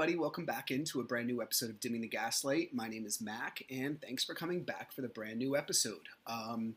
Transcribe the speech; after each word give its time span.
Everybody, 0.00 0.18
welcome 0.18 0.46
back 0.46 0.70
into 0.70 0.98
a 1.00 1.04
brand 1.04 1.26
new 1.26 1.42
episode 1.42 1.68
of 1.68 1.78
Dimming 1.78 2.00
the 2.00 2.08
Gaslight. 2.08 2.72
My 2.72 2.88
name 2.88 3.04
is 3.04 3.20
Mac, 3.20 3.62
and 3.68 4.00
thanks 4.00 4.24
for 4.24 4.32
coming 4.32 4.62
back 4.62 4.94
for 4.94 5.02
the 5.02 5.08
brand 5.08 5.36
new 5.36 5.58
episode. 5.58 6.08
Um, 6.26 6.74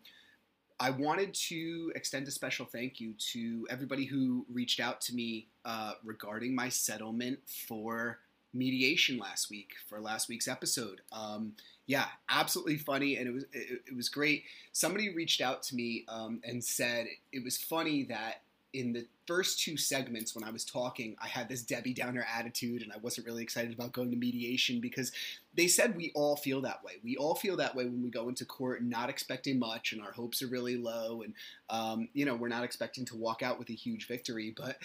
I 0.78 0.90
wanted 0.90 1.34
to 1.36 1.94
extend 1.96 2.28
a 2.28 2.32
special 2.32 2.66
thank 2.66 3.00
you 3.00 3.14
to 3.32 3.66
everybody 3.70 4.04
who 4.04 4.46
reached 4.52 4.82
out 4.82 5.00
to 5.04 5.16
me 5.16 5.48
uh, 5.64 5.94
regarding 6.04 6.54
my 6.54 6.68
settlement 6.68 7.40
for 7.48 8.20
mediation 8.54 9.18
last 9.18 9.50
week 9.50 9.72
for 9.88 10.02
last 10.02 10.28
week's 10.28 10.50
episode. 10.50 11.00
Um, 11.14 11.54
yeah, 11.86 12.08
absolutely 12.30 12.76
funny, 12.76 13.16
and 13.16 13.30
it 13.30 13.34
was 13.34 13.46
it, 13.54 13.84
it 13.88 13.96
was 13.96 14.10
great. 14.10 14.44
Somebody 14.74 15.16
reached 15.16 15.40
out 15.40 15.64
to 15.64 15.76
me 15.78 16.04
um, 16.10 16.42
and 16.44 16.62
said 16.62 17.08
it 17.32 17.42
was 17.42 17.56
funny 17.56 18.04
that 18.04 18.42
in 18.74 18.92
the 18.92 19.06
first 19.28 19.60
two 19.60 19.78
segments 19.78 20.36
when 20.36 20.44
I 20.44 20.50
was 20.52 20.66
talking, 20.66 21.16
I 21.22 21.28
had 21.28 21.48
this 21.48 21.62
Debbie 21.62 21.94
Downer 21.94 22.26
attitude 22.36 22.82
and 22.82 22.92
I 22.92 22.98
wasn't 22.98 23.28
really 23.28 23.44
excited 23.44 23.74
about 23.74 23.92
going 23.92 24.10
to 24.12 24.18
mediation 24.18 24.82
because 24.82 25.12
they 25.54 25.68
said 25.68 25.96
we 25.96 26.12
all 26.16 26.36
feel 26.36 26.62
that 26.62 26.84
way. 26.84 26.94
We 27.04 27.16
all 27.16 27.36
feel 27.36 27.56
that 27.58 27.76
way 27.76 27.86
when 27.86 28.02
we 28.02 28.10
go 28.10 28.30
into 28.30 28.46
court 28.46 28.84
not 28.84 29.10
expecting 29.10 29.60
much 29.60 29.94
and 29.94 30.02
our 30.02 30.12
hopes 30.12 30.42
are 30.42 30.48
really 30.48 30.76
low 30.76 31.22
and, 31.22 31.34
um, 31.70 32.10
you 32.14 32.26
know, 32.26 32.36
we're 32.36 32.48
not 32.48 32.64
expecting 32.64 33.06
to 33.06 33.16
walk 33.16 33.44
out 33.44 33.60
with 33.60 33.70
a 33.70 33.74
huge 33.74 34.08
victory. 34.08 34.54
But 34.56 34.78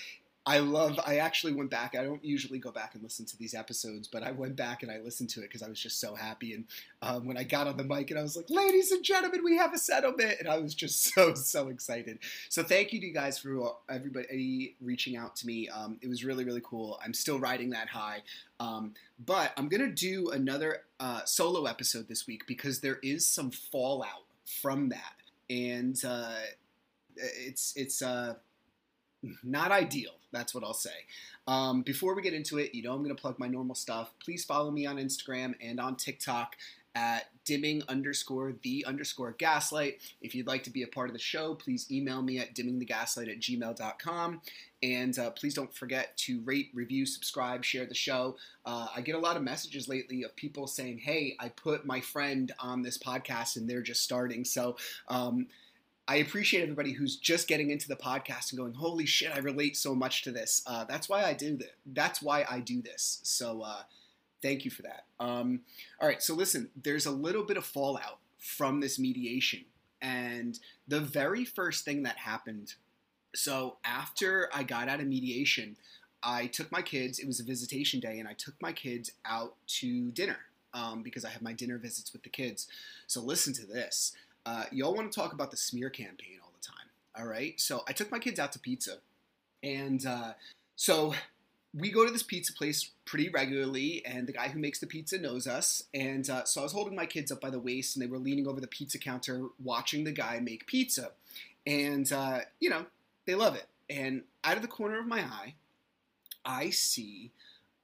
I 0.49 0.61
love, 0.61 0.99
I 1.07 1.19
actually 1.19 1.53
went 1.53 1.69
back. 1.69 1.95
I 1.95 2.03
don't 2.03 2.25
usually 2.25 2.59
go 2.59 2.73
back 2.73 2.95
and 2.95 3.03
listen 3.03 3.27
to 3.27 3.37
these 3.37 3.53
episodes, 3.53 4.09
but 4.09 4.23
I 4.23 4.31
went 4.31 4.57
back 4.57 4.83
and 4.83 4.91
I 4.91 4.97
listened 4.97 5.29
to 5.31 5.41
it 5.41 5.43
because 5.43 5.63
I 5.63 5.69
was 5.69 5.79
just 5.79 6.01
so 6.01 6.15
happy. 6.15 6.55
And 6.55 6.65
um, 7.03 7.27
when 7.27 7.37
I 7.37 7.43
got 7.43 7.67
on 7.67 7.77
the 7.77 7.85
mic 7.85 8.11
and 8.11 8.19
I 8.19 8.23
was 8.23 8.35
like, 8.35 8.49
ladies 8.49 8.91
and 8.91 9.05
gentlemen, 9.05 9.45
we 9.45 9.59
have 9.59 9.75
a 9.75 9.79
settlement. 9.79 10.37
And 10.39 10.49
I 10.49 10.57
was 10.57 10.75
just 10.75 11.03
so, 11.15 11.35
so 11.35 11.69
excited. 11.69 12.21
So 12.49 12.63
thank 12.63 12.95
you 12.95 13.01
to 13.01 13.07
you 13.09 13.13
guys 13.13 13.39
for 13.39 13.77
everybody 13.91 14.75
reaching 14.81 15.19
out 15.19 15.37
to 15.37 15.47
me. 15.47 15.69
Um, 15.69 15.99
it 16.01 16.09
was 16.09 16.25
really, 16.25 16.47
really 16.47 16.63
cool. 16.65 16.99
I'm 17.05 17.13
still 17.13 17.39
riding 17.39 17.69
that 17.71 17.91
high. 17.91 18.23
Um, 18.59 18.95
but 19.23 19.53
I'm 19.59 19.69
going 19.69 19.83
to 19.83 19.95
do 19.95 20.31
another 20.31 20.79
uh, 20.99 21.27
solo 21.27 21.67
episode 21.67 22.09
this 22.09 22.27
week 22.27 22.47
because 22.47 22.81
there 22.81 23.01
is 23.03 23.29
some 23.29 23.51
fallout 23.51 24.25
from 24.63 24.89
that. 24.89 25.13
And 25.51 26.03
uh, 26.07 26.37
it's, 27.17 27.75
it's, 27.77 28.01
uh, 28.01 28.37
not 29.43 29.71
ideal. 29.73 30.13
That's 30.33 30.55
what 30.55 30.65
I'll 30.65 30.75
say. 30.75 30.91
Um, 31.47 31.83
before 31.83 32.15
we 32.15 32.23
get 32.23 32.35
into 32.35 32.59
it, 32.59 32.75
you 32.75 32.83
know 32.83 32.93
I'm 32.93 33.03
going 33.03 33.15
to 33.15 33.21
plug 33.21 33.39
my 33.39 33.49
normal 33.49 33.75
stuff. 33.75 34.13
Please 34.23 34.45
follow 34.45 34.71
me 34.71 34.87
on 34.87 34.97
Instagram 34.97 35.55
and 35.61 35.81
on 35.81 35.97
TikTok 35.97 36.57
at 36.95 37.31
dimming 37.45 37.83
underscore 37.89 38.55
the 38.63 38.85
underscore 38.85 39.33
gaslight. 39.39 40.01
If 40.21 40.35
you'd 40.35 40.47
like 40.47 40.65
to 40.65 40.71
be 40.71 40.83
a 40.83 40.87
part 40.87 41.09
of 41.09 41.13
the 41.13 41.21
show, 41.21 41.55
please 41.55 41.91
email 41.91 42.23
me 42.23 42.39
at 42.39 42.55
dimmingthegaslight 42.55 43.31
at 43.31 43.41
gmail.com. 43.41 44.41
And 44.83 45.19
uh, 45.19 45.31
please 45.31 45.55
don't 45.55 45.73
forget 45.75 46.17
to 46.19 46.41
rate, 46.41 46.71
review, 46.75 47.07
subscribe, 47.07 47.65
share 47.65 47.87
the 47.87 47.95
show. 47.95 48.37
Uh, 48.67 48.89
I 48.95 49.01
get 49.01 49.15
a 49.15 49.19
lot 49.19 49.37
of 49.37 49.43
messages 49.43 49.89
lately 49.89 50.25
of 50.25 50.35
people 50.37 50.67
saying, 50.67 50.99
hey, 50.99 51.37
I 51.39 51.49
put 51.51 51.87
my 51.87 52.01
friend 52.01 52.53
on 52.59 52.83
this 52.83 52.99
podcast 52.99 53.57
and 53.57 53.69
they're 53.69 53.83
just 53.83 54.03
starting. 54.03 54.45
So, 54.45 54.77
um, 55.09 55.47
I 56.09 56.17
appreciate 56.17 56.63
everybody 56.63 56.93
who's 56.93 57.17
just 57.17 57.47
getting 57.49 57.71
into 57.71 57.87
the 57.87 57.95
podcast 57.95 58.51
and 58.51 58.59
going, 58.59 58.73
"Holy 58.73 59.05
shit, 59.05 59.31
I 59.31 59.41
relate 59.41 59.77
so 59.77 59.95
much 59.95 60.23
to 60.23 60.33
this." 60.33 60.63
Uh, 60.67 60.85
that's 60.85 61.09
why 61.09 61.23
I 61.23 61.35
do 61.35 61.57
that. 61.59 61.75
That's 61.85 62.23
why 62.23 62.47
I 62.51 62.61
do 62.61 62.81
this. 62.81 63.21
So, 63.23 63.61
uh, 63.61 63.83
thank 64.41 64.65
you 64.65 64.71
for 64.71 64.83
that. 64.83 65.05
Um, 65.21 65.61
all 66.01 66.09
right, 66.09 66.23
so 66.23 66.35
listen, 66.35 66.71
there's 66.83 67.05
a 67.05 67.11
little 67.11 67.45
bit 67.45 67.59
of 67.59 67.65
fallout 67.67 68.21
from 68.39 68.81
this 68.81 68.99
mediation, 68.99 69.67
and 70.01 70.59
the 70.87 71.01
very 71.01 71.45
first 71.45 71.85
thing 71.85 72.03
that 72.05 72.17
happened. 72.17 72.75
So 73.35 73.77
after 73.85 74.49
I 74.55 74.63
got 74.63 74.89
out 74.89 75.01
of 75.01 75.07
mediation, 75.07 75.77
I 76.23 76.47
took 76.47 76.73
my 76.73 76.81
kids. 76.81 77.19
It 77.19 77.27
was 77.27 77.39
a 77.39 77.45
visitation 77.45 78.01
day, 78.01 78.19
and 78.19 78.27
I 78.27 78.33
took 78.33 78.55
my 78.63 78.73
kids 78.73 79.13
out 79.27 79.57
to 79.67 80.11
dinner 80.13 80.39
um, 80.73 81.03
because 81.03 81.25
I 81.25 81.31
have 81.31 81.43
my 81.43 81.53
dinner 81.53 81.79
visits 81.79 82.13
with 82.13 82.23
the 82.23 82.29
kids. 82.29 82.67
So 83.07 83.21
listen 83.21 83.53
to 83.55 83.67
this. 83.67 84.13
Uh, 84.47 84.65
y'all 84.73 84.95
want 84.95 85.11
to 85.11 85.21
talk 85.21 85.33
about 85.33 85.51
the 85.51 85.57
smear 85.57 85.91
campaign 85.91 86.39
all 86.43 86.53
the 86.59 86.67
time. 86.67 86.87
All 87.19 87.27
right. 87.27 87.61
So 87.61 87.83
I 87.89 87.93
took 87.93 88.11
my 88.11 88.19
kids 88.19 88.39
out 88.39 88.53
to 88.53 88.59
pizza. 88.59 88.99
And 89.63 90.07
uh, 90.07 90.33
so 90.77 91.15
we 91.75 91.91
go 91.91 92.05
to 92.05 92.11
this 92.11 92.23
pizza 92.23 92.53
place 92.53 92.91
pretty 93.05 93.29
regularly, 93.29 94.05
and 94.07 94.27
the 94.27 94.33
guy 94.33 94.49
who 94.49 94.59
makes 94.59 94.79
the 94.79 94.87
pizza 94.87 95.19
knows 95.19 95.47
us. 95.47 95.83
And 95.93 96.29
uh, 96.31 96.45
so 96.45 96.61
I 96.61 96.65
was 96.65 96.73
holding 96.73 96.95
my 96.95 97.07
kids 97.07 97.31
up 97.31 97.41
by 97.41 97.51
the 97.51 97.59
waist, 97.59 97.97
and 97.97 98.03
they 98.03 98.11
were 98.11 98.19
leaning 98.19 98.47
over 98.47 98.61
the 98.61 98.67
pizza 98.67 98.99
counter 98.99 99.47
watching 99.63 100.05
the 100.05 100.13
guy 100.13 100.41
make 100.41 100.67
pizza. 100.67 101.11
And, 101.67 102.11
uh, 102.13 102.41
you 102.61 102.71
know, 102.71 102.87
they 103.27 103.35
love 103.35 103.55
it. 103.55 103.67
And 103.91 104.23
out 104.45 104.57
of 104.57 104.63
the 104.63 104.69
corner 104.69 104.99
of 104.99 105.07
my 105.07 105.21
eye, 105.21 105.55
I 106.45 106.71
see 106.71 107.33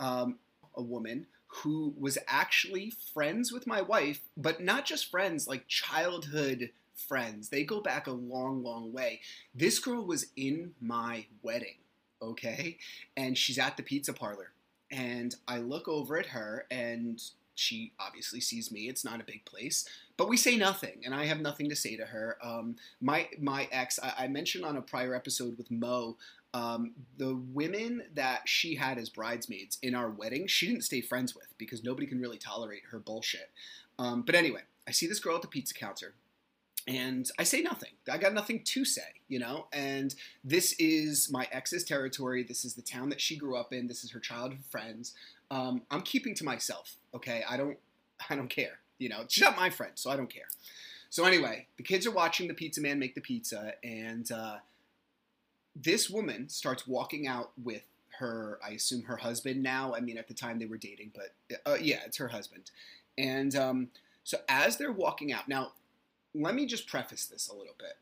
um, 0.01 0.39
a 0.75 0.83
woman 0.83 1.27
who 1.63 1.95
was 1.99 2.19
actually 2.27 2.93
friends 3.13 3.53
with 3.53 3.67
my 3.67 3.81
wife, 3.81 4.21
but 4.37 4.61
not 4.61 4.85
just 4.85 5.11
friends, 5.11 5.47
like 5.47 5.69
childhood 5.69 6.71
friends. 6.95 7.49
They 7.49 7.65
go 7.65 7.81
back 7.81 8.07
a 8.07 8.13
long, 8.13 8.63
long 8.63 8.93
way. 8.93 9.21
This 9.55 9.79
girl 9.79 10.05
was 10.05 10.27
in 10.37 10.75
my 10.81 11.27
wedding, 11.43 11.77
okay? 12.21 12.79
And 13.17 13.39
she's 13.39 13.59
at 13.59 13.77
the 13.77 13.83
pizza 13.83 14.13
parlor. 14.13 14.51
And 14.91 15.35
I 15.47 15.59
look 15.59 15.89
over 15.89 16.19
at 16.19 16.27
her, 16.27 16.67
and 16.71 17.23
she 17.55 17.93
obviously 18.01 18.41
sees 18.41 18.73
me. 18.73 18.89
It's 18.89 19.05
not 19.05 19.21
a 19.21 19.25
big 19.25 19.45
place, 19.45 19.89
but 20.17 20.29
we 20.29 20.37
say 20.37 20.57
nothing, 20.57 21.03
and 21.05 21.15
I 21.15 21.27
have 21.27 21.41
nothing 21.41 21.69
to 21.69 21.77
say 21.77 21.97
to 21.97 22.05
her. 22.07 22.37
Um, 22.43 22.77
my 23.01 23.29
my 23.41 23.69
ex, 23.73 23.99
I, 24.03 24.25
I 24.25 24.29
mentioned 24.29 24.65
on 24.65 24.77
a 24.77 24.83
prior 24.83 25.15
episode 25.15 25.57
with 25.57 25.71
Mo 25.71 26.17
um, 26.55 26.93
the 27.19 27.35
women 27.53 28.05
that 28.15 28.49
she 28.49 28.77
had 28.77 28.97
as 28.97 29.11
bridesmaids 29.11 29.77
in 29.83 29.95
our 29.95 30.09
wedding, 30.09 30.47
she 30.47 30.69
didn't 30.69 30.85
stay 30.85 31.01
friends 31.01 31.35
with 31.35 31.49
because 31.59 31.83
nobody 31.83 32.07
can 32.07 32.21
really 32.21 32.39
tolerate 32.39 32.85
her 32.93 33.01
bullshit. 33.01 33.51
Um, 33.99 34.23
but 34.23 34.37
anyway, 34.37 34.61
I 34.89 34.93
see 34.93 35.07
this 35.07 35.19
girl 35.19 35.35
at 35.35 35.43
the 35.43 35.49
pizza 35.49 35.75
counter 35.75 36.15
and 36.87 37.29
I 37.39 37.45
say 37.45 37.61
nothing. 37.61 37.91
I 38.11 38.19
got 38.19 38.35
nothing 38.35 38.63
to 38.63 38.85
say, 38.85 39.03
you 39.29 39.39
know. 39.39 39.67
And 39.73 40.15
this 40.45 40.75
is 40.79 41.29
my 41.31 41.49
ex's 41.51 41.83
territory. 41.83 42.45
This 42.45 42.65
is 42.65 42.75
the 42.75 42.83
town 42.83 43.09
that 43.09 43.21
she 43.21 43.37
grew 43.37 43.57
up 43.57 43.73
in. 43.73 43.89
This 43.89 44.05
is 44.05 44.13
her 44.13 44.21
childhood 44.21 44.65
friends. 44.71 45.15
Um, 45.51 45.83
I'm 45.91 46.03
keeping 46.03 46.35
to 46.37 46.45
myself. 46.45 46.97
Okay, 47.15 47.43
I 47.49 47.57
don't, 47.57 47.79
I 48.31 48.37
don't 48.37 48.49
care. 48.49 48.79
You 48.99 49.09
know, 49.09 49.25
she's 49.29 49.43
not 49.43 49.57
my 49.57 49.71
friend, 49.71 49.93
so 49.97 50.11
I 50.11 50.17
don't 50.17 50.33
care. 50.33 50.47
So 51.11 51.25
anyway, 51.25 51.67
the 51.77 51.83
kids 51.83 52.07
are 52.07 52.11
watching 52.13 52.49
the 52.49 52.55
pizza 52.55 52.81
man 52.81 52.99
make 52.99 53.15
the 53.15 53.21
pizza, 53.21 53.75
and 53.83 54.31
uh, 54.31 54.57
this 55.77 56.09
woman 56.09 56.49
starts 56.49 56.87
walking 56.87 57.27
out 57.27 57.53
with 57.63 57.83
her, 58.19 58.59
I 58.65 58.71
assume 58.71 59.03
her 59.03 59.17
husband 59.17 59.63
now. 59.63 59.95
I 59.95 60.01
mean, 60.01 60.19
at 60.19 60.29
the 60.29 60.35
time 60.35 60.59
they 60.59 60.67
were 60.67 60.77
dating, 60.77 61.13
but 61.15 61.59
uh, 61.67 61.77
yeah, 61.81 62.01
it's 62.07 62.19
her 62.19 62.29
husband. 62.29 62.71
And 63.19 63.55
um, 63.57 63.89
so 64.23 64.39
as 64.49 64.77
they're 64.77 64.93
walking 64.93 65.33
out, 65.33 65.49
now 65.49 65.73
let 66.35 66.55
me 66.55 66.67
just 66.67 66.87
preface 66.87 67.27
this 67.27 67.49
a 67.49 67.55
little 67.55 67.75
bit. 67.79 67.97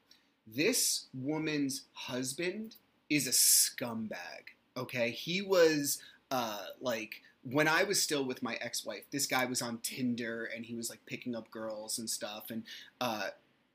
This 0.46 1.06
woman's 1.14 1.82
husband 1.92 2.76
is 3.08 3.26
a 3.26 3.30
scumbag. 3.30 4.54
Okay, 4.76 5.10
he 5.10 5.42
was 5.42 5.98
uh, 6.30 6.64
like 6.80 7.20
when 7.44 7.68
I 7.68 7.84
was 7.84 8.02
still 8.02 8.24
with 8.24 8.42
my 8.42 8.54
ex-wife. 8.60 9.04
This 9.10 9.26
guy 9.26 9.44
was 9.44 9.60
on 9.62 9.78
Tinder 9.82 10.48
and 10.54 10.64
he 10.64 10.74
was 10.74 10.88
like 10.88 11.04
picking 11.06 11.36
up 11.36 11.50
girls 11.50 11.98
and 11.98 12.08
stuff. 12.08 12.50
And 12.50 12.64
uh, 13.00 13.28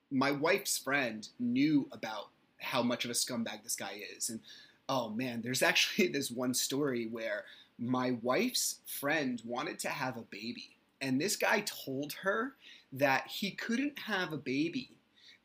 my 0.09 0.31
wife's 0.31 0.77
friend 0.77 1.27
knew 1.39 1.87
about 1.91 2.29
how 2.59 2.81
much 2.81 3.05
of 3.05 3.11
a 3.11 3.13
scumbag 3.13 3.63
this 3.63 3.75
guy 3.75 4.01
is. 4.15 4.29
And 4.29 4.39
oh 4.89 5.09
man, 5.09 5.41
there's 5.41 5.61
actually 5.63 6.07
this 6.13 6.31
one 6.31 6.53
story 6.53 7.07
where 7.07 7.45
my 7.79 8.17
wife's 8.21 8.79
friend 8.85 9.41
wanted 9.45 9.79
to 9.79 9.89
have 9.89 10.17
a 10.17 10.21
baby. 10.21 10.77
and 10.99 11.21
this 11.21 11.35
guy 11.35 11.61
told 11.61 12.13
her 12.23 12.53
that 12.91 13.27
he 13.27 13.51
couldn't 13.51 13.99
have 13.99 14.33
a 14.33 14.37
baby 14.37 14.89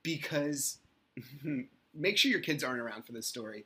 because 0.02 0.78
make 1.94 2.16
sure 2.16 2.30
your 2.30 2.40
kids 2.40 2.64
aren't 2.64 2.80
around 2.80 3.04
for 3.04 3.12
this 3.12 3.26
story. 3.26 3.64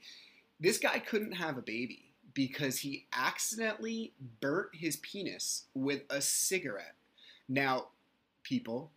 This 0.58 0.78
guy 0.78 0.98
couldn't 0.98 1.32
have 1.32 1.56
a 1.58 1.62
baby 1.62 2.12
because 2.34 2.80
he 2.80 3.06
accidentally 3.12 4.12
burnt 4.40 4.70
his 4.74 4.96
penis 4.96 5.64
with 5.74 6.02
a 6.10 6.20
cigarette. 6.20 6.94
Now, 7.48 7.88
people, 8.42 8.90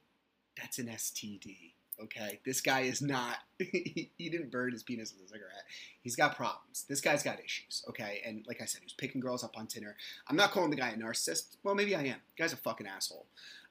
that's 0.57 0.79
an 0.79 0.87
STD. 0.87 1.73
Okay, 2.03 2.39
this 2.45 2.61
guy 2.61 2.81
is 2.81 3.01
not. 3.01 3.37
he, 3.59 4.11
didn't 4.17 4.51
burn 4.51 4.71
his 4.71 4.83
penis 4.83 5.13
with 5.13 5.25
a 5.25 5.29
cigarette. 5.29 5.63
He's 6.01 6.15
got 6.15 6.35
problems. 6.35 6.85
This 6.87 7.01
guy's 7.01 7.23
got 7.23 7.43
issues. 7.43 7.83
Okay, 7.89 8.21
and 8.25 8.45
like 8.47 8.61
I 8.61 8.65
said, 8.65 8.81
he 8.81 8.85
was 8.85 8.93
picking 8.93 9.21
girls 9.21 9.43
up 9.43 9.57
on 9.57 9.67
Tinder. 9.67 9.95
I'm 10.27 10.35
not 10.35 10.51
calling 10.51 10.69
the 10.69 10.77
guy 10.77 10.89
a 10.89 10.97
narcissist. 10.97 11.57
Well, 11.63 11.75
maybe 11.75 11.95
I 11.95 12.01
am. 12.01 12.17
The 12.35 12.43
guy's 12.43 12.53
a 12.53 12.57
fucking 12.57 12.87
asshole. 12.87 13.25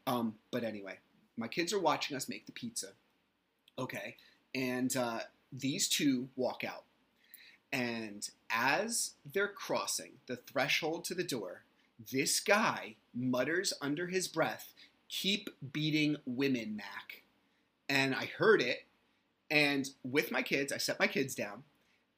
Um, 0.06 0.34
but 0.50 0.64
anyway, 0.64 0.98
my 1.36 1.48
kids 1.48 1.72
are 1.72 1.80
watching 1.80 2.16
us 2.16 2.28
make 2.28 2.46
the 2.46 2.52
pizza. 2.52 2.88
Okay, 3.78 4.16
and 4.54 4.94
uh, 4.96 5.20
these 5.52 5.88
two 5.88 6.28
walk 6.36 6.64
out. 6.64 6.84
And 7.72 8.28
as 8.50 9.12
they're 9.30 9.48
crossing 9.48 10.12
the 10.26 10.36
threshold 10.36 11.04
to 11.04 11.14
the 11.14 11.24
door, 11.24 11.64
this 12.12 12.40
guy 12.40 12.96
mutters 13.14 13.72
under 13.82 14.06
his 14.06 14.28
breath, 14.28 14.72
Keep 15.08 15.48
beating 15.72 16.16
women, 16.26 16.76
Mac. 16.76 17.22
And 17.88 18.14
I 18.14 18.30
heard 18.38 18.60
it. 18.62 18.84
And 19.50 19.88
with 20.02 20.30
my 20.30 20.42
kids, 20.42 20.72
I 20.72 20.78
set 20.78 21.00
my 21.00 21.06
kids 21.06 21.34
down 21.34 21.64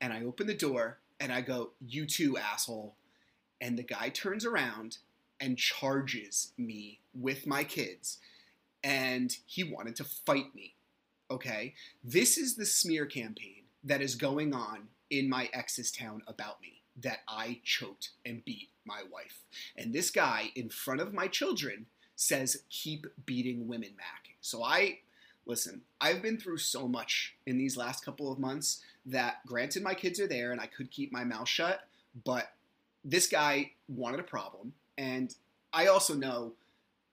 and 0.01 0.13
I 0.13 0.25
open 0.25 0.47
the 0.47 0.55
door 0.55 0.99
and 1.21 1.33
I 1.33 1.41
go, 1.43 1.71
You 1.81 2.07
too, 2.07 2.37
asshole. 2.37 2.97
And 3.61 3.79
the 3.79 3.83
guy 3.83 4.09
turns 4.09 4.45
around 4.45 4.99
and 5.41 5.57
charges 5.57 6.53
me 6.59 7.01
with 7.15 7.47
my 7.47 7.65
kids. 7.65 8.19
And 8.83 9.37
he 9.47 9.63
wanted 9.63 9.97
to 9.97 10.05
fight 10.05 10.55
me. 10.55 10.75
Okay? 11.31 11.75
This 12.03 12.39
is 12.39 12.57
the 12.57 12.67
smear 12.67 13.07
campaign 13.07 13.65
that 13.85 14.01
is 14.01 14.15
going 14.15 14.55
on 14.55 14.89
in 15.11 15.29
my 15.29 15.49
ex's 15.53 15.91
town 15.91 16.23
about 16.27 16.61
me 16.61 16.83
that 17.03 17.21
I 17.29 17.61
choked 17.65 18.11
and 18.25 18.45
beat 18.45 18.71
my 18.85 19.03
wife. 19.11 19.45
And 19.77 19.93
this 19.93 20.11
guy 20.11 20.51
in 20.55 20.69
front 20.69 21.01
of 21.01 21.15
my 21.15 21.29
children 21.29 21.87
says, 22.17 22.65
keep 22.69 23.07
beating 23.25 23.67
women, 23.67 23.91
Mac. 23.97 24.29
So 24.41 24.63
I, 24.63 24.99
listen, 25.47 25.83
I've 26.01 26.23
been 26.23 26.39
through 26.39 26.59
so 26.59 26.87
much 26.87 27.35
in 27.47 27.59
these 27.59 27.77
last 27.77 28.05
couple 28.05 28.31
of 28.33 28.39
months 28.39 28.83
that 29.07 29.45
granted 29.47 29.83
my 29.83 29.95
kids 29.95 30.21
are 30.21 30.27
there 30.27 30.53
and 30.53 30.61
I 30.61 30.67
could 30.67 30.91
keep 30.91 31.13
my 31.13 31.25
mouth 31.25 31.49
shut, 31.49 31.81
but 32.25 32.53
this 33.05 33.27
guy 33.27 33.73
wanted 33.89 34.21
a 34.21 34.25
problem. 34.25 34.75
And 34.99 35.35
I 35.73 35.87
also 35.87 36.15
know 36.15 36.53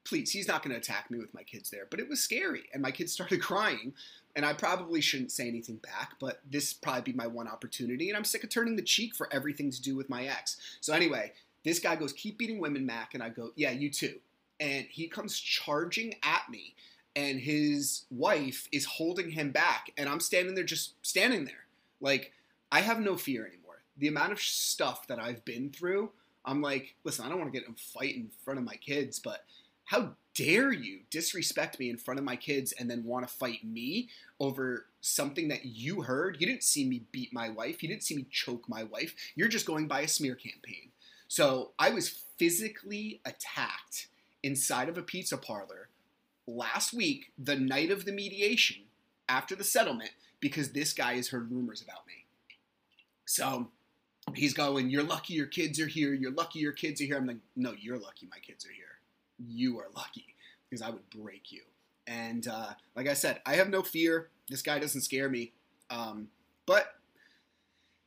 please, 0.08 0.32
he's 0.32 0.48
not 0.48 0.64
going 0.64 0.72
to 0.72 0.80
attack 0.80 1.12
me 1.12 1.20
with 1.20 1.34
my 1.34 1.44
kids 1.44 1.70
there. 1.70 1.86
But 1.90 2.00
it 2.00 2.08
was 2.08 2.22
scary, 2.22 2.64
and 2.74 2.82
my 2.82 2.92
kids 2.92 3.12
started 3.14 3.42
crying, 3.42 3.94
and 4.36 4.46
I 4.46 4.54
probably 4.54 5.02
shouldn't 5.02 5.32
say 5.32 5.48
anything 5.48 5.78
back, 5.78 6.14
but 6.20 6.40
this 6.50 6.74
probably 6.74 7.12
be 7.12 7.14
my 7.14 7.28
one 7.28 7.48
opportunity, 7.48 8.10
and 8.10 8.18
I'm 8.18 8.24
sick 8.24 8.44
of 8.44 8.50
turning 8.50 8.76
the 8.76 8.82
cheek 8.82 9.16
for 9.16 9.32
everything 9.32 9.70
to 9.72 9.82
do 9.82 9.96
with 9.96 10.10
my 10.10 10.26
ex. 10.26 10.58
So 10.82 10.94
anyway, 10.94 11.34
this 11.64 11.80
guy 11.80 11.96
goes, 11.96 12.14
"Keep 12.14 12.38
beating 12.38 12.60
women, 12.60 12.86
Mac," 12.86 13.14
and 13.14 13.22
I 13.22 13.30
go, 13.30 13.52
"Yeah, 13.56 13.72
you 13.72 13.90
too." 13.90 14.20
And 14.60 14.88
he 14.88 15.08
comes 15.08 15.40
charging 15.40 16.16
at 16.24 16.50
me, 16.50 16.74
and 17.18 17.40
his 17.40 18.04
wife 18.12 18.70
is 18.72 18.86
holding 18.86 19.32
him 19.32 19.52
back, 19.52 19.92
and 19.98 20.08
I'm 20.08 20.20
standing 20.20 20.54
there, 20.54 20.64
just 20.64 20.94
standing 21.02 21.46
there, 21.46 21.66
like 22.00 22.32
I 22.72 22.82
have 22.82 23.00
no 23.00 23.18
fear 23.18 23.46
anymore. 23.46 23.82
The 23.98 24.08
amount 24.08 24.34
of 24.34 24.40
stuff 24.40 25.08
that 25.08 25.20
I've 25.20 25.44
been 25.44 25.72
through. 25.72 26.12
I'm 26.46 26.62
like, 26.62 26.94
listen, 27.04 27.26
I 27.26 27.30
don't 27.30 27.40
want 27.40 27.52
to 27.52 27.60
get 27.60 27.68
in 27.68 27.74
a 27.74 28.00
fight 28.00 28.16
in 28.16 28.30
front 28.46 28.60
of 28.60 28.66
my 28.66 28.76
kids, 28.76 29.20
but 29.20 29.44
how 29.86 30.12
dare 30.36 30.72
you 30.72 31.00
disrespect 31.10 31.80
me 31.80 31.90
in 31.90 31.98
front 31.98 32.20
of 32.20 32.24
my 32.24 32.36
kids 32.36 32.72
and 32.72 32.90
then 32.90 33.04
want 33.04 33.28
to 33.28 33.34
fight 33.34 33.66
me 33.66 34.10
over 34.40 34.86
something 35.02 35.48
that 35.48 35.66
you 35.66 36.04
heard? 36.04 36.38
You 36.40 36.46
didn't 36.46 36.64
see 36.64 36.88
me 36.88 37.04
beat 37.12 37.34
my 37.34 37.50
wife. 37.50 37.82
You 37.82 37.90
didn't 37.90 38.04
see 38.04 38.16
me 38.16 38.28
choke 38.30 38.70
my 38.70 38.84
wife. 38.84 39.16
You're 39.36 39.48
just 39.48 39.66
going 39.66 39.88
by 39.88 40.02
a 40.02 40.08
smear 40.08 40.36
campaign. 40.36 40.92
So 41.28 41.72
I 41.80 41.90
was 41.90 42.24
physically 42.38 43.22
attacked 43.26 44.08
inside 44.44 44.88
of 44.88 44.98
a 44.98 45.02
pizza 45.02 45.38
parlor 45.38 45.87
last 46.48 46.94
week, 46.94 47.32
the 47.38 47.56
night 47.56 47.92
of 47.92 48.06
the 48.06 48.12
mediation, 48.12 48.78
after 49.30 49.56
the 49.56 49.64
settlement, 49.64 50.12
because 50.40 50.72
this 50.72 50.94
guy 50.94 51.16
has 51.16 51.30
heard 51.30 51.52
rumors 51.52 51.82
about 51.82 52.08
me. 52.08 52.26
So 53.26 53.68
he's 54.34 54.54
going, 54.54 54.90
You're 54.90 55.04
lucky 55.04 55.34
your 55.34 55.48
kids 55.48 55.80
are 55.80 55.88
here. 55.88 56.14
You're 56.14 56.32
lucky 56.32 56.60
your 56.60 56.72
kids 56.72 57.02
are 57.02 57.06
here. 57.06 57.18
I'm 57.18 57.28
like, 57.28 57.38
No, 57.56 57.74
you're 57.78 58.00
lucky 58.00 58.28
my 58.32 58.40
kids 58.40 58.66
are 58.66 58.72
here 58.72 58.98
you 59.38 59.80
are 59.80 59.88
lucky 59.96 60.36
because 60.70 60.82
I 60.82 60.90
would 60.90 61.10
break 61.10 61.52
you. 61.52 61.62
And 62.06 62.48
uh, 62.48 62.70
like 62.96 63.08
I 63.08 63.14
said, 63.14 63.42
I 63.46 63.56
have 63.56 63.70
no 63.70 63.82
fear. 63.82 64.30
This 64.50 64.62
guy 64.62 64.80
doesn't 64.80 65.02
scare 65.02 65.30
me. 65.30 65.52
Um, 65.90 66.30
but 66.66 66.96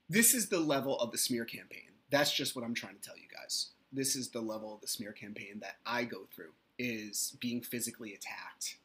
this 0.08 0.34
is 0.34 0.48
the 0.48 0.60
level 0.60 0.98
of 0.98 1.12
the 1.12 1.18
smear 1.18 1.44
campaign. 1.44 1.90
That's 2.10 2.32
just 2.32 2.56
what 2.56 2.64
I'm 2.64 2.74
trying 2.74 2.96
to 2.96 3.00
tell 3.00 3.16
you 3.16 3.28
guys. 3.34 3.70
This 3.92 4.16
is 4.16 4.30
the 4.30 4.40
level 4.40 4.74
of 4.74 4.80
the 4.80 4.88
smear 4.88 5.12
campaign 5.12 5.60
that 5.60 5.76
I 5.84 6.04
go 6.04 6.26
through 6.34 6.52
is 6.80 7.36
being 7.40 7.60
physically 7.60 8.14
attacked 8.14 8.78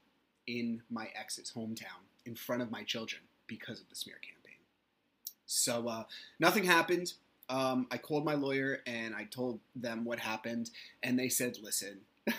in 0.47 0.81
my 0.91 1.07
ex's 1.17 1.53
hometown 1.55 2.03
in 2.25 2.35
front 2.35 2.61
of 2.61 2.69
my 2.69 2.83
children 2.83 3.21
because 3.47 3.79
of 3.79 3.87
the 3.87 3.95
smear 3.95 4.17
campaign. 4.17 4.59
So 5.45 5.87
uh, 5.87 6.03
nothing 6.37 6.65
happened. 6.65 7.13
Um, 7.49 7.87
I 7.91 7.97
called 7.97 8.25
my 8.25 8.33
lawyer 8.33 8.79
and 8.85 9.15
I 9.15 9.23
told 9.23 9.61
them 9.75 10.03
what 10.03 10.19
happened, 10.19 10.71
and 11.03 11.17
they 11.17 11.29
said, 11.29 11.57
"Listen, 11.63 12.01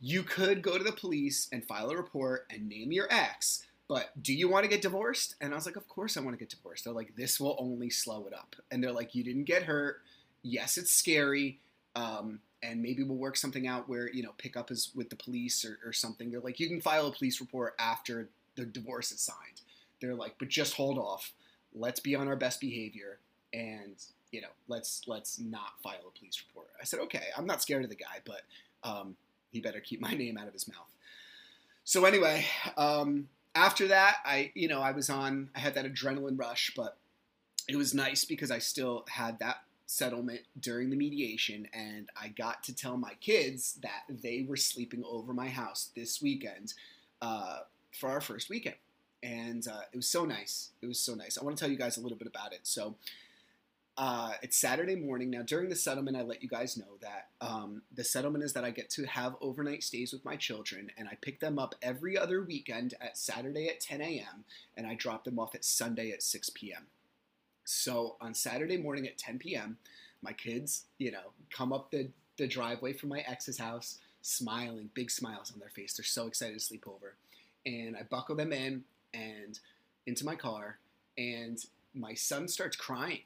you 0.00 0.22
could 0.22 0.60
go 0.60 0.76
to 0.76 0.84
the 0.84 0.92
police 0.92 1.48
and 1.50 1.64
file 1.64 1.90
a 1.90 1.96
report 1.96 2.46
and 2.50 2.68
name 2.68 2.92
your 2.92 3.06
ex, 3.10 3.64
but 3.88 4.10
do 4.20 4.34
you 4.34 4.50
want 4.50 4.64
to 4.64 4.68
get 4.68 4.82
divorced? 4.82 5.36
And 5.40 5.52
I 5.52 5.56
was 5.56 5.64
like, 5.66 5.76
of 5.76 5.88
course 5.88 6.16
I 6.16 6.20
want 6.20 6.34
to 6.34 6.38
get 6.38 6.50
divorced. 6.50 6.84
They're 6.84 6.92
like, 6.92 7.16
this 7.16 7.38
will 7.38 7.56
only 7.58 7.88
slow 7.90 8.26
it 8.26 8.34
up. 8.34 8.56
And 8.70 8.82
they're 8.82 8.92
like, 8.92 9.14
you 9.14 9.24
didn't 9.24 9.44
get 9.44 9.62
hurt. 9.62 10.02
Yes, 10.42 10.76
it's 10.76 10.90
scary. 10.90 11.60
Um, 11.96 12.40
and 12.64 12.80
maybe 12.80 13.02
we'll 13.02 13.18
work 13.18 13.36
something 13.36 13.66
out 13.66 13.88
where, 13.88 14.10
you 14.10 14.22
know, 14.22 14.32
pick 14.38 14.56
up 14.56 14.70
is 14.70 14.90
with 14.94 15.10
the 15.10 15.16
police 15.16 15.64
or, 15.64 15.78
or 15.84 15.92
something. 15.92 16.30
They're 16.30 16.40
like, 16.40 16.58
you 16.58 16.68
can 16.68 16.80
file 16.80 17.06
a 17.06 17.12
police 17.12 17.40
report 17.40 17.74
after 17.78 18.28
the 18.56 18.64
divorce 18.64 19.12
is 19.12 19.20
signed. 19.20 19.60
They're 20.00 20.14
like, 20.14 20.36
but 20.38 20.48
just 20.48 20.74
hold 20.74 20.98
off. 20.98 21.32
Let's 21.74 22.00
be 22.00 22.14
on 22.14 22.28
our 22.28 22.36
best 22.36 22.60
behavior 22.60 23.18
and 23.52 23.96
you 24.32 24.40
know, 24.40 24.48
let's 24.66 25.02
let's 25.06 25.38
not 25.38 25.80
file 25.80 26.00
a 26.08 26.18
police 26.18 26.42
report. 26.48 26.66
I 26.80 26.84
said, 26.84 26.98
okay, 27.00 27.26
I'm 27.36 27.46
not 27.46 27.62
scared 27.62 27.84
of 27.84 27.90
the 27.90 27.96
guy, 27.96 28.18
but 28.24 28.40
um, 28.82 29.16
he 29.52 29.60
better 29.60 29.78
keep 29.78 30.00
my 30.00 30.12
name 30.12 30.36
out 30.36 30.48
of 30.48 30.52
his 30.52 30.66
mouth. 30.66 30.90
So 31.84 32.04
anyway, 32.04 32.44
um, 32.76 33.28
after 33.54 33.86
that, 33.88 34.16
I 34.24 34.50
you 34.54 34.66
know 34.66 34.80
I 34.80 34.90
was 34.90 35.08
on 35.08 35.50
I 35.54 35.60
had 35.60 35.74
that 35.74 35.86
adrenaline 35.86 36.38
rush, 36.38 36.72
but 36.74 36.96
it 37.68 37.76
was 37.76 37.94
nice 37.94 38.24
because 38.24 38.50
I 38.50 38.58
still 38.58 39.04
had 39.08 39.38
that 39.38 39.58
settlement 39.86 40.40
during 40.58 40.90
the 40.90 40.96
mediation, 40.96 41.68
and 41.72 42.08
I 42.20 42.28
got 42.28 42.62
to 42.64 42.74
tell 42.74 42.96
my 42.96 43.14
kids 43.20 43.78
that 43.82 44.04
they 44.08 44.44
were 44.48 44.56
sleeping 44.56 45.02
over 45.06 45.32
my 45.32 45.48
house 45.48 45.90
this 45.94 46.22
weekend 46.22 46.74
uh, 47.22 47.60
for 47.92 48.10
our 48.10 48.20
first 48.20 48.48
weekend, 48.48 48.76
and 49.22 49.66
uh, 49.68 49.82
it 49.92 49.96
was 49.96 50.08
so 50.08 50.24
nice. 50.24 50.70
It 50.82 50.86
was 50.86 50.98
so 50.98 51.14
nice. 51.14 51.38
I 51.38 51.44
want 51.44 51.56
to 51.56 51.60
tell 51.62 51.70
you 51.70 51.78
guys 51.78 51.96
a 51.96 52.00
little 52.00 52.18
bit 52.18 52.28
about 52.28 52.52
it. 52.52 52.60
So 52.62 52.96
uh, 53.96 54.32
it's 54.42 54.56
Saturday 54.56 54.96
morning. 54.96 55.30
Now, 55.30 55.42
during 55.42 55.68
the 55.68 55.76
settlement, 55.76 56.16
I 56.16 56.22
let 56.22 56.42
you 56.42 56.48
guys 56.48 56.76
know 56.76 56.98
that 57.00 57.28
um, 57.40 57.82
the 57.94 58.02
settlement 58.02 58.42
is 58.42 58.52
that 58.54 58.64
I 58.64 58.70
get 58.70 58.90
to 58.90 59.04
have 59.04 59.36
overnight 59.40 59.84
stays 59.84 60.12
with 60.12 60.24
my 60.24 60.34
children, 60.34 60.90
and 60.98 61.08
I 61.08 61.16
pick 61.20 61.38
them 61.38 61.58
up 61.60 61.76
every 61.80 62.18
other 62.18 62.42
weekend 62.42 62.94
at 63.00 63.16
Saturday 63.16 63.68
at 63.68 63.80
10 63.80 64.00
a.m., 64.00 64.44
and 64.76 64.86
I 64.86 64.94
drop 64.94 65.24
them 65.24 65.38
off 65.38 65.54
at 65.54 65.64
Sunday 65.64 66.10
at 66.10 66.22
6 66.22 66.50
p.m. 66.50 66.86
So 67.64 68.16
on 68.20 68.34
Saturday 68.34 68.76
morning 68.76 69.06
at 69.06 69.18
10 69.18 69.38
p.m., 69.38 69.78
my 70.22 70.32
kids, 70.32 70.84
you 70.98 71.10
know, 71.10 71.32
come 71.50 71.72
up 71.72 71.90
the, 71.90 72.08
the 72.36 72.46
driveway 72.46 72.92
from 72.92 73.10
my 73.10 73.20
ex's 73.26 73.58
house, 73.58 73.98
smiling, 74.22 74.90
big 74.94 75.10
smiles 75.10 75.52
on 75.52 75.60
their 75.60 75.68
face. 75.68 75.94
They're 75.94 76.04
so 76.04 76.26
excited 76.26 76.54
to 76.54 76.64
sleep 76.64 76.84
over. 76.86 77.14
And 77.66 77.96
I 77.96 78.02
buckle 78.02 78.36
them 78.36 78.52
in 78.52 78.84
and 79.12 79.58
into 80.06 80.24
my 80.24 80.34
car, 80.34 80.78
and 81.16 81.64
my 81.94 82.14
son 82.14 82.48
starts 82.48 82.76
crying 82.76 83.20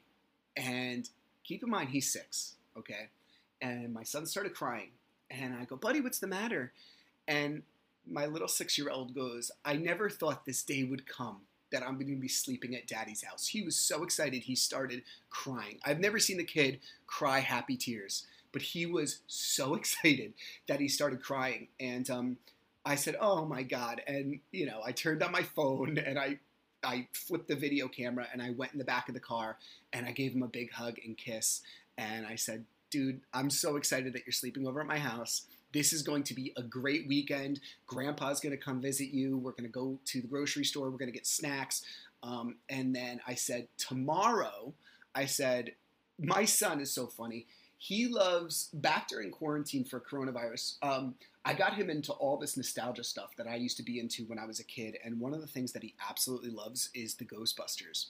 and 0.55 1.09
keep 1.43 1.63
in 1.63 1.69
mind, 1.69 1.89
he's 1.89 2.11
six, 2.11 2.55
okay? 2.77 3.09
And 3.61 3.93
my 3.93 4.03
son 4.03 4.25
started 4.25 4.53
crying. 4.53 4.89
And 5.31 5.53
I 5.55 5.65
go, 5.65 5.75
buddy, 5.75 6.01
what's 6.01 6.19
the 6.19 6.27
matter? 6.27 6.71
And 7.27 7.63
my 8.09 8.25
little 8.25 8.47
six 8.47 8.77
year 8.77 8.89
old 8.89 9.13
goes, 9.13 9.51
I 9.63 9.75
never 9.75 10.09
thought 10.09 10.45
this 10.45 10.63
day 10.63 10.83
would 10.83 11.07
come 11.07 11.41
that 11.71 11.83
I'm 11.83 11.95
going 11.95 12.07
to 12.07 12.15
be 12.15 12.27
sleeping 12.27 12.75
at 12.75 12.87
daddy's 12.87 13.23
house. 13.23 13.47
He 13.47 13.61
was 13.61 13.75
so 13.75 14.03
excited, 14.03 14.43
he 14.43 14.55
started 14.55 15.03
crying. 15.29 15.79
I've 15.83 15.99
never 15.99 16.19
seen 16.19 16.37
the 16.37 16.43
kid 16.43 16.79
cry 17.07 17.39
happy 17.39 17.77
tears, 17.77 18.25
but 18.51 18.61
he 18.61 18.85
was 18.85 19.21
so 19.27 19.75
excited 19.75 20.33
that 20.67 20.79
he 20.79 20.87
started 20.87 21.21
crying. 21.21 21.67
And 21.79 22.09
um, 22.09 22.37
I 22.85 22.95
said, 22.95 23.15
Oh 23.19 23.45
my 23.45 23.63
God. 23.63 24.01
And, 24.07 24.39
you 24.51 24.65
know, 24.65 24.81
I 24.85 24.91
turned 24.91 25.23
on 25.23 25.31
my 25.31 25.43
phone 25.43 25.97
and 25.97 26.17
I 26.17 26.39
I 26.83 27.07
flipped 27.11 27.49
the 27.49 27.55
video 27.55 27.87
camera 27.87 28.27
and 28.31 28.41
I 28.41 28.51
went 28.51 28.71
in 28.71 28.77
the 28.77 28.85
back 28.85 29.09
of 29.09 29.13
the 29.13 29.19
car 29.19 29.57
and 29.91 30.05
I 30.05 30.11
gave 30.11 30.33
him 30.33 30.43
a 30.43 30.47
big 30.47 30.71
hug 30.71 30.97
and 31.05 31.17
kiss. 31.17 31.61
And 31.97 32.25
I 32.25 32.35
said, 32.35 32.65
dude, 32.89 33.21
I'm 33.33 33.49
so 33.49 33.75
excited 33.75 34.13
that 34.13 34.25
you're 34.25 34.33
sleeping 34.33 34.67
over 34.67 34.79
at 34.81 34.87
my 34.87 34.97
house. 34.97 35.45
This 35.73 35.93
is 35.93 36.01
going 36.01 36.23
to 36.23 36.33
be 36.33 36.53
a 36.57 36.63
great 36.63 37.07
weekend. 37.07 37.59
Grandpa's 37.87 38.39
going 38.39 38.55
to 38.57 38.63
come 38.63 38.81
visit 38.81 39.09
you. 39.09 39.37
We're 39.37 39.51
going 39.51 39.63
to 39.63 39.69
go 39.69 39.99
to 40.05 40.21
the 40.21 40.27
grocery 40.27 40.65
store. 40.65 40.89
We're 40.89 40.97
going 40.97 41.11
to 41.11 41.17
get 41.17 41.27
snacks. 41.27 41.83
Um, 42.23 42.55
and 42.69 42.95
then 42.95 43.21
I 43.27 43.35
said, 43.35 43.67
tomorrow, 43.77 44.73
I 45.15 45.25
said, 45.25 45.73
my 46.19 46.45
son 46.45 46.81
is 46.81 46.91
so 46.91 47.07
funny. 47.07 47.45
He 47.77 48.07
loves, 48.07 48.69
back 48.73 49.07
during 49.07 49.31
quarantine 49.31 49.85
for 49.85 50.01
coronavirus, 50.01 50.75
um, 50.81 51.15
I 51.45 51.53
got 51.53 51.75
him 51.75 51.89
into 51.89 52.11
all 52.11 52.37
this 52.37 52.57
nostalgia 52.57 53.05
stuff 53.05 53.31
that 53.37 53.47
I 53.47 53.55
used 53.55 53.77
to 53.77 53.83
be 53.83 53.99
into 53.99 54.25
when 54.25 54.37
I 54.37 54.45
was 54.45 54.59
a 54.59 54.65
kid. 54.65 54.97
And 55.03 55.19
one 55.19 55.33
of 55.33 55.39
the 55.39 55.47
things 55.47 55.71
that 55.71 55.83
he 55.83 55.95
absolutely 56.09 56.49
loves 56.49 56.89
is 56.93 57.15
the 57.15 57.25
Ghostbusters. 57.25 58.07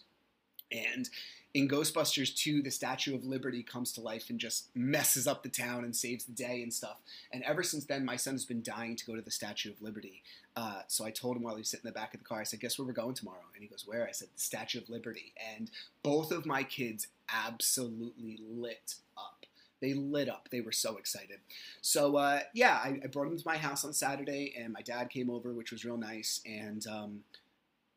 And 0.72 1.10
in 1.56 1.68
Ghostbusters 1.68 2.36
2, 2.36 2.62
the 2.62 2.70
Statue 2.70 3.16
of 3.16 3.26
Liberty 3.26 3.64
comes 3.64 3.92
to 3.94 4.02
life 4.02 4.30
and 4.30 4.40
just 4.40 4.70
messes 4.76 5.26
up 5.26 5.42
the 5.42 5.50
town 5.50 5.84
and 5.84 5.96
saves 5.96 6.26
the 6.26 6.32
day 6.32 6.62
and 6.62 6.72
stuff. 6.72 6.98
And 7.34 7.44
ever 7.44 7.64
since 7.64 7.86
then, 7.86 8.06
my 8.06 8.18
son 8.18 8.36
has 8.36 8.46
been 8.46 8.62
dying 8.62 8.96
to 8.96 9.06
go 9.06 9.16
to 9.16 9.22
the 9.22 9.32
Statue 9.32 9.72
of 9.72 9.82
Liberty. 9.82 10.22
Uh, 10.56 10.82
so 10.88 11.06
I 11.06 11.12
told 11.12 11.38
him 11.38 11.44
while 11.44 11.56
he 11.56 11.62
was 11.62 11.70
sitting 11.70 11.88
in 11.88 11.94
the 11.94 12.00
back 12.00 12.14
of 12.14 12.20
the 12.20 12.26
car, 12.26 12.40
I 12.40 12.44
said, 12.44 12.60
Guess 12.60 12.78
where 12.78 12.86
we're 12.86 12.94
going 12.94 13.16
tomorrow? 13.16 13.46
And 13.56 13.64
he 13.64 13.70
goes, 13.70 13.86
Where? 13.88 14.08
I 14.08 14.12
said, 14.12 14.28
The 14.36 14.42
Statue 14.42 14.80
of 14.80 14.90
Liberty. 14.90 15.34
And 15.56 15.72
both 16.04 16.32
of 16.32 16.46
my 16.46 16.64
kids 16.64 17.08
absolutely 17.34 18.40
lit 18.48 18.96
up. 19.18 19.46
They 19.82 19.94
lit 19.94 20.30
up. 20.30 20.50
They 20.52 20.62
were 20.62 20.74
so 20.74 20.98
excited. 20.98 21.40
So, 21.82 22.18
uh, 22.18 22.42
yeah, 22.54 22.80
I, 22.84 23.00
I, 23.04 23.08
brought 23.08 23.30
them 23.30 23.38
to 23.38 23.48
my 23.48 23.58
house 23.58 23.86
on 23.86 23.94
Saturday, 23.94 24.54
and 24.60 24.74
my 24.74 24.82
dad 24.82 25.10
came 25.10 25.30
over, 25.30 25.54
which 25.54 25.72
was 25.72 25.86
real 25.86 25.98
nice. 25.98 26.42
And 26.46 26.86
um, 26.88 27.20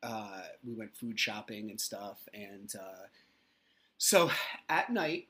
uh, 0.02 0.42
we 0.66 0.75
went 0.75 0.97
food 0.97 1.18
shopping 1.18 1.71
and 1.71 1.80
stuff. 1.80 2.18
And 2.35 2.73
uh, 2.75 3.06
so 3.99 4.30
at 4.68 4.90
night, 4.90 5.28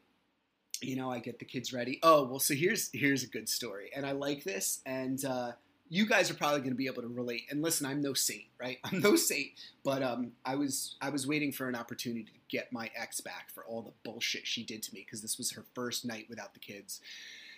you 0.80 0.96
know, 0.96 1.10
I 1.10 1.18
get 1.18 1.38
the 1.38 1.44
kids 1.44 1.72
ready. 1.72 2.00
Oh, 2.02 2.24
well, 2.24 2.40
so 2.40 2.54
here's 2.54 2.90
here's 2.92 3.22
a 3.22 3.28
good 3.28 3.48
story, 3.48 3.90
and 3.94 4.04
I 4.04 4.12
like 4.12 4.42
this, 4.42 4.80
and 4.84 5.24
uh, 5.24 5.52
you 5.88 6.06
guys 6.06 6.30
are 6.30 6.34
probably 6.34 6.60
going 6.60 6.70
to 6.70 6.76
be 6.76 6.86
able 6.86 7.02
to 7.02 7.08
relate. 7.08 7.42
And 7.50 7.62
listen, 7.62 7.86
I'm 7.86 8.00
no 8.00 8.14
saint, 8.14 8.46
right? 8.58 8.78
I'm 8.84 9.00
no 9.00 9.14
saint, 9.14 9.50
but 9.84 10.02
um, 10.02 10.32
I 10.44 10.56
was 10.56 10.96
I 11.00 11.10
was 11.10 11.26
waiting 11.26 11.52
for 11.52 11.68
an 11.68 11.76
opportunity 11.76 12.24
to 12.24 12.30
get 12.48 12.72
my 12.72 12.90
ex 12.96 13.20
back 13.20 13.50
for 13.54 13.64
all 13.64 13.82
the 13.82 13.92
bullshit 14.02 14.46
she 14.46 14.64
did 14.64 14.82
to 14.84 14.94
me 14.94 15.04
because 15.04 15.22
this 15.22 15.38
was 15.38 15.52
her 15.52 15.64
first 15.74 16.04
night 16.04 16.26
without 16.28 16.54
the 16.54 16.60
kids. 16.60 17.00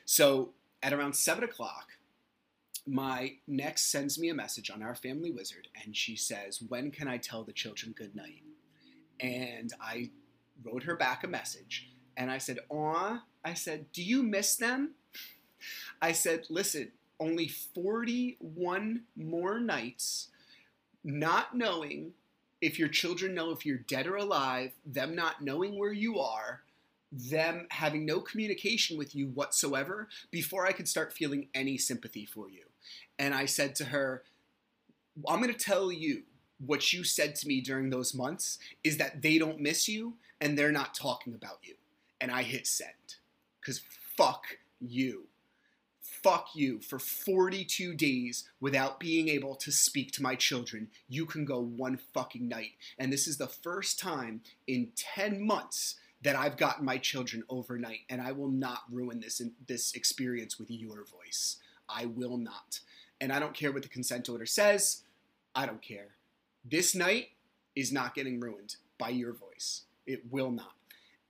So 0.04 0.50
at 0.83 0.92
around 0.92 1.14
seven 1.14 1.44
o'clock, 1.44 1.92
my 2.87 3.37
next 3.47 3.91
sends 3.91 4.19
me 4.19 4.29
a 4.29 4.35
message 4.35 4.71
on 4.71 4.83
our 4.83 4.95
family 4.95 5.31
wizard, 5.31 5.69
and 5.85 5.97
she 5.97 6.17
says, 6.17 6.61
"When 6.61 6.91
can 6.91 7.09
I 7.09 7.19
tell 7.19 7.45
the 7.45 7.53
children 7.53 7.93
good 7.93 8.14
night?" 8.14 8.43
And 9.21 9.73
I 9.81 10.11
wrote 10.62 10.85
her 10.85 10.97
back 10.97 11.25
a 11.25 11.29
message. 11.29 11.91
And 12.17 12.31
I 12.31 12.38
said, 12.38 12.59
Aw, 12.71 13.23
I 13.45 13.55
said, 13.55 13.93
do 13.93 14.03
you 14.03 14.23
miss 14.23 14.57
them? 14.57 14.95
I 16.00 16.12
said, 16.12 16.47
listen, 16.49 16.93
only 17.19 17.49
41 17.49 19.03
more 19.17 19.61
nights 19.61 20.29
not 21.03 21.55
knowing 21.55 22.12
if 22.61 22.79
your 22.79 22.88
children 22.88 23.35
know 23.35 23.50
if 23.50 23.67
you're 23.67 23.76
dead 23.76 24.07
or 24.07 24.17
alive, 24.17 24.73
them 24.87 25.14
not 25.14 25.43
knowing 25.43 25.79
where 25.79 25.93
you 25.93 26.19
are, 26.19 26.62
them 27.12 27.67
having 27.71 28.07
no 28.07 28.21
communication 28.21 28.97
with 28.97 29.14
you 29.14 29.29
whatsoever 29.29 30.09
before 30.31 30.67
I 30.67 30.73
could 30.73 30.88
start 30.88 31.12
feeling 31.12 31.49
any 31.55 31.76
sympathy 31.76 32.25
for 32.25 32.49
you. 32.49 32.64
And 33.19 33.35
I 33.35 33.47
said 33.47 33.75
to 33.76 33.87
her, 33.87 34.23
I'm 35.29 35.41
going 35.41 35.53
to 35.53 35.59
tell 35.59 35.93
you 35.93 36.23
what 36.64 36.93
you 36.93 37.05
said 37.05 37.35
to 37.37 37.49
me 37.49 37.61
during 37.61 37.91
those 37.91 38.14
months 38.14 38.59
is 38.83 38.97
that 38.99 39.23
they 39.23 39.38
don't 39.38 39.61
miss 39.61 39.88
you 39.88 40.14
and 40.41 40.59
they're 40.59 40.73
not 40.73 40.95
talking 40.95 41.35
about 41.35 41.59
you. 41.62 41.75
And 42.21 42.31
I 42.31 42.43
hit 42.43 42.67
send. 42.67 42.91
Because 43.61 43.81
fuck 44.17 44.45
you. 44.81 45.25
Fuck 46.00 46.50
you. 46.55 46.81
For 46.81 46.99
42 46.99 47.95
days 47.95 48.49
without 48.61 49.00
being 49.00 49.29
able 49.29 49.55
to 49.57 49.71
speak 49.71 50.12
to 50.12 50.23
my 50.23 50.35
children, 50.35 50.88
you 51.09 51.26
can 51.26 51.45
go 51.45 51.61
one 51.61 51.99
fucking 52.12 52.49
night. 52.49 52.73
And 52.99 53.12
this 53.12 53.26
is 53.26 53.38
the 53.38 53.47
first 53.47 53.99
time 53.99 54.41
in 54.67 54.88
10 54.97 55.45
months 55.45 55.97
that 56.23 56.37
I've 56.37 56.57
gotten 56.57 56.85
my 56.85 56.97
children 56.97 57.45
overnight. 57.49 58.00
And 58.09 58.23
I 58.23 58.33
will 58.33 58.50
not 58.50 58.85
ruin 58.91 59.21
this, 59.21 59.43
this 59.67 59.93
experience 59.95 60.59
with 60.59 60.71
your 60.71 61.05
voice. 61.05 61.57
I 61.88 62.07
will 62.07 62.37
not. 62.37 62.81
And 63.21 63.33
I 63.33 63.38
don't 63.38 63.55
care 63.55 63.73
what 63.73 63.83
the 63.83 63.88
consent 63.88 64.29
order 64.29 64.47
says. 64.47 65.03
I 65.55 65.67
don't 65.67 65.83
care. 65.83 66.09
This 66.64 66.95
night 66.95 67.29
is 67.76 67.93
not 67.93 68.14
getting 68.14 68.41
ruined 68.41 68.76
by 68.99 69.11
your 69.11 69.33
voice. 69.33 69.83
It 70.07 70.23
will 70.31 70.50
not. 70.50 70.75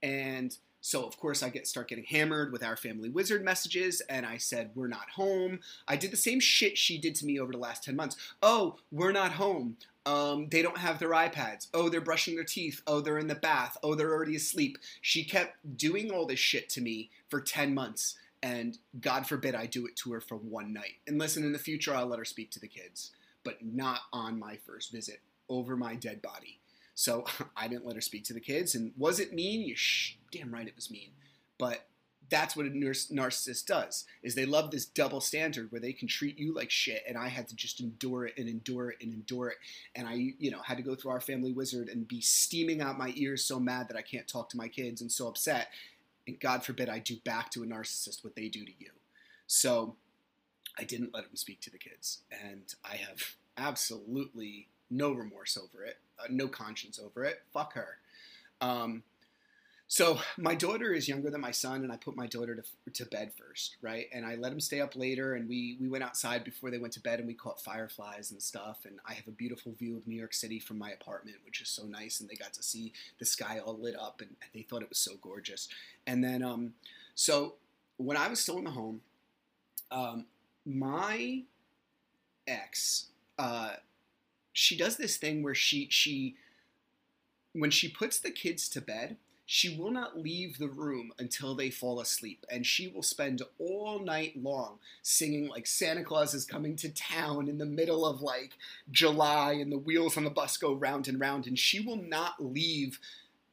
And 0.01 0.57
so 0.81 1.03
of 1.05 1.17
course 1.17 1.41
I 1.41 1.49
get 1.49 1.67
start 1.67 1.87
getting 1.87 2.03
hammered 2.05 2.51
with 2.51 2.63
our 2.63 2.77
family 2.77 3.09
wizard 3.09 3.43
messages 3.43 4.01
and 4.07 4.25
I 4.25 4.37
said 4.37 4.71
we're 4.75 4.87
not 4.87 5.09
home. 5.15 5.59
I 5.87 5.95
did 5.95 6.11
the 6.11 6.17
same 6.17 6.39
shit 6.39 6.77
she 6.77 6.97
did 6.97 7.15
to 7.15 7.25
me 7.25 7.39
over 7.39 7.51
the 7.51 7.57
last 7.57 7.83
10 7.83 7.95
months. 7.95 8.15
Oh, 8.41 8.75
we're 8.91 9.11
not 9.11 9.33
home. 9.33 9.77
Um, 10.05 10.47
they 10.49 10.61
don't 10.61 10.77
have 10.77 10.99
their 10.99 11.09
iPads. 11.09 11.67
Oh, 11.73 11.89
they're 11.89 12.01
brushing 12.01 12.35
their 12.35 12.43
teeth. 12.43 12.83
Oh, 12.85 13.01
they're 13.01 13.17
in 13.17 13.25
the 13.25 13.33
bath. 13.33 13.77
Oh, 13.81 13.95
they're 13.95 14.13
already 14.13 14.35
asleep. 14.35 14.77
She 15.01 15.23
kept 15.23 15.77
doing 15.77 16.11
all 16.11 16.27
this 16.27 16.39
shit 16.39 16.69
to 16.71 16.81
me 16.81 17.09
for 17.29 17.41
10 17.41 17.73
months 17.73 18.15
and 18.45 18.77
God 19.01 19.25
forbid 19.25 19.55
I 19.55 19.65
do 19.65 19.87
it 19.87 19.95
to 19.97 20.13
her 20.13 20.21
for 20.21 20.35
one 20.35 20.71
night. 20.71 20.97
And 21.07 21.17
listen, 21.17 21.43
in 21.43 21.51
the 21.51 21.57
future 21.57 21.95
I'll 21.95 22.05
let 22.05 22.19
her 22.19 22.25
speak 22.25 22.51
to 22.51 22.59
the 22.59 22.67
kids, 22.67 23.09
but 23.43 23.57
not 23.65 24.01
on 24.13 24.37
my 24.37 24.55
first 24.67 24.91
visit 24.91 25.19
over 25.49 25.75
my 25.75 25.95
dead 25.95 26.21
body. 26.21 26.59
So 26.93 27.25
I 27.57 27.67
didn't 27.67 27.87
let 27.87 27.95
her 27.95 28.01
speak 28.01 28.23
to 28.25 28.33
the 28.33 28.39
kids. 28.39 28.75
And 28.75 28.93
was 28.97 29.19
it 29.19 29.33
mean? 29.33 29.61
You 29.61 29.75
sh- 29.75 30.19
damn 30.31 30.53
right 30.53 30.67
it 30.67 30.75
was 30.75 30.91
mean. 30.91 31.09
But 31.57 31.87
that's 32.29 32.55
what 32.55 32.65
a 32.65 32.69
narcissist 32.69 33.65
does 33.65 34.05
is 34.23 34.33
they 34.33 34.45
love 34.45 34.71
this 34.71 34.85
double 34.85 35.21
standard 35.21 35.71
where 35.71 35.81
they 35.81 35.93
can 35.93 36.07
treat 36.07 36.39
you 36.39 36.55
like 36.55 36.71
shit 36.71 37.03
and 37.07 37.19
i 37.19 37.27
had 37.27 37.47
to 37.47 37.55
just 37.55 37.79
endure 37.79 38.25
it 38.25 38.33
and 38.37 38.49
endure 38.49 38.89
it 38.89 38.97
and 38.99 39.13
endure 39.13 39.49
it 39.49 39.57
and 39.95 40.07
i 40.07 40.33
you 40.39 40.49
know 40.49 40.59
had 40.63 40.77
to 40.77 40.83
go 40.83 40.95
through 40.95 41.11
our 41.11 41.21
family 41.21 41.51
wizard 41.51 41.87
and 41.87 42.07
be 42.07 42.19
steaming 42.21 42.81
out 42.81 42.97
my 42.97 43.13
ears 43.15 43.45
so 43.45 43.59
mad 43.59 43.87
that 43.87 43.95
i 43.95 44.01
can't 44.01 44.27
talk 44.27 44.49
to 44.49 44.57
my 44.57 44.67
kids 44.67 45.01
and 45.01 45.11
so 45.11 45.27
upset 45.27 45.67
and 46.27 46.39
god 46.39 46.63
forbid 46.63 46.89
i 46.89 46.99
do 46.99 47.15
back 47.23 47.49
to 47.49 47.63
a 47.63 47.65
narcissist 47.65 48.23
what 48.23 48.35
they 48.35 48.47
do 48.47 48.65
to 48.65 48.71
you 48.79 48.91
so 49.47 49.95
i 50.79 50.83
didn't 50.83 51.13
let 51.13 51.23
him 51.23 51.35
speak 51.35 51.59
to 51.61 51.69
the 51.69 51.77
kids 51.77 52.21
and 52.31 52.75
i 52.83 52.95
have 52.95 53.35
absolutely 53.57 54.67
no 54.89 55.11
remorse 55.11 55.57
over 55.57 55.83
it, 55.83 55.97
uh, 56.19 56.27
no 56.29 56.47
conscience 56.47 56.99
over 57.03 57.23
it. 57.23 57.41
Fuck 57.53 57.73
her. 57.73 57.97
Um, 58.61 59.03
so 59.87 60.19
my 60.37 60.55
daughter 60.55 60.93
is 60.93 61.07
younger 61.07 61.29
than 61.29 61.41
my 61.41 61.51
son, 61.51 61.83
and 61.83 61.91
I 61.91 61.97
put 61.97 62.15
my 62.15 62.27
daughter 62.27 62.55
to, 62.55 62.91
to 62.91 63.05
bed 63.05 63.31
first, 63.37 63.77
right? 63.81 64.07
And 64.11 64.25
I 64.25 64.35
let 64.35 64.51
him 64.51 64.59
stay 64.59 64.81
up 64.81 64.95
later, 64.95 65.35
and 65.35 65.47
we 65.47 65.77
we 65.79 65.87
went 65.87 66.03
outside 66.03 66.43
before 66.43 66.71
they 66.71 66.77
went 66.77 66.93
to 66.93 67.01
bed, 67.01 67.19
and 67.19 67.27
we 67.27 67.33
caught 67.33 67.61
fireflies 67.61 68.31
and 68.31 68.41
stuff. 68.41 68.79
And 68.85 68.99
I 69.05 69.13
have 69.13 69.27
a 69.27 69.31
beautiful 69.31 69.73
view 69.73 69.97
of 69.97 70.07
New 70.07 70.17
York 70.17 70.33
City 70.33 70.59
from 70.59 70.77
my 70.77 70.91
apartment, 70.91 71.37
which 71.45 71.61
is 71.61 71.69
so 71.69 71.85
nice. 71.85 72.19
And 72.19 72.29
they 72.29 72.35
got 72.35 72.53
to 72.53 72.63
see 72.63 72.93
the 73.19 73.25
sky 73.25 73.59
all 73.63 73.77
lit 73.77 73.95
up, 73.99 74.21
and, 74.21 74.31
and 74.41 74.49
they 74.53 74.63
thought 74.63 74.81
it 74.81 74.89
was 74.89 74.99
so 74.99 75.13
gorgeous. 75.21 75.67
And 76.07 76.23
then, 76.23 76.41
um, 76.41 76.73
so 77.13 77.55
when 77.97 78.17
I 78.17 78.27
was 78.27 78.39
still 78.39 78.57
in 78.57 78.63
the 78.65 78.71
home, 78.71 79.01
um, 79.91 80.25
my 80.65 81.43
ex 82.47 83.07
uh, 83.37 83.73
she 84.53 84.77
does 84.77 84.97
this 84.97 85.17
thing 85.17 85.43
where 85.43 85.55
she 85.55 85.87
she 85.89 86.35
when 87.53 87.71
she 87.71 87.87
puts 87.87 88.19
the 88.19 88.31
kids 88.31 88.67
to 88.69 88.81
bed, 88.81 89.17
she 89.45 89.77
will 89.77 89.91
not 89.91 90.19
leave 90.19 90.57
the 90.57 90.67
room 90.67 91.11
until 91.19 91.55
they 91.55 91.69
fall 91.69 91.99
asleep 91.99 92.45
and 92.49 92.65
she 92.65 92.87
will 92.87 93.03
spend 93.03 93.41
all 93.59 93.99
night 93.99 94.33
long 94.41 94.79
singing 95.01 95.47
like 95.47 95.67
Santa 95.67 96.03
Claus 96.03 96.33
is 96.33 96.45
coming 96.45 96.75
to 96.77 96.89
town 96.89 97.47
in 97.47 97.57
the 97.57 97.65
middle 97.65 98.05
of 98.05 98.21
like 98.21 98.53
July 98.91 99.53
and 99.53 99.71
the 99.71 99.77
wheels 99.77 100.17
on 100.17 100.23
the 100.23 100.29
bus 100.29 100.57
go 100.57 100.73
round 100.73 101.07
and 101.07 101.19
round 101.19 101.47
and 101.47 101.59
she 101.59 101.79
will 101.79 102.01
not 102.01 102.43
leave 102.43 102.99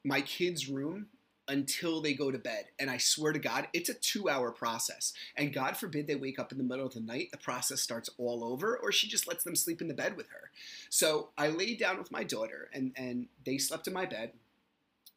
my 0.03 0.21
kids' 0.21 0.67
room 0.67 1.07
until 1.47 2.01
they 2.01 2.13
go 2.13 2.31
to 2.31 2.37
bed. 2.37 2.65
And 2.79 2.89
I 2.89 2.97
swear 2.97 3.33
to 3.33 3.39
God, 3.39 3.67
it's 3.73 3.89
a 3.89 3.93
two 3.93 4.29
hour 4.29 4.51
process. 4.51 5.13
And 5.35 5.53
God 5.53 5.75
forbid 5.75 6.07
they 6.07 6.15
wake 6.15 6.39
up 6.39 6.51
in 6.51 6.57
the 6.57 6.63
middle 6.63 6.85
of 6.85 6.93
the 6.93 7.01
night, 7.01 7.31
the 7.31 7.37
process 7.37 7.81
starts 7.81 8.09
all 8.17 8.43
over, 8.43 8.77
or 8.77 8.91
she 8.91 9.07
just 9.07 9.27
lets 9.27 9.43
them 9.43 9.55
sleep 9.55 9.81
in 9.81 9.87
the 9.87 9.93
bed 9.93 10.15
with 10.15 10.29
her. 10.29 10.51
So 10.89 11.29
I 11.37 11.49
laid 11.49 11.79
down 11.79 11.97
with 11.97 12.11
my 12.11 12.23
daughter, 12.23 12.69
and, 12.73 12.93
and 12.95 13.27
they 13.45 13.57
slept 13.57 13.87
in 13.87 13.93
my 13.93 14.05
bed. 14.05 14.31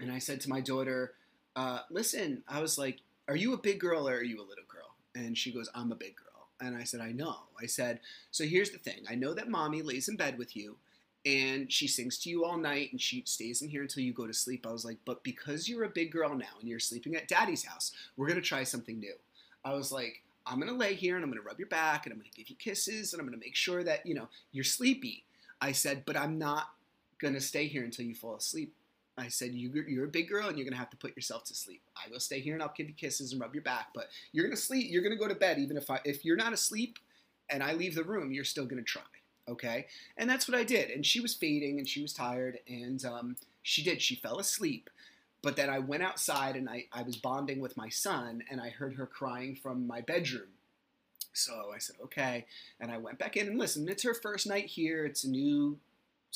And 0.00 0.10
I 0.10 0.18
said 0.18 0.40
to 0.42 0.50
my 0.50 0.60
daughter, 0.60 1.14
uh, 1.54 1.80
Listen, 1.90 2.42
I 2.48 2.60
was 2.60 2.78
like, 2.78 2.98
Are 3.28 3.36
you 3.36 3.54
a 3.54 3.58
big 3.58 3.80
girl 3.80 4.08
or 4.08 4.16
are 4.16 4.22
you 4.22 4.38
a 4.38 4.48
little 4.48 4.64
girl? 4.68 4.94
And 5.14 5.36
she 5.36 5.52
goes, 5.52 5.68
I'm 5.74 5.92
a 5.92 5.96
big 5.96 6.16
girl. 6.16 6.26
And 6.60 6.76
I 6.76 6.84
said, 6.84 7.00
I 7.00 7.12
know. 7.12 7.36
I 7.60 7.66
said, 7.66 8.00
So 8.30 8.44
here's 8.44 8.70
the 8.70 8.78
thing 8.78 9.04
I 9.08 9.14
know 9.14 9.34
that 9.34 9.48
mommy 9.48 9.82
lays 9.82 10.08
in 10.08 10.16
bed 10.16 10.38
with 10.38 10.56
you 10.56 10.76
and 11.26 11.70
she 11.72 11.88
sings 11.88 12.18
to 12.18 12.30
you 12.30 12.44
all 12.44 12.56
night 12.56 12.92
and 12.92 13.00
she 13.00 13.24
stays 13.26 13.60
in 13.60 13.68
here 13.68 13.82
until 13.82 14.04
you 14.04 14.12
go 14.12 14.28
to 14.28 14.32
sleep. 14.32 14.64
I 14.64 14.70
was 14.70 14.84
like, 14.84 14.98
but 15.04 15.24
because 15.24 15.68
you're 15.68 15.82
a 15.82 15.88
big 15.88 16.12
girl 16.12 16.32
now 16.36 16.54
and 16.60 16.68
you're 16.68 16.78
sleeping 16.78 17.16
at 17.16 17.26
daddy's 17.26 17.64
house, 17.64 17.90
we're 18.16 18.32
to 18.32 18.40
try 18.40 18.62
something 18.62 19.00
new. 19.00 19.14
I 19.64 19.74
was 19.74 19.90
like, 19.90 20.22
I'm 20.46 20.60
to 20.68 20.72
lay 20.72 20.94
here 20.94 21.16
and 21.16 21.24
I'm 21.24 21.32
to 21.32 21.40
rub 21.40 21.58
your 21.58 21.68
back 21.68 22.06
and 22.06 22.12
I'm 22.12 22.22
to 22.22 22.30
give 22.30 22.48
you 22.48 22.54
kisses 22.54 23.12
and 23.12 23.20
I'm 23.20 23.28
to 23.32 23.36
make 23.36 23.56
sure 23.56 23.82
that, 23.82 24.06
you 24.06 24.14
know, 24.14 24.28
you're 24.52 24.62
sleepy. 24.62 25.24
I 25.60 25.72
said, 25.72 26.04
but 26.06 26.16
I'm 26.16 26.38
not 26.38 26.68
to 27.34 27.40
stay 27.40 27.66
here 27.66 27.82
until 27.82 28.04
you 28.04 28.14
fall 28.14 28.36
asleep. 28.36 28.72
I 29.18 29.28
said, 29.28 29.54
you, 29.54 29.70
you're 29.88 30.04
a 30.04 30.08
big 30.08 30.28
girl 30.28 30.48
and 30.48 30.58
you're 30.58 30.64
going 30.64 30.74
to 30.74 30.78
have 30.78 30.90
to 30.90 30.96
put 30.96 31.16
yourself 31.16 31.44
to 31.44 31.54
sleep. 31.54 31.82
I 31.96 32.10
will 32.10 32.20
stay 32.20 32.40
here 32.40 32.54
and 32.54 32.62
I'll 32.62 32.74
give 32.76 32.88
you 32.88 32.94
kisses 32.94 33.32
and 33.32 33.40
rub 33.40 33.54
your 33.54 33.62
back, 33.62 33.88
but 33.94 34.08
you're 34.32 34.44
going 34.44 34.54
to 34.54 34.60
sleep. 34.60 34.88
You're 34.90 35.02
going 35.02 35.16
to 35.16 35.18
go 35.18 35.28
to 35.28 35.34
bed 35.34 35.58
even 35.58 35.76
if 35.76 35.90
I, 35.90 36.00
if 36.04 36.24
you're 36.24 36.36
not 36.36 36.52
asleep 36.52 36.98
and 37.48 37.62
I 37.62 37.72
leave 37.72 37.94
the 37.94 38.04
room, 38.04 38.32
you're 38.32 38.44
still 38.44 38.66
going 38.66 38.82
to 38.82 38.84
try. 38.84 39.02
Okay. 39.48 39.86
And 40.16 40.28
that's 40.28 40.48
what 40.48 40.58
I 40.58 40.64
did. 40.64 40.90
And 40.90 41.06
she 41.06 41.20
was 41.20 41.34
fading 41.34 41.78
and 41.78 41.88
she 41.88 42.02
was 42.02 42.12
tired 42.12 42.58
and 42.68 43.02
um, 43.04 43.36
she 43.62 43.82
did. 43.82 44.02
She 44.02 44.16
fell 44.16 44.38
asleep. 44.38 44.90
But 45.42 45.56
then 45.56 45.70
I 45.70 45.78
went 45.78 46.02
outside 46.02 46.56
and 46.56 46.68
I, 46.68 46.86
I 46.92 47.02
was 47.02 47.16
bonding 47.16 47.60
with 47.60 47.76
my 47.76 47.88
son 47.88 48.42
and 48.50 48.60
I 48.60 48.70
heard 48.70 48.96
her 48.96 49.06
crying 49.06 49.54
from 49.54 49.86
my 49.86 50.00
bedroom. 50.00 50.48
So 51.32 51.70
I 51.74 51.78
said, 51.78 51.96
okay. 52.02 52.46
And 52.80 52.90
I 52.90 52.98
went 52.98 53.18
back 53.18 53.36
in 53.36 53.46
and 53.46 53.58
listened. 53.58 53.88
It's 53.88 54.02
her 54.02 54.14
first 54.14 54.46
night 54.46 54.66
here. 54.66 55.04
It's 55.04 55.24
a 55.24 55.30
new 55.30 55.78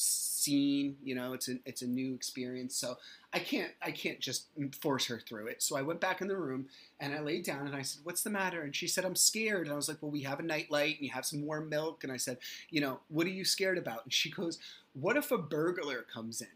scene 0.01 0.97
you 1.03 1.15
know 1.15 1.33
it's 1.33 1.49
a 1.49 1.57
it's 1.65 1.83
a 1.83 1.87
new 1.87 2.15
experience. 2.15 2.75
So 2.77 2.97
i 3.33 3.39
can't 3.39 3.73
i 3.83 3.91
can't 3.91 4.21
just 4.21 4.47
force 4.81 5.07
her 5.07 5.19
through 5.19 5.49
it. 5.49 5.63
So 5.63 5.77
i 5.77 5.83
went 5.83 6.01
back 6.01 6.21
in 6.21 6.29
the 6.29 6.37
room 6.37 6.67
and 6.99 7.15
i 7.15 7.21
laid 7.21 7.45
down 7.45 7.67
and 7.67 7.77
i 7.77 7.83
said 7.83 8.01
what's 8.05 8.23
the 8.23 8.31
matter? 8.31 8.63
And 8.63 8.75
she 8.75 8.89
said 8.89 9.05
i'm 9.05 9.17
scared. 9.17 9.67
And 9.67 9.73
i 9.73 9.77
was 9.77 9.89
like 9.89 9.99
well 10.01 10.11
we 10.11 10.23
have 10.23 10.41
a 10.41 10.45
nightlight 10.45 10.97
and 10.97 11.05
you 11.07 11.13
have 11.13 11.27
some 11.27 11.45
warm 11.45 11.69
milk. 11.69 12.05
And 12.05 12.13
i 12.13 12.17
said 12.17 12.39
you 12.71 12.81
know 12.81 13.01
what 13.09 13.27
are 13.27 13.31
you 13.31 13.45
scared 13.45 13.79
about? 13.79 14.05
And 14.05 14.13
she 14.13 14.31
goes 14.31 14.59
what 14.95 15.17
if 15.17 15.31
a 15.31 15.39
burglar 15.39 16.03
comes 16.03 16.41
in? 16.41 16.49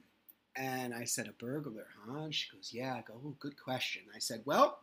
And 0.56 0.94
i 0.94 1.04
said 1.04 1.28
a 1.28 1.32
burglar 1.32 1.86
huh? 2.06 2.24
And 2.24 2.34
she 2.34 2.50
goes 2.50 2.70
yeah. 2.72 2.94
I 2.94 3.04
go 3.06 3.14
oh 3.24 3.34
good 3.38 3.60
question. 3.62 4.02
I 4.14 4.18
said 4.18 4.42
well 4.44 4.78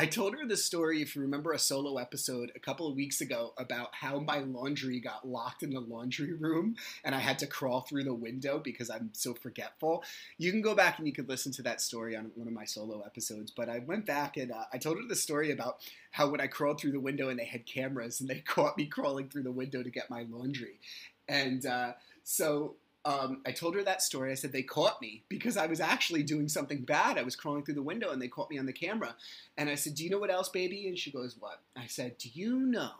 I 0.00 0.06
told 0.06 0.34
her 0.34 0.46
the 0.46 0.56
story, 0.56 1.02
if 1.02 1.14
you 1.14 1.20
remember 1.20 1.52
a 1.52 1.58
solo 1.58 1.98
episode 1.98 2.52
a 2.56 2.58
couple 2.58 2.88
of 2.88 2.96
weeks 2.96 3.20
ago, 3.20 3.52
about 3.58 3.90
how 3.92 4.18
my 4.18 4.38
laundry 4.38 4.98
got 4.98 5.28
locked 5.28 5.62
in 5.62 5.74
the 5.74 5.80
laundry 5.80 6.32
room 6.40 6.76
and 7.04 7.14
I 7.14 7.18
had 7.18 7.38
to 7.40 7.46
crawl 7.46 7.82
through 7.82 8.04
the 8.04 8.14
window 8.14 8.58
because 8.64 8.88
I'm 8.88 9.10
so 9.12 9.34
forgetful. 9.34 10.02
You 10.38 10.52
can 10.52 10.62
go 10.62 10.74
back 10.74 10.96
and 10.96 11.06
you 11.06 11.12
can 11.12 11.26
listen 11.26 11.52
to 11.52 11.62
that 11.64 11.82
story 11.82 12.16
on 12.16 12.30
one 12.34 12.48
of 12.48 12.54
my 12.54 12.64
solo 12.64 13.02
episodes. 13.02 13.52
But 13.54 13.68
I 13.68 13.80
went 13.80 14.06
back 14.06 14.38
and 14.38 14.52
uh, 14.52 14.64
I 14.72 14.78
told 14.78 14.96
her 14.96 15.06
the 15.06 15.14
story 15.14 15.50
about 15.50 15.80
how 16.12 16.30
when 16.30 16.40
I 16.40 16.46
crawled 16.46 16.80
through 16.80 16.92
the 16.92 16.98
window 16.98 17.28
and 17.28 17.38
they 17.38 17.44
had 17.44 17.66
cameras 17.66 18.22
and 18.22 18.30
they 18.30 18.40
caught 18.40 18.78
me 18.78 18.86
crawling 18.86 19.28
through 19.28 19.42
the 19.42 19.52
window 19.52 19.82
to 19.82 19.90
get 19.90 20.08
my 20.08 20.24
laundry. 20.30 20.80
And 21.28 21.66
uh, 21.66 21.92
so 22.24 22.76
um, 23.04 23.40
I 23.46 23.52
told 23.52 23.74
her 23.76 23.82
that 23.82 24.02
story. 24.02 24.30
I 24.30 24.34
said 24.34 24.52
they 24.52 24.62
caught 24.62 25.00
me 25.00 25.22
because 25.28 25.56
I 25.56 25.66
was 25.66 25.80
actually 25.80 26.22
doing 26.22 26.48
something 26.48 26.82
bad. 26.82 27.16
I 27.16 27.22
was 27.22 27.36
crawling 27.36 27.64
through 27.64 27.74
the 27.74 27.82
window 27.82 28.10
and 28.10 28.20
they 28.20 28.28
caught 28.28 28.50
me 28.50 28.58
on 28.58 28.66
the 28.66 28.72
camera. 28.72 29.14
And 29.56 29.70
I 29.70 29.74
said, 29.74 29.94
Do 29.94 30.04
you 30.04 30.10
know 30.10 30.18
what 30.18 30.30
else, 30.30 30.48
baby? 30.48 30.86
And 30.86 30.98
she 30.98 31.10
goes, 31.10 31.36
What? 31.38 31.60
I 31.76 31.86
said, 31.86 32.18
Do 32.18 32.28
you 32.32 32.58
know 32.58 32.92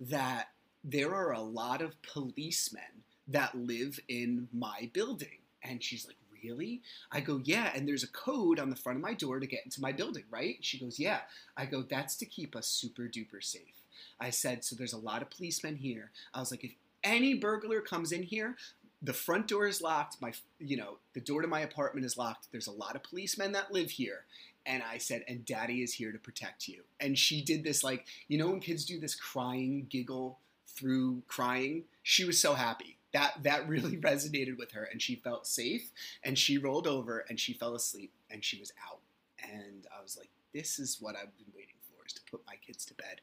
that 0.00 0.50
there 0.84 1.14
are 1.14 1.32
a 1.32 1.40
lot 1.40 1.82
of 1.82 2.00
policemen 2.02 3.02
that 3.26 3.56
live 3.56 3.98
in 4.08 4.48
my 4.52 4.88
building? 4.92 5.38
And 5.62 5.82
she's 5.82 6.06
like, 6.06 6.16
Really? 6.44 6.80
I 7.10 7.20
go, 7.20 7.40
Yeah. 7.42 7.72
And 7.74 7.88
there's 7.88 8.04
a 8.04 8.08
code 8.08 8.60
on 8.60 8.70
the 8.70 8.76
front 8.76 8.98
of 8.98 9.02
my 9.02 9.14
door 9.14 9.40
to 9.40 9.46
get 9.46 9.64
into 9.64 9.80
my 9.80 9.90
building, 9.90 10.24
right? 10.30 10.58
She 10.60 10.78
goes, 10.78 11.00
Yeah. 11.00 11.20
I 11.56 11.66
go, 11.66 11.82
That's 11.82 12.14
to 12.16 12.24
keep 12.24 12.54
us 12.54 12.68
super 12.68 13.02
duper 13.02 13.42
safe. 13.42 13.82
I 14.20 14.30
said, 14.30 14.64
So 14.64 14.76
there's 14.76 14.92
a 14.92 14.98
lot 14.98 15.22
of 15.22 15.30
policemen 15.30 15.74
here. 15.74 16.12
I 16.32 16.38
was 16.38 16.52
like, 16.52 16.62
If 16.62 16.74
any 17.02 17.34
burglar 17.34 17.80
comes 17.80 18.12
in 18.12 18.22
here, 18.22 18.56
the 19.02 19.12
front 19.12 19.48
door 19.48 19.66
is 19.66 19.80
locked. 19.80 20.20
My, 20.20 20.32
you 20.58 20.76
know, 20.76 20.98
the 21.14 21.20
door 21.20 21.42
to 21.42 21.48
my 21.48 21.60
apartment 21.60 22.04
is 22.04 22.18
locked. 22.18 22.48
There's 22.52 22.66
a 22.66 22.72
lot 22.72 22.96
of 22.96 23.02
policemen 23.02 23.52
that 23.52 23.72
live 23.72 23.90
here. 23.90 24.24
And 24.66 24.82
I 24.82 24.98
said, 24.98 25.24
and 25.26 25.44
daddy 25.44 25.82
is 25.82 25.94
here 25.94 26.12
to 26.12 26.18
protect 26.18 26.68
you. 26.68 26.82
And 27.00 27.18
she 27.18 27.42
did 27.42 27.64
this, 27.64 27.82
like, 27.82 28.06
you 28.28 28.36
know, 28.36 28.48
when 28.50 28.60
kids 28.60 28.84
do 28.84 29.00
this 29.00 29.14
crying 29.14 29.86
giggle 29.88 30.38
through 30.66 31.22
crying, 31.28 31.84
she 32.02 32.24
was 32.24 32.38
so 32.38 32.54
happy. 32.54 32.98
That, 33.12 33.42
that 33.42 33.68
really 33.68 33.96
resonated 33.96 34.58
with 34.58 34.72
her 34.72 34.84
and 34.84 35.00
she 35.00 35.16
felt 35.16 35.46
safe 35.46 35.90
and 36.22 36.38
she 36.38 36.58
rolled 36.58 36.86
over 36.86 37.24
and 37.28 37.40
she 37.40 37.54
fell 37.54 37.74
asleep 37.74 38.12
and 38.30 38.44
she 38.44 38.58
was 38.60 38.72
out. 38.88 39.00
And 39.42 39.86
I 39.98 40.02
was 40.02 40.16
like, 40.16 40.28
this 40.52 40.78
is 40.78 40.98
what 41.00 41.16
I've 41.16 41.36
been 41.36 41.52
waiting 41.56 41.74
for 41.88 42.06
is 42.06 42.12
to 42.12 42.20
put 42.30 42.42
my 42.46 42.54
kids 42.64 42.84
to 42.86 42.94
bed. 42.94 43.20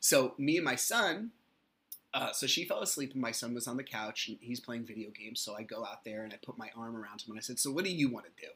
So 0.00 0.34
me 0.38 0.56
and 0.56 0.64
my 0.64 0.74
son, 0.74 1.30
uh, 2.12 2.32
so 2.32 2.46
she 2.46 2.64
fell 2.64 2.80
asleep, 2.80 3.12
and 3.12 3.22
my 3.22 3.30
son 3.30 3.54
was 3.54 3.68
on 3.68 3.76
the 3.76 3.84
couch, 3.84 4.28
and 4.28 4.38
he's 4.40 4.60
playing 4.60 4.84
video 4.84 5.10
games. 5.10 5.40
So 5.40 5.54
I 5.54 5.62
go 5.62 5.84
out 5.84 6.04
there 6.04 6.24
and 6.24 6.32
I 6.32 6.38
put 6.44 6.58
my 6.58 6.70
arm 6.76 6.96
around 6.96 7.22
him, 7.22 7.30
and 7.30 7.38
I 7.38 7.42
said, 7.42 7.58
"So 7.58 7.70
what 7.70 7.84
do 7.84 7.90
you 7.90 8.08
want 8.10 8.26
to 8.26 8.46
do?" 8.46 8.52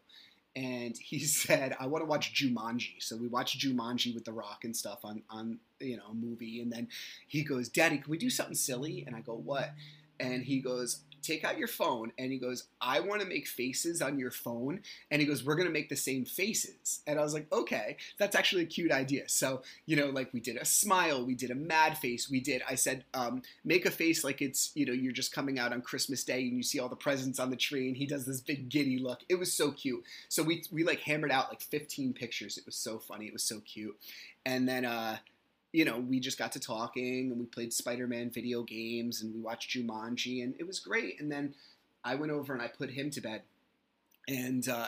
And 0.56 0.96
he 0.96 1.18
said, 1.24 1.76
"I 1.78 1.86
want 1.86 2.02
to 2.02 2.06
watch 2.06 2.34
Jumanji." 2.34 3.00
So 3.00 3.16
we 3.16 3.28
watched 3.28 3.60
Jumanji 3.60 4.14
with 4.14 4.24
The 4.24 4.32
Rock 4.32 4.64
and 4.64 4.76
stuff 4.76 5.00
on 5.04 5.22
on 5.30 5.58
you 5.80 5.96
know 5.96 6.06
a 6.10 6.14
movie, 6.14 6.60
and 6.60 6.72
then 6.72 6.88
he 7.28 7.44
goes, 7.44 7.68
"Daddy, 7.68 7.98
can 7.98 8.10
we 8.10 8.18
do 8.18 8.30
something 8.30 8.56
silly?" 8.56 9.04
And 9.06 9.14
I 9.14 9.20
go, 9.20 9.34
"What?" 9.34 9.72
And 10.20 10.44
he 10.44 10.60
goes, 10.60 11.00
take 11.24 11.44
out 11.44 11.58
your 11.58 11.68
phone 11.68 12.12
and 12.18 12.30
he 12.30 12.38
goes, 12.38 12.64
I 12.80 13.00
want 13.00 13.20
to 13.20 13.26
make 13.26 13.46
faces 13.46 14.02
on 14.02 14.18
your 14.18 14.30
phone. 14.30 14.80
And 15.10 15.20
he 15.20 15.26
goes, 15.26 15.44
We're 15.44 15.56
going 15.56 15.68
to 15.68 15.72
make 15.72 15.88
the 15.88 15.96
same 15.96 16.24
faces. 16.24 17.00
And 17.06 17.18
I 17.18 17.22
was 17.22 17.34
like, 17.34 17.50
Okay, 17.52 17.96
that's 18.18 18.36
actually 18.36 18.62
a 18.62 18.66
cute 18.66 18.92
idea. 18.92 19.28
So, 19.28 19.62
you 19.86 19.96
know, 19.96 20.06
like 20.06 20.32
we 20.32 20.40
did 20.40 20.56
a 20.56 20.64
smile, 20.64 21.24
we 21.24 21.34
did 21.34 21.50
a 21.50 21.54
mad 21.54 21.98
face, 21.98 22.30
we 22.30 22.40
did, 22.40 22.62
I 22.68 22.74
said, 22.74 23.04
um, 23.14 23.42
make 23.64 23.86
a 23.86 23.90
face 23.90 24.24
like 24.24 24.42
it's, 24.42 24.70
you 24.74 24.86
know, 24.86 24.92
you're 24.92 25.12
just 25.12 25.32
coming 25.32 25.58
out 25.58 25.72
on 25.72 25.82
Christmas 25.82 26.24
Day 26.24 26.42
and 26.42 26.56
you 26.56 26.62
see 26.62 26.78
all 26.78 26.88
the 26.88 26.96
presents 26.96 27.38
on 27.38 27.50
the 27.50 27.56
tree 27.56 27.88
and 27.88 27.96
he 27.96 28.06
does 28.06 28.26
this 28.26 28.40
big 28.40 28.68
giddy 28.68 28.98
look. 28.98 29.20
It 29.28 29.38
was 29.38 29.52
so 29.52 29.72
cute. 29.72 30.04
So 30.28 30.42
we, 30.42 30.64
we 30.70 30.84
like 30.84 31.00
hammered 31.00 31.32
out 31.32 31.48
like 31.48 31.62
15 31.62 32.12
pictures. 32.12 32.58
It 32.58 32.66
was 32.66 32.76
so 32.76 32.98
funny. 32.98 33.26
It 33.26 33.32
was 33.32 33.44
so 33.44 33.60
cute. 33.60 33.96
And 34.46 34.68
then, 34.68 34.84
uh, 34.84 35.18
you 35.74 35.84
know, 35.84 35.98
we 35.98 36.20
just 36.20 36.38
got 36.38 36.52
to 36.52 36.60
talking 36.60 37.32
and 37.32 37.40
we 37.40 37.46
played 37.46 37.72
Spider 37.72 38.06
Man 38.06 38.30
video 38.30 38.62
games 38.62 39.22
and 39.22 39.34
we 39.34 39.40
watched 39.40 39.76
Jumanji 39.76 40.44
and 40.44 40.54
it 40.56 40.64
was 40.64 40.78
great. 40.78 41.20
And 41.20 41.32
then 41.32 41.52
I 42.04 42.14
went 42.14 42.30
over 42.30 42.52
and 42.52 42.62
I 42.62 42.68
put 42.68 42.90
him 42.90 43.10
to 43.10 43.20
bed 43.20 43.42
and 44.28 44.68
uh, 44.68 44.86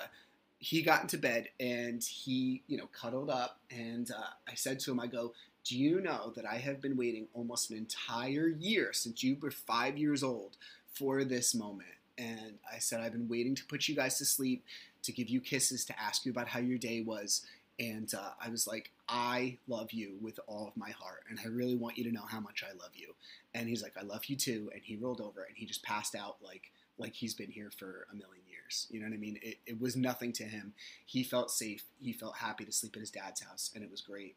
he 0.60 0.82
got 0.82 1.02
into 1.02 1.18
bed 1.18 1.48
and 1.58 2.04
he, 2.04 2.62
you 2.68 2.78
know, 2.78 2.86
cuddled 2.92 3.30
up 3.30 3.58
and 3.68 4.08
uh, 4.12 4.30
I 4.48 4.54
said 4.54 4.78
to 4.80 4.92
him, 4.92 5.00
I 5.00 5.08
go, 5.08 5.32
do 5.64 5.76
you 5.76 6.00
know 6.00 6.32
that 6.36 6.46
I 6.46 6.58
have 6.58 6.80
been 6.80 6.96
waiting 6.96 7.26
almost 7.34 7.72
an 7.72 7.76
entire 7.76 8.46
year 8.46 8.92
since 8.92 9.24
you 9.24 9.36
were 9.42 9.50
five 9.50 9.98
years 9.98 10.22
old 10.22 10.56
for 10.94 11.24
this 11.24 11.52
moment? 11.52 11.88
And 12.16 12.58
I 12.72 12.78
said, 12.78 13.00
I've 13.00 13.10
been 13.10 13.28
waiting 13.28 13.56
to 13.56 13.64
put 13.64 13.88
you 13.88 13.96
guys 13.96 14.18
to 14.18 14.24
sleep, 14.24 14.64
to 15.02 15.10
give 15.10 15.28
you 15.28 15.40
kisses, 15.40 15.84
to 15.86 16.00
ask 16.00 16.24
you 16.24 16.30
about 16.30 16.46
how 16.46 16.60
your 16.60 16.78
day 16.78 17.02
was. 17.02 17.44
And 17.78 18.12
uh, 18.14 18.30
I 18.42 18.48
was 18.48 18.66
like, 18.66 18.90
I 19.08 19.58
love 19.68 19.92
you 19.92 20.16
with 20.20 20.40
all 20.46 20.66
of 20.66 20.76
my 20.76 20.90
heart, 20.90 21.24
and 21.28 21.38
I 21.38 21.48
really 21.48 21.76
want 21.76 21.98
you 21.98 22.04
to 22.04 22.12
know 22.12 22.24
how 22.26 22.40
much 22.40 22.64
I 22.64 22.72
love 22.72 22.92
you. 22.94 23.14
And 23.54 23.68
he's 23.68 23.82
like, 23.82 23.92
I 23.98 24.02
love 24.02 24.24
you 24.26 24.36
too. 24.36 24.70
And 24.72 24.82
he 24.82 24.96
rolled 24.96 25.20
over 25.20 25.42
and 25.42 25.56
he 25.56 25.66
just 25.66 25.82
passed 25.82 26.14
out 26.14 26.36
like 26.42 26.72
like 26.98 27.14
he's 27.14 27.34
been 27.34 27.50
here 27.50 27.70
for 27.70 28.06
a 28.10 28.16
million 28.16 28.42
years. 28.48 28.86
You 28.90 29.00
know 29.00 29.06
what 29.06 29.14
I 29.14 29.18
mean? 29.18 29.38
It, 29.42 29.58
it 29.66 29.78
was 29.78 29.96
nothing 29.96 30.32
to 30.32 30.44
him. 30.44 30.72
He 31.04 31.22
felt 31.22 31.50
safe. 31.50 31.84
He 32.00 32.14
felt 32.14 32.36
happy 32.36 32.64
to 32.64 32.72
sleep 32.72 32.96
at 32.96 33.00
his 33.00 33.10
dad's 33.10 33.42
house, 33.42 33.70
and 33.74 33.84
it 33.84 33.90
was 33.90 34.00
great. 34.00 34.36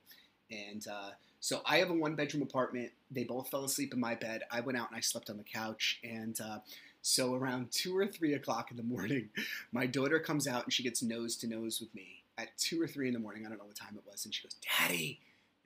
And 0.51 0.85
uh, 0.91 1.11
so 1.39 1.61
I 1.65 1.77
have 1.77 1.89
a 1.89 1.93
one 1.93 2.15
bedroom 2.15 2.43
apartment. 2.43 2.91
They 3.11 3.23
both 3.23 3.49
fell 3.49 3.63
asleep 3.63 3.93
in 3.93 3.99
my 3.99 4.15
bed. 4.15 4.43
I 4.51 4.61
went 4.61 4.77
out 4.77 4.89
and 4.89 4.97
I 4.97 5.01
slept 5.01 5.29
on 5.29 5.37
the 5.37 5.43
couch. 5.43 5.99
And 6.03 6.39
uh, 6.41 6.59
so 7.01 7.35
around 7.35 7.71
two 7.71 7.95
or 7.97 8.07
three 8.07 8.33
o'clock 8.33 8.71
in 8.71 8.77
the 8.77 8.83
morning, 8.83 9.29
my 9.71 9.85
daughter 9.85 10.19
comes 10.19 10.47
out 10.47 10.63
and 10.63 10.73
she 10.73 10.83
gets 10.83 11.01
nose 11.01 11.35
to 11.37 11.47
nose 11.47 11.79
with 11.79 11.93
me 11.93 12.23
at 12.39 12.57
two 12.57 12.81
or 12.81 12.87
three 12.87 13.07
in 13.07 13.13
the 13.13 13.19
morning. 13.19 13.45
I 13.45 13.49
don't 13.49 13.57
know 13.57 13.65
what 13.65 13.75
time 13.75 13.95
it 13.95 14.03
was. 14.09 14.25
And 14.25 14.33
she 14.33 14.43
goes, 14.43 14.55
Daddy. 14.79 15.19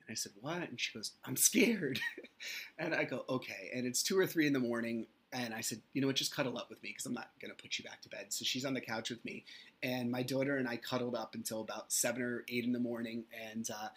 And 0.07 0.13
I 0.13 0.15
said, 0.15 0.31
What? 0.41 0.69
And 0.69 0.79
she 0.79 0.93
goes, 0.93 1.12
I'm 1.25 1.36
scared. 1.36 1.99
and 2.79 2.93
I 2.93 3.03
go, 3.03 3.25
Okay. 3.29 3.71
And 3.73 3.86
it's 3.86 4.03
two 4.03 4.17
or 4.17 4.27
three 4.27 4.47
in 4.47 4.53
the 4.53 4.59
morning. 4.59 5.07
And 5.31 5.53
I 5.53 5.62
said, 5.62 5.81
You 5.93 6.01
know 6.01 6.07
what? 6.07 6.15
Just 6.15 6.36
cuddle 6.36 6.57
up 6.57 6.69
with 6.69 6.81
me 6.83 6.89
because 6.89 7.05
I'm 7.05 7.13
not 7.13 7.29
going 7.41 7.53
to 7.55 7.62
put 7.62 7.77
you 7.77 7.86
back 7.86 8.01
to 8.01 8.09
bed. 8.09 8.27
So 8.29 8.43
she's 8.43 8.65
on 8.65 8.73
the 8.73 8.81
couch 8.81 9.09
with 9.09 9.23
me. 9.23 9.45
And 9.81 10.12
my 10.12 10.23
daughter 10.23 10.57
and 10.57 10.67
I 10.67 10.77
cuddled 10.77 11.15
up 11.15 11.36
until 11.36 11.62
about 11.62 11.91
seven 11.91 12.21
or 12.21 12.43
eight 12.49 12.65
in 12.65 12.71
the 12.71 12.79
morning. 12.79 13.25
And 13.51 13.69
uh, 13.69 13.89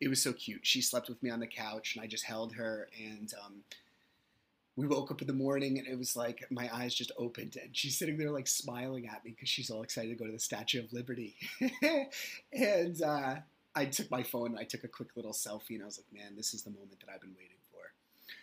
it 0.00 0.08
was 0.08 0.22
so 0.22 0.32
cute. 0.32 0.66
She 0.66 0.80
slept 0.82 1.08
with 1.08 1.22
me 1.22 1.30
on 1.30 1.40
the 1.40 1.46
couch 1.46 1.94
and 1.94 2.04
I 2.04 2.06
just 2.06 2.24
held 2.24 2.54
her. 2.54 2.88
And, 2.98 3.32
um, 3.44 3.54
we 4.76 4.86
woke 4.86 5.10
up 5.10 5.20
in 5.20 5.26
the 5.26 5.32
morning 5.32 5.78
and 5.78 5.86
it 5.86 5.96
was 5.96 6.16
like 6.16 6.44
my 6.50 6.68
eyes 6.74 6.94
just 6.94 7.12
opened 7.16 7.56
and 7.62 7.76
she's 7.76 7.96
sitting 7.96 8.18
there 8.18 8.30
like 8.30 8.48
smiling 8.48 9.06
at 9.06 9.24
me 9.24 9.30
because 9.30 9.48
she's 9.48 9.70
all 9.70 9.82
excited 9.82 10.08
to 10.08 10.16
go 10.16 10.26
to 10.26 10.32
the 10.32 10.38
Statue 10.38 10.80
of 10.82 10.92
Liberty. 10.92 11.36
and 12.52 13.00
uh, 13.02 13.36
I 13.74 13.84
took 13.84 14.10
my 14.10 14.22
phone 14.22 14.48
and 14.48 14.58
I 14.58 14.64
took 14.64 14.84
a 14.84 14.88
quick 14.88 15.10
little 15.16 15.32
selfie 15.32 15.70
and 15.70 15.82
I 15.82 15.86
was 15.86 15.98
like, 15.98 16.12
man, 16.12 16.34
this 16.36 16.54
is 16.54 16.62
the 16.62 16.70
moment 16.70 17.00
that 17.00 17.12
I've 17.12 17.20
been 17.20 17.34
waiting 17.38 17.56
for. 17.70 17.92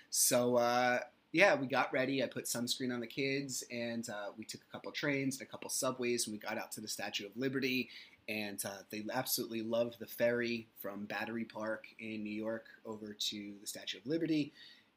So 0.10 0.56
uh, 0.56 1.00
yeah, 1.34 1.56
we 1.56 1.68
got 1.68 1.92
ready. 1.92 2.24
I 2.24 2.28
put 2.28 2.46
sunscreen 2.46 2.94
on 2.94 3.02
the 3.02 3.08
kids 3.08 3.64
and 3.70 4.08
uh, 4.10 4.32
we 4.38 4.46
took 4.46 4.62
a 4.62 4.72
couple 4.72 4.92
trains 4.92 5.38
and 5.38 5.48
a 5.48 5.52
couple 5.52 5.70
subways 5.70 6.28
and 6.28 6.34
we 6.34 6.40
got 6.40 6.58
out 6.58 6.72
to 6.74 6.82
the 6.82 6.88
Statue 6.88 7.26
of 7.26 7.36
Liberty. 7.36 7.90
And 8.30 8.64
uh, 8.64 8.84
they 8.90 9.04
absolutely 9.14 9.62
loved 9.62 10.00
the 10.00 10.06
ferry 10.06 10.68
from 10.80 11.06
Battery 11.06 11.44
Park 11.44 11.88
in 12.00 12.24
New 12.24 12.32
York 12.32 12.68
over 12.86 13.14
to 13.14 13.54
the 13.60 13.68
Statue 13.68 13.98
of 13.98 14.06
Liberty. 14.06 14.54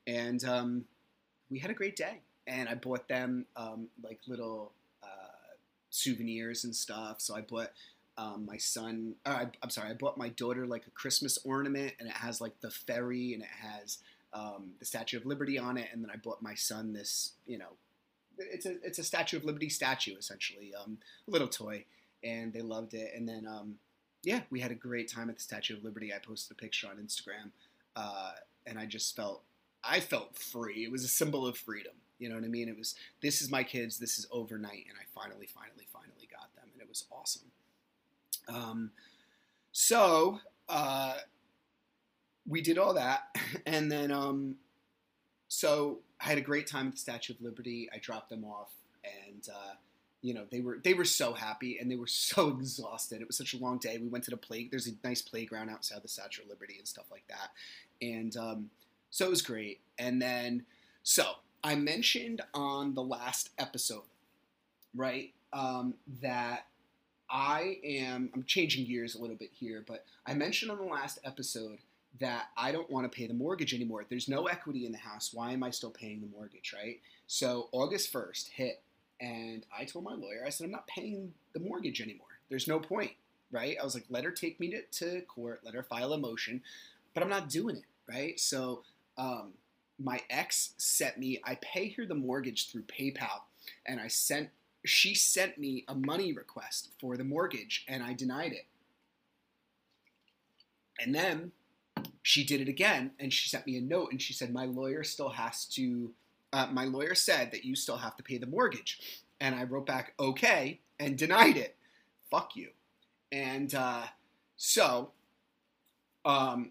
And 0.06 0.44
um, 0.44 0.84
we 1.50 1.58
had 1.58 1.70
a 1.70 1.74
great 1.74 1.96
day. 1.96 2.20
And 2.46 2.68
I 2.68 2.74
bought 2.74 3.08
them 3.08 3.46
um, 3.56 3.88
like 4.02 4.20
little 4.26 4.72
uh, 5.02 5.56
souvenirs 5.90 6.64
and 6.64 6.74
stuff. 6.74 7.20
So 7.20 7.34
I 7.34 7.40
bought 7.40 7.70
um, 8.16 8.46
my 8.46 8.58
son, 8.58 9.14
I, 9.26 9.48
am 9.62 9.70
sorry, 9.70 9.90
I 9.90 9.94
bought 9.94 10.18
my 10.18 10.28
daughter 10.28 10.66
like 10.66 10.86
a 10.86 10.90
Christmas 10.90 11.38
ornament, 11.44 11.94
and 11.98 12.08
it 12.08 12.14
has 12.14 12.40
like 12.40 12.60
the 12.60 12.70
ferry, 12.70 13.34
and 13.34 13.42
it 13.42 13.48
has 13.60 13.98
um, 14.32 14.72
the 14.78 14.84
Statue 14.84 15.16
of 15.16 15.26
Liberty 15.26 15.58
on 15.58 15.76
it. 15.76 15.88
And 15.92 16.02
then 16.02 16.10
I 16.10 16.16
bought 16.16 16.42
my 16.42 16.54
son 16.54 16.92
this, 16.92 17.32
you 17.46 17.58
know, 17.58 17.72
it's 18.38 18.66
a 18.66 18.76
it's 18.84 18.98
a 18.98 19.04
Statue 19.04 19.36
of 19.36 19.44
Liberty 19.44 19.68
statue 19.68 20.16
essentially, 20.16 20.72
um, 20.74 20.98
a 21.26 21.30
little 21.30 21.48
toy. 21.48 21.84
and 22.22 22.52
they 22.52 22.62
loved 22.62 22.94
it. 22.94 23.12
And 23.14 23.28
then, 23.28 23.46
um, 23.46 23.76
yeah, 24.22 24.40
we 24.50 24.60
had 24.60 24.70
a 24.70 24.76
great 24.76 25.10
time 25.10 25.28
at 25.28 25.36
the 25.36 25.42
Statue 25.42 25.76
of 25.76 25.84
Liberty. 25.84 26.12
I 26.12 26.18
posted 26.18 26.56
a 26.56 26.60
picture 26.60 26.88
on 26.88 26.96
Instagram, 26.96 27.50
uh, 27.96 28.32
and 28.66 28.78
I 28.78 28.86
just 28.86 29.14
felt 29.16 29.42
I 29.86 30.00
felt 30.00 30.36
free. 30.36 30.84
It 30.84 30.92
was 30.92 31.04
a 31.04 31.08
symbol 31.08 31.46
of 31.46 31.56
freedom. 31.56 31.92
You 32.18 32.28
know 32.28 32.36
what 32.36 32.44
I 32.44 32.48
mean? 32.48 32.68
It 32.68 32.78
was 32.78 32.94
this 33.20 33.42
is 33.42 33.50
my 33.50 33.62
kids. 33.62 33.98
This 33.98 34.18
is 34.18 34.26
overnight, 34.30 34.84
and 34.88 34.96
I 34.98 35.04
finally, 35.14 35.46
finally, 35.46 35.86
finally 35.92 36.28
got 36.30 36.54
them, 36.54 36.68
and 36.72 36.80
it 36.80 36.88
was 36.88 37.04
awesome. 37.10 37.50
Um, 38.48 38.90
so 39.72 40.38
uh, 40.68 41.14
we 42.46 42.62
did 42.62 42.78
all 42.78 42.94
that, 42.94 43.36
and 43.66 43.90
then 43.90 44.10
um, 44.10 44.56
so 45.48 46.00
I 46.20 46.24
had 46.24 46.38
a 46.38 46.42
great 46.42 46.66
time 46.66 46.88
at 46.88 46.92
the 46.92 46.98
Statue 46.98 47.34
of 47.34 47.40
Liberty. 47.40 47.88
I 47.92 47.98
dropped 47.98 48.30
them 48.30 48.44
off, 48.44 48.72
and 49.04 49.46
uh, 49.52 49.74
you 50.22 50.34
know 50.34 50.44
they 50.50 50.60
were 50.60 50.78
they 50.82 50.94
were 50.94 51.04
so 51.04 51.32
happy 51.32 51.78
and 51.78 51.90
they 51.90 51.96
were 51.96 52.06
so 52.08 52.48
exhausted. 52.48 53.20
It 53.20 53.26
was 53.26 53.36
such 53.36 53.54
a 53.54 53.58
long 53.58 53.78
day. 53.78 53.98
We 53.98 54.08
went 54.08 54.24
to 54.24 54.30
the 54.30 54.36
play. 54.36 54.68
There's 54.70 54.86
a 54.86 54.92
nice 55.02 55.20
playground 55.20 55.68
outside 55.70 56.02
the 56.02 56.08
Statue 56.08 56.42
of 56.42 56.48
Liberty 56.48 56.76
and 56.78 56.86
stuff 56.86 57.06
like 57.10 57.24
that, 57.28 57.50
and 58.00 58.36
um, 58.36 58.70
so 59.14 59.26
it 59.26 59.30
was 59.30 59.42
great. 59.42 59.78
And 59.96 60.20
then 60.20 60.64
so 61.04 61.24
I 61.62 61.76
mentioned 61.76 62.40
on 62.52 62.94
the 62.94 63.02
last 63.02 63.50
episode, 63.60 64.02
right, 64.92 65.32
um, 65.52 65.94
that 66.20 66.66
I 67.30 67.78
am. 67.84 68.30
I'm 68.34 68.42
changing 68.42 68.86
gears 68.86 69.14
a 69.14 69.20
little 69.20 69.36
bit 69.36 69.50
here, 69.52 69.84
but 69.86 70.04
I 70.26 70.34
mentioned 70.34 70.72
on 70.72 70.78
the 70.78 70.92
last 70.92 71.20
episode 71.22 71.78
that 72.18 72.48
I 72.56 72.72
don't 72.72 72.90
want 72.90 73.10
to 73.10 73.16
pay 73.16 73.28
the 73.28 73.34
mortgage 73.34 73.72
anymore. 73.72 74.04
There's 74.08 74.28
no 74.28 74.46
equity 74.46 74.84
in 74.84 74.90
the 74.90 74.98
house. 74.98 75.30
Why 75.32 75.52
am 75.52 75.62
I 75.62 75.70
still 75.70 75.90
paying 75.90 76.20
the 76.20 76.36
mortgage, 76.36 76.74
right? 76.76 77.00
So 77.28 77.68
August 77.70 78.12
1st 78.12 78.48
hit 78.48 78.82
and 79.20 79.64
I 79.76 79.84
told 79.84 80.04
my 80.04 80.14
lawyer, 80.14 80.42
I 80.44 80.50
said, 80.50 80.64
I'm 80.64 80.72
not 80.72 80.88
paying 80.88 81.34
the 81.52 81.60
mortgage 81.60 82.00
anymore. 82.00 82.26
There's 82.48 82.66
no 82.66 82.80
point, 82.80 83.12
right? 83.52 83.76
I 83.80 83.84
was 83.84 83.94
like, 83.94 84.06
let 84.10 84.24
her 84.24 84.32
take 84.32 84.58
me 84.58 84.70
to, 84.70 84.82
to 84.82 85.20
court, 85.22 85.60
let 85.64 85.74
her 85.74 85.84
file 85.84 86.12
a 86.12 86.18
motion, 86.18 86.62
but 87.14 87.22
I'm 87.22 87.28
not 87.28 87.48
doing 87.48 87.76
it, 87.76 87.84
right? 88.12 88.38
So 88.40 88.82
um, 89.16 89.52
my 89.98 90.20
ex 90.28 90.74
sent 90.76 91.18
me, 91.18 91.40
I 91.44 91.56
pay 91.56 91.90
her 91.90 92.06
the 92.06 92.14
mortgage 92.14 92.70
through 92.70 92.82
PayPal, 92.82 93.42
and 93.86 94.00
I 94.00 94.08
sent, 94.08 94.50
she 94.84 95.14
sent 95.14 95.58
me 95.58 95.84
a 95.88 95.94
money 95.94 96.32
request 96.32 96.90
for 97.00 97.16
the 97.16 97.24
mortgage, 97.24 97.84
and 97.88 98.02
I 98.02 98.12
denied 98.12 98.52
it. 98.52 98.66
And 101.00 101.14
then 101.14 101.52
she 102.22 102.44
did 102.44 102.60
it 102.60 102.68
again, 102.68 103.12
and 103.18 103.32
she 103.32 103.48
sent 103.48 103.66
me 103.66 103.76
a 103.76 103.80
note, 103.80 104.10
and 104.10 104.20
she 104.20 104.32
said, 104.32 104.52
my 104.52 104.66
lawyer 104.66 105.04
still 105.04 105.30
has 105.30 105.64
to 105.66 106.12
uh, 106.54 106.68
my 106.70 106.84
lawyer 106.84 107.16
said 107.16 107.50
that 107.50 107.64
you 107.64 107.74
still 107.74 107.96
have 107.96 108.16
to 108.16 108.22
pay 108.22 108.38
the 108.38 108.46
mortgage. 108.46 109.24
And 109.40 109.56
I 109.56 109.64
wrote 109.64 109.86
back, 109.86 110.14
okay, 110.20 110.78
and 111.00 111.18
denied 111.18 111.56
it. 111.56 111.76
Fuck 112.30 112.54
you. 112.54 112.68
And 113.32 113.74
uh, 113.74 114.04
so 114.56 115.10
um, 116.24 116.70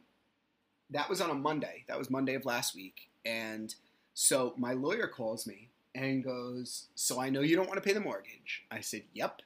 that 0.94 1.10
was 1.10 1.22
on 1.22 1.30
a 1.30 1.36
Monday. 1.36 1.84
That 1.88 1.98
was 1.98 2.10
Monday 2.10 2.36
of 2.36 2.46
last 2.46 2.76
week. 2.76 3.10
And 3.26 3.74
so 4.14 4.54
my 4.58 4.74
lawyer 4.74 5.08
calls 5.08 5.48
me 5.48 5.70
and 5.96 6.24
goes, 6.24 6.88
So 6.96 7.20
I 7.20 7.30
know 7.30 7.42
you 7.42 7.56
don't 7.56 7.68
want 7.68 7.82
to 7.82 7.88
pay 7.88 7.94
the 7.94 8.00
mortgage. 8.00 8.66
I 8.72 8.82
said, 8.82 9.04
Yep. 9.14 9.42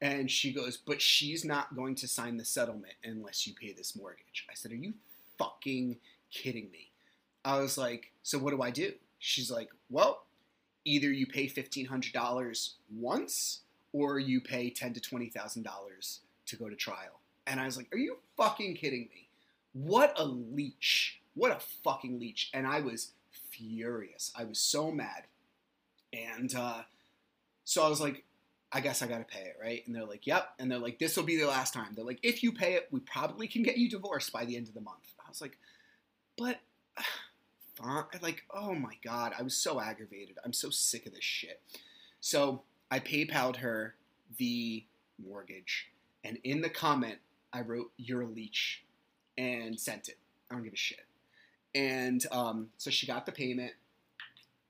And 0.00 0.30
she 0.30 0.52
goes, 0.52 0.76
But 0.76 1.00
she's 1.02 1.44
not 1.44 1.74
going 1.74 1.94
to 1.96 2.08
sign 2.08 2.36
the 2.36 2.44
settlement 2.44 2.94
unless 3.04 3.46
you 3.46 3.54
pay 3.54 3.72
this 3.72 3.96
mortgage. 3.96 4.46
I 4.50 4.54
said, 4.54 4.72
Are 4.72 4.76
you 4.76 4.94
fucking 5.38 5.96
kidding 6.30 6.70
me? 6.70 6.90
I 7.44 7.58
was 7.58 7.78
like, 7.78 8.12
So 8.22 8.38
what 8.38 8.50
do 8.50 8.62
I 8.62 8.70
do? 8.70 8.92
She's 9.18 9.50
like, 9.50 9.70
well, 9.90 10.24
either 10.84 11.10
you 11.10 11.26
pay 11.26 11.48
$1,500 11.48 12.70
once 12.94 13.60
or 13.92 14.18
you 14.18 14.40
pay 14.40 14.70
ten 14.70 14.92
to 14.94 15.00
$20,000 15.00 16.18
to 16.46 16.56
go 16.56 16.68
to 16.68 16.76
trial. 16.76 17.20
And 17.46 17.60
I 17.60 17.64
was 17.64 17.76
like, 17.76 17.88
are 17.92 17.98
you 17.98 18.18
fucking 18.36 18.76
kidding 18.76 19.08
me? 19.12 19.27
What 19.84 20.14
a 20.16 20.24
leech. 20.24 21.20
What 21.34 21.52
a 21.52 21.60
fucking 21.84 22.18
leech. 22.18 22.50
And 22.52 22.66
I 22.66 22.80
was 22.80 23.12
furious. 23.50 24.32
I 24.36 24.44
was 24.44 24.58
so 24.58 24.90
mad. 24.90 25.24
And 26.12 26.52
uh, 26.54 26.82
so 27.64 27.84
I 27.84 27.88
was 27.88 28.00
like, 28.00 28.24
I 28.72 28.80
guess 28.80 29.02
I 29.02 29.06
got 29.06 29.18
to 29.18 29.24
pay 29.24 29.44
it, 29.44 29.56
right? 29.62 29.86
And 29.86 29.94
they're 29.94 30.04
like, 30.04 30.26
yep. 30.26 30.50
And 30.58 30.70
they're 30.70 30.78
like, 30.78 30.98
this 30.98 31.16
will 31.16 31.24
be 31.24 31.36
the 31.36 31.46
last 31.46 31.72
time. 31.72 31.92
They're 31.94 32.04
like, 32.04 32.18
if 32.22 32.42
you 32.42 32.50
pay 32.52 32.74
it, 32.74 32.88
we 32.90 33.00
probably 33.00 33.46
can 33.46 33.62
get 33.62 33.78
you 33.78 33.88
divorced 33.88 34.32
by 34.32 34.44
the 34.44 34.56
end 34.56 34.68
of 34.68 34.74
the 34.74 34.80
month. 34.80 35.14
I 35.24 35.28
was 35.28 35.40
like, 35.40 35.56
but 36.36 36.58
like, 38.20 38.44
oh 38.52 38.74
my 38.74 38.94
god, 39.04 39.32
I 39.38 39.42
was 39.42 39.54
so 39.54 39.80
aggravated. 39.80 40.38
I'm 40.44 40.52
so 40.52 40.70
sick 40.70 41.06
of 41.06 41.14
this 41.14 41.24
shit. 41.24 41.60
So 42.20 42.62
I 42.90 42.98
PayPal'd 42.98 43.58
her 43.58 43.94
the 44.38 44.84
mortgage, 45.24 45.88
and 46.24 46.38
in 46.42 46.60
the 46.60 46.68
comment, 46.68 47.18
I 47.52 47.60
wrote, 47.60 47.92
You're 47.96 48.22
a 48.22 48.26
leech, 48.26 48.84
and 49.38 49.78
sent 49.78 50.08
it. 50.08 50.18
I 50.50 50.54
don't 50.54 50.64
give 50.64 50.72
a 50.72 50.76
shit. 50.76 51.06
And 51.74 52.26
um, 52.32 52.68
so 52.76 52.90
she 52.90 53.06
got 53.06 53.24
the 53.24 53.32
payment, 53.32 53.72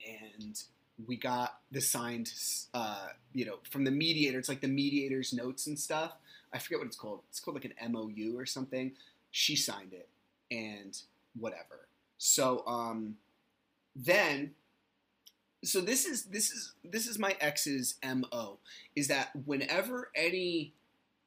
and 0.06 0.60
we 1.06 1.16
got 1.16 1.60
the 1.72 1.80
signed, 1.80 2.32
uh, 2.74 3.08
you 3.32 3.46
know, 3.46 3.58
from 3.70 3.84
the 3.84 3.90
mediator. 3.90 4.38
It's 4.38 4.48
like 4.48 4.60
the 4.60 4.68
mediator's 4.68 5.32
notes 5.32 5.66
and 5.66 5.78
stuff. 5.78 6.12
I 6.52 6.58
forget 6.58 6.78
what 6.78 6.86
it's 6.86 6.96
called. 6.96 7.20
It's 7.30 7.40
called 7.40 7.56
like 7.56 7.64
an 7.64 7.92
MOU 7.92 8.36
or 8.36 8.46
something. 8.46 8.92
She 9.30 9.56
signed 9.56 9.92
it, 9.92 10.08
and 10.50 10.96
whatever. 11.38 11.86
So 12.18 12.64
um, 12.66 13.16
then, 13.94 14.52
so 15.64 15.80
this 15.80 16.04
is 16.04 16.24
this 16.24 16.50
is 16.50 16.72
this 16.84 17.06
is 17.06 17.18
my 17.18 17.36
ex's 17.40 17.94
mo 18.04 18.58
is 18.96 19.08
that 19.08 19.30
whenever 19.46 20.10
any 20.14 20.74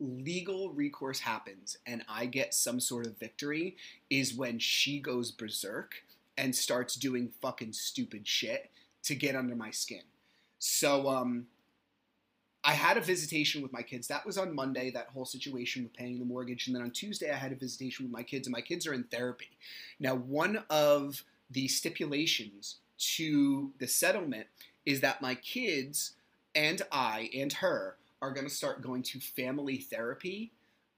legal 0.02 0.72
recourse 0.72 1.20
happens 1.20 1.78
and 1.86 2.04
I 2.10 2.26
get 2.26 2.54
some 2.54 2.80
sort 2.80 3.06
of 3.06 3.18
victory 3.18 3.78
is 4.10 4.34
when 4.34 4.60
she 4.60 5.00
goes 5.00 5.32
berserk 5.32 6.04
and 6.38 6.56
starts 6.56 6.96
doing 6.96 7.30
fucking 7.42 7.74
stupid 7.74 8.28
shit 8.28 8.72
to 9.04 9.16
get 9.16 9.36
under 9.36 9.56
my 9.56 9.72
skin. 9.72 10.04
So 10.60 11.08
um 11.08 11.48
I 12.64 12.74
had 12.74 12.98
a 12.98 13.02
visitation 13.02 13.62
with 13.62 13.74
my 13.74 13.82
kids. 13.82 14.08
That 14.08 14.26
was 14.26 14.38
on 14.38 14.54
Monday, 14.54 14.92
that 14.92 15.10
whole 15.14 15.26
situation 15.26 15.84
with 15.84 15.94
paying 15.94 16.20
the 16.20 16.26
mortgage. 16.26 16.68
And 16.68 16.76
then 16.76 16.84
on 16.84 16.92
Tuesday, 16.92 17.32
I 17.32 17.36
had 17.36 17.52
a 17.52 17.56
visitation 17.56 18.06
with 18.06 18.12
my 18.12 18.22
kids, 18.22 18.46
and 18.46 18.52
my 18.52 18.62
kids 18.62 18.86
are 18.86 18.94
in 18.94 19.04
therapy. 19.06 19.50
Now, 20.00 20.14
one 20.14 20.64
of 20.70 21.24
the 21.50 21.68
stipulations 21.68 22.78
to 23.16 23.72
the 23.80 23.88
settlement 23.88 24.46
is 24.86 25.02
that 25.02 25.24
my 25.24 25.34
kids 25.34 26.14
and 26.54 26.84
I 26.92 27.32
and 27.36 27.52
her 27.54 27.98
are 28.22 28.32
going 28.32 28.48
to 28.48 28.54
start 28.54 28.82
going 28.82 29.04
to 29.04 29.20
family 29.20 29.78
therapy. 29.78 30.52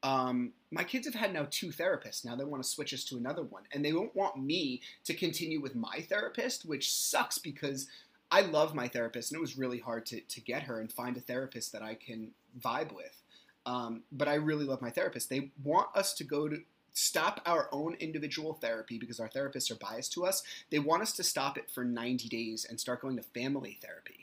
Um, 0.04 0.52
my 0.72 0.84
kids 0.84 1.06
have 1.06 1.16
had 1.16 1.34
now 1.34 1.48
two 1.50 1.68
therapists. 1.68 2.26
Now 2.26 2.36
they 2.36 2.44
want 2.44 2.62
to 2.62 2.70
switch 2.70 2.94
us 2.94 3.06
to 3.06 3.18
another 3.18 3.44
one. 3.44 3.64
And 3.72 3.84
they 3.84 3.94
won't 3.94 4.16
want 4.16 4.38
me 4.38 4.82
to 5.06 5.14
continue 5.14 5.62
with 5.62 5.76
my 5.76 6.06
therapist, 6.10 6.66
which 6.66 6.94
sucks 6.94 7.38
because 7.38 7.88
I 8.34 8.42
love 8.42 8.74
my 8.74 8.88
therapist, 8.88 9.32
and 9.32 9.38
it 9.38 9.42
was 9.42 9.60
really 9.60 9.78
hard 9.78 10.08
to, 10.08 10.20
to 10.20 10.42
get 10.42 10.64
her 10.64 10.80
and 10.80 10.92
find 10.92 11.16
a 11.16 11.22
therapist 11.22 11.72
that 11.72 11.84
I 11.84 11.94
can 11.94 12.32
vibe 12.60 12.92
with. 12.92 13.22
Um, 13.68 14.02
but 14.12 14.28
I 14.28 14.34
really 14.34 14.66
love 14.66 14.82
my 14.82 14.90
therapist. 14.90 15.30
They 15.30 15.52
want 15.64 15.88
us 15.96 16.16
to 16.16 16.24
go 16.24 16.50
to 16.50 16.58
stop 16.94 17.42
our 17.46 17.70
own 17.72 17.96
individual 18.00 18.54
therapy 18.54 18.98
because 18.98 19.20
our 19.20 19.30
therapists 19.30 19.70
are 19.72 19.76
biased 19.76 20.14
to 20.14 20.26
us. 20.26 20.42
They 20.72 20.80
want 20.80 21.04
us 21.04 21.14
to 21.14 21.24
stop 21.24 21.60
it 21.60 21.70
for 21.70 21.86
90 21.86 22.28
days 22.28 22.66
and 22.68 22.80
start 22.80 23.02
going 23.02 23.18
to 23.18 23.24
family 23.24 23.78
therapy. 23.82 24.23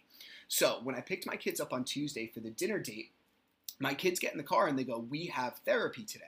So 0.51 0.81
when 0.83 0.97
I 0.97 1.01
picked 1.01 1.29
my 1.29 1.37
kids 1.37 1.61
up 1.61 1.73
on 1.73 1.85
Tuesday 1.85 2.27
for 2.27 2.41
the 2.41 2.51
dinner 2.51 2.81
date, 2.81 3.13
my 3.79 3.95
kids 3.95 4.19
get 4.19 4.33
in 4.33 4.37
the 4.37 4.45
car 4.45 4.67
and 4.67 4.77
they 4.77 4.83
go, 4.85 4.99
We 4.99 5.27
have 5.27 5.61
therapy 5.65 6.03
today. 6.03 6.25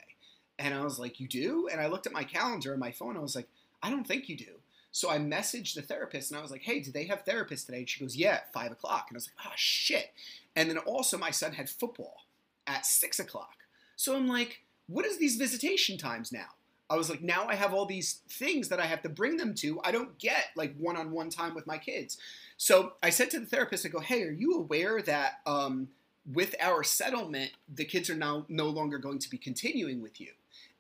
And 0.60 0.72
I 0.72 0.84
was 0.84 1.00
like, 1.00 1.18
You 1.18 1.26
do? 1.26 1.68
And 1.70 1.80
I 1.80 1.88
looked 1.88 2.06
at 2.06 2.12
my 2.12 2.22
calendar 2.22 2.70
and 2.70 2.78
my 2.78 2.92
phone. 2.92 3.10
And 3.10 3.18
I 3.18 3.22
was 3.22 3.34
like, 3.34 3.48
I 3.82 3.90
don't 3.90 4.06
think 4.06 4.28
you 4.28 4.36
do. 4.36 4.60
So 4.92 5.10
I 5.10 5.18
messaged 5.18 5.74
the 5.74 5.82
therapist 5.82 6.30
and 6.30 6.38
I 6.38 6.42
was 6.42 6.50
like, 6.50 6.62
hey, 6.62 6.78
do 6.78 6.92
they 6.92 7.04
have 7.06 7.24
therapists 7.24 7.64
today? 7.64 7.78
And 7.78 7.88
she 7.88 7.98
goes, 7.98 8.14
yeah, 8.14 8.34
at 8.34 8.52
five 8.52 8.70
o'clock. 8.70 9.06
And 9.08 9.16
I 9.16 9.18
was 9.18 9.28
like, 9.28 9.46
oh, 9.46 9.54
shit. 9.56 10.12
And 10.54 10.68
then 10.70 10.78
also 10.78 11.16
my 11.16 11.30
son 11.30 11.52
had 11.54 11.70
football 11.70 12.18
at 12.66 12.84
six 12.84 13.18
o'clock. 13.18 13.56
So 13.96 14.14
I'm 14.14 14.28
like, 14.28 14.60
what 14.86 15.06
is 15.06 15.18
these 15.18 15.36
visitation 15.36 15.96
times 15.96 16.30
now? 16.30 16.48
I 16.90 16.96
was 16.96 17.08
like, 17.08 17.22
now 17.22 17.46
I 17.48 17.54
have 17.54 17.72
all 17.72 17.86
these 17.86 18.20
things 18.28 18.68
that 18.68 18.78
I 18.78 18.84
have 18.84 19.00
to 19.02 19.08
bring 19.08 19.38
them 19.38 19.54
to. 19.54 19.80
I 19.82 19.92
don't 19.92 20.18
get 20.18 20.48
like 20.56 20.76
one 20.76 20.98
on 20.98 21.10
one 21.10 21.30
time 21.30 21.54
with 21.54 21.66
my 21.66 21.78
kids. 21.78 22.18
So 22.56 22.94
I 23.02 23.10
said 23.10 23.30
to 23.30 23.40
the 23.40 23.46
therapist, 23.46 23.84
I 23.84 23.88
go, 23.88 24.00
hey, 24.00 24.22
are 24.22 24.30
you 24.30 24.54
aware 24.54 25.02
that 25.02 25.40
um, 25.46 25.88
with 26.30 26.54
our 26.60 26.82
settlement, 26.82 27.52
the 27.72 27.84
kids 27.84 28.08
are 28.10 28.14
now 28.14 28.46
no 28.48 28.68
longer 28.68 28.98
going 28.98 29.18
to 29.20 29.30
be 29.30 29.38
continuing 29.38 30.02
with 30.02 30.20
you? 30.20 30.30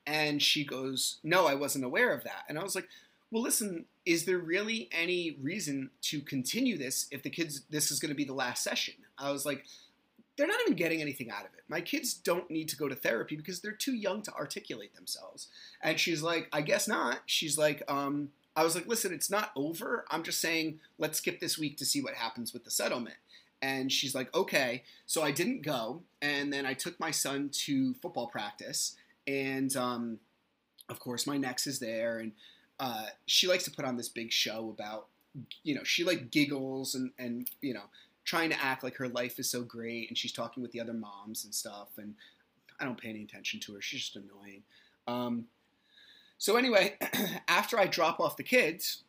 And 0.06 0.42
she 0.42 0.64
goes, 0.64 1.18
no, 1.22 1.46
I 1.46 1.54
wasn't 1.54 1.84
aware 1.84 2.12
of 2.12 2.24
that. 2.24 2.44
And 2.48 2.58
I 2.58 2.62
was 2.62 2.74
like, 2.74 2.88
well, 3.30 3.42
listen, 3.42 3.86
is 4.04 4.24
there 4.24 4.38
really 4.38 4.88
any 4.92 5.36
reason 5.40 5.90
to 6.02 6.20
continue 6.20 6.76
this 6.76 7.06
if 7.10 7.22
the 7.22 7.30
kids, 7.30 7.62
this 7.70 7.90
is 7.90 7.98
going 7.98 8.10
to 8.10 8.16
be 8.16 8.24
the 8.24 8.34
last 8.34 8.62
session? 8.62 8.94
I 9.18 9.30
was 9.30 9.46
like, 9.46 9.64
they're 10.36 10.46
not 10.46 10.60
even 10.62 10.76
getting 10.76 11.00
anything 11.00 11.30
out 11.30 11.44
of 11.44 11.54
it. 11.54 11.62
My 11.68 11.80
kids 11.80 12.14
don't 12.14 12.50
need 12.50 12.68
to 12.70 12.76
go 12.76 12.88
to 12.88 12.94
therapy 12.94 13.36
because 13.36 13.60
they're 13.60 13.72
too 13.72 13.94
young 13.94 14.22
to 14.22 14.34
articulate 14.34 14.94
themselves. 14.94 15.48
And 15.82 15.98
she's 16.00 16.22
like, 16.22 16.48
I 16.52 16.62
guess 16.62 16.88
not. 16.88 17.20
She's 17.26 17.58
like, 17.58 17.82
um, 17.88 18.30
I 18.54 18.64
was 18.64 18.74
like, 18.74 18.86
listen, 18.86 19.12
it's 19.12 19.30
not 19.30 19.50
over. 19.56 20.04
I'm 20.10 20.22
just 20.22 20.40
saying, 20.40 20.80
let's 20.98 21.18
skip 21.18 21.40
this 21.40 21.58
week 21.58 21.78
to 21.78 21.86
see 21.86 22.02
what 22.02 22.14
happens 22.14 22.52
with 22.52 22.64
the 22.64 22.70
settlement. 22.70 23.16
And 23.62 23.90
she's 23.90 24.14
like, 24.14 24.34
okay. 24.34 24.82
So 25.06 25.22
I 25.22 25.30
didn't 25.30 25.62
go. 25.62 26.02
And 26.20 26.52
then 26.52 26.66
I 26.66 26.74
took 26.74 26.98
my 26.98 27.10
son 27.10 27.48
to 27.64 27.94
football 27.94 28.26
practice. 28.26 28.96
And 29.26 29.74
um, 29.76 30.18
of 30.88 30.98
course, 30.98 31.26
my 31.26 31.36
next 31.36 31.66
is 31.66 31.78
there. 31.78 32.18
And 32.18 32.32
uh, 32.80 33.06
she 33.26 33.46
likes 33.46 33.64
to 33.64 33.70
put 33.70 33.84
on 33.84 33.96
this 33.96 34.08
big 34.08 34.32
show 34.32 34.68
about, 34.68 35.06
you 35.62 35.74
know, 35.74 35.84
she 35.84 36.04
like 36.04 36.30
giggles 36.30 36.94
and, 36.94 37.12
and, 37.18 37.48
you 37.60 37.72
know, 37.72 37.84
trying 38.24 38.50
to 38.50 38.62
act 38.62 38.84
like 38.84 38.96
her 38.96 39.08
life 39.08 39.38
is 39.38 39.48
so 39.48 39.62
great. 39.62 40.08
And 40.08 40.18
she's 40.18 40.32
talking 40.32 40.62
with 40.62 40.72
the 40.72 40.80
other 40.80 40.92
moms 40.92 41.44
and 41.44 41.54
stuff. 41.54 41.88
And 41.96 42.14
I 42.80 42.84
don't 42.84 43.00
pay 43.00 43.10
any 43.10 43.22
attention 43.22 43.60
to 43.60 43.74
her. 43.74 43.80
She's 43.80 44.00
just 44.00 44.16
annoying. 44.16 44.62
Um, 45.06 45.46
so 46.42 46.56
anyway, 46.56 46.96
after 47.46 47.78
I 47.78 47.86
drop 47.86 48.18
off 48.18 48.36
the 48.36 48.42
kids, 48.42 49.04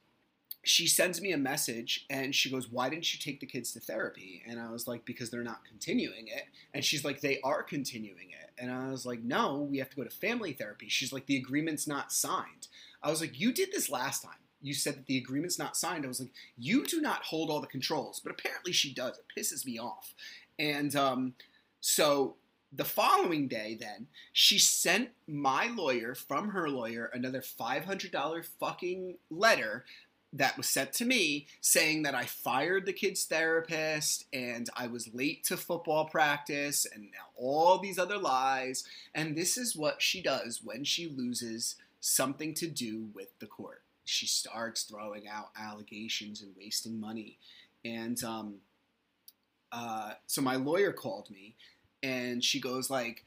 she 0.61 0.85
sends 0.85 1.19
me 1.19 1.31
a 1.31 1.37
message 1.37 2.05
and 2.07 2.35
she 2.35 2.51
goes, 2.51 2.69
Why 2.69 2.89
didn't 2.89 3.11
you 3.11 3.19
take 3.19 3.39
the 3.39 3.47
kids 3.47 3.73
to 3.73 3.79
therapy? 3.79 4.43
And 4.47 4.59
I 4.59 4.69
was 4.69 4.87
like, 4.87 5.03
Because 5.03 5.31
they're 5.31 5.41
not 5.41 5.65
continuing 5.65 6.27
it. 6.27 6.43
And 6.75 6.85
she's 6.85 7.03
like, 7.03 7.21
They 7.21 7.41
are 7.43 7.63
continuing 7.63 8.29
it. 8.29 8.51
And 8.59 8.69
I 8.69 8.91
was 8.91 9.03
like, 9.03 9.23
No, 9.23 9.67
we 9.67 9.79
have 9.79 9.89
to 9.89 9.95
go 9.95 10.03
to 10.03 10.11
family 10.11 10.53
therapy. 10.53 10.89
She's 10.89 11.11
like, 11.11 11.25
The 11.25 11.37
agreement's 11.37 11.87
not 11.87 12.11
signed. 12.11 12.67
I 13.01 13.09
was 13.09 13.19
like, 13.19 13.39
You 13.39 13.51
did 13.51 13.71
this 13.71 13.89
last 13.89 14.21
time. 14.21 14.37
You 14.61 14.75
said 14.75 14.93
that 14.93 15.07
the 15.07 15.17
agreement's 15.17 15.57
not 15.57 15.75
signed. 15.75 16.05
I 16.05 16.09
was 16.09 16.19
like, 16.19 16.33
You 16.55 16.85
do 16.85 17.01
not 17.01 17.23
hold 17.23 17.49
all 17.49 17.61
the 17.61 17.65
controls. 17.65 18.21
But 18.23 18.33
apparently 18.33 18.73
she 18.73 18.93
does. 18.93 19.17
It 19.17 19.25
pisses 19.35 19.65
me 19.65 19.79
off. 19.79 20.13
And 20.59 20.95
um, 20.95 21.33
so 21.81 22.35
the 22.75 22.85
following 22.85 23.47
day, 23.47 23.77
then, 23.79 24.07
she 24.31 24.57
sent 24.57 25.09
my 25.27 25.67
lawyer 25.67 26.15
from 26.15 26.49
her 26.49 26.69
lawyer 26.69 27.05
another 27.13 27.41
$500 27.41 28.45
fucking 28.59 29.17
letter 29.29 29.85
that 30.33 30.57
was 30.57 30.67
sent 30.67 30.91
to 30.93 31.05
me 31.05 31.45
saying 31.61 32.01
that 32.03 32.15
I 32.15 32.25
fired 32.25 32.87
the 32.87 32.93
kid's 32.93 33.25
therapist 33.25 34.25
and 34.33 34.67
I 34.75 34.87
was 34.87 35.13
late 35.13 35.43
to 35.45 35.57
football 35.57 36.05
practice 36.05 36.87
and 36.91 37.09
all 37.35 37.77
these 37.77 37.99
other 37.99 38.17
lies. 38.17 38.83
And 39.13 39.37
this 39.37 39.57
is 39.57 39.75
what 39.75 40.01
she 40.01 40.23
does 40.23 40.61
when 40.63 40.83
she 40.83 41.07
loses 41.07 41.75
something 41.99 42.55
to 42.55 42.67
do 42.67 43.09
with 43.13 43.37
the 43.39 43.45
court. 43.45 43.83
She 44.05 44.25
starts 44.25 44.83
throwing 44.83 45.27
out 45.27 45.51
allegations 45.55 46.41
and 46.41 46.55
wasting 46.57 46.99
money. 46.99 47.37
And 47.85 48.21
um, 48.23 48.55
uh, 49.71 50.13
so 50.25 50.41
my 50.41 50.55
lawyer 50.55 50.91
called 50.91 51.29
me 51.29 51.55
and 52.03 52.43
she 52.43 52.59
goes 52.59 52.89
like, 52.89 53.23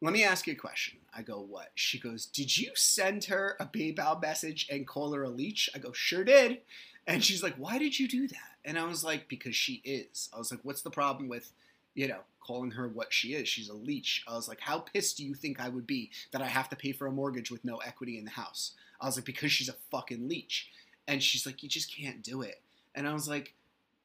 let 0.00 0.12
me 0.12 0.22
ask 0.22 0.46
you 0.46 0.52
a 0.52 0.56
question. 0.56 0.98
I 1.12 1.22
go, 1.22 1.40
what? 1.40 1.70
She 1.74 1.98
goes, 1.98 2.26
did 2.26 2.56
you 2.56 2.70
send 2.74 3.24
her 3.24 3.56
a 3.58 3.66
PayPal 3.66 4.20
message 4.22 4.68
and 4.70 4.86
call 4.86 5.12
her 5.14 5.24
a 5.24 5.28
leech? 5.28 5.68
I 5.74 5.78
go, 5.78 5.92
sure 5.92 6.22
did. 6.22 6.58
And 7.06 7.24
she's 7.24 7.42
like, 7.42 7.56
why 7.56 7.78
did 7.78 7.98
you 7.98 8.06
do 8.06 8.28
that? 8.28 8.58
And 8.64 8.78
I 8.78 8.84
was 8.84 9.02
like, 9.02 9.28
because 9.28 9.56
she 9.56 9.80
is. 9.84 10.28
I 10.32 10.38
was 10.38 10.52
like, 10.52 10.60
what's 10.62 10.82
the 10.82 10.90
problem 10.90 11.28
with, 11.28 11.50
you 11.94 12.06
know, 12.06 12.20
calling 12.38 12.72
her 12.72 12.86
what 12.86 13.12
she 13.12 13.34
is? 13.34 13.48
She's 13.48 13.70
a 13.70 13.74
leech. 13.74 14.22
I 14.28 14.34
was 14.34 14.46
like, 14.46 14.60
how 14.60 14.80
pissed 14.80 15.16
do 15.16 15.24
you 15.24 15.34
think 15.34 15.58
I 15.58 15.70
would 15.70 15.86
be 15.86 16.10
that 16.32 16.42
I 16.42 16.46
have 16.46 16.68
to 16.68 16.76
pay 16.76 16.92
for 16.92 17.06
a 17.06 17.12
mortgage 17.12 17.50
with 17.50 17.64
no 17.64 17.78
equity 17.78 18.18
in 18.18 18.24
the 18.24 18.30
house? 18.30 18.74
I 19.00 19.06
was 19.06 19.16
like, 19.16 19.24
because 19.24 19.50
she's 19.50 19.70
a 19.70 19.76
fucking 19.90 20.28
leech. 20.28 20.68
And 21.08 21.22
she's 21.22 21.46
like, 21.46 21.62
you 21.62 21.68
just 21.68 21.94
can't 21.94 22.22
do 22.22 22.42
it. 22.42 22.60
And 22.94 23.08
I 23.08 23.14
was 23.14 23.28
like, 23.28 23.54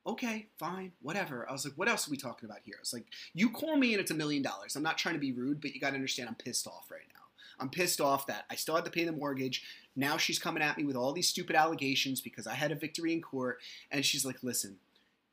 okay, 0.05 0.47
fine, 0.57 0.91
whatever. 1.01 1.47
I 1.47 1.53
was 1.53 1.65
like, 1.65 1.75
what 1.75 1.87
else 1.87 2.07
are 2.07 2.11
we 2.11 2.17
talking 2.17 2.47
about 2.49 2.59
here? 2.63 2.75
I 2.77 2.81
was 2.81 2.93
like, 2.93 3.05
you 3.33 3.49
call 3.49 3.77
me 3.77 3.93
and 3.93 4.01
it's 4.01 4.11
a 4.11 4.15
million 4.15 4.43
dollars. 4.43 4.75
I'm 4.75 4.83
not 4.83 4.97
trying 4.97 5.15
to 5.15 5.19
be 5.19 5.31
rude, 5.31 5.61
but 5.61 5.73
you 5.73 5.79
got 5.79 5.91
to 5.91 5.95
understand 5.95 6.29
I'm 6.29 6.35
pissed 6.35 6.67
off 6.67 6.91
right 6.91 7.07
now. 7.13 7.19
I'm 7.59 7.69
pissed 7.69 8.01
off 8.01 8.27
that 8.27 8.45
I 8.49 8.55
still 8.55 8.75
had 8.75 8.85
to 8.85 8.91
pay 8.91 9.05
the 9.05 9.11
mortgage. 9.11 9.63
Now 9.95 10.17
she's 10.17 10.39
coming 10.39 10.63
at 10.63 10.77
me 10.77 10.83
with 10.83 10.95
all 10.95 11.13
these 11.13 11.29
stupid 11.29 11.55
allegations 11.55 12.19
because 12.19 12.47
I 12.47 12.55
had 12.55 12.71
a 12.71 12.75
victory 12.75 13.13
in 13.13 13.21
court. 13.21 13.59
And 13.91 14.03
she's 14.03 14.25
like, 14.25 14.43
listen, 14.43 14.77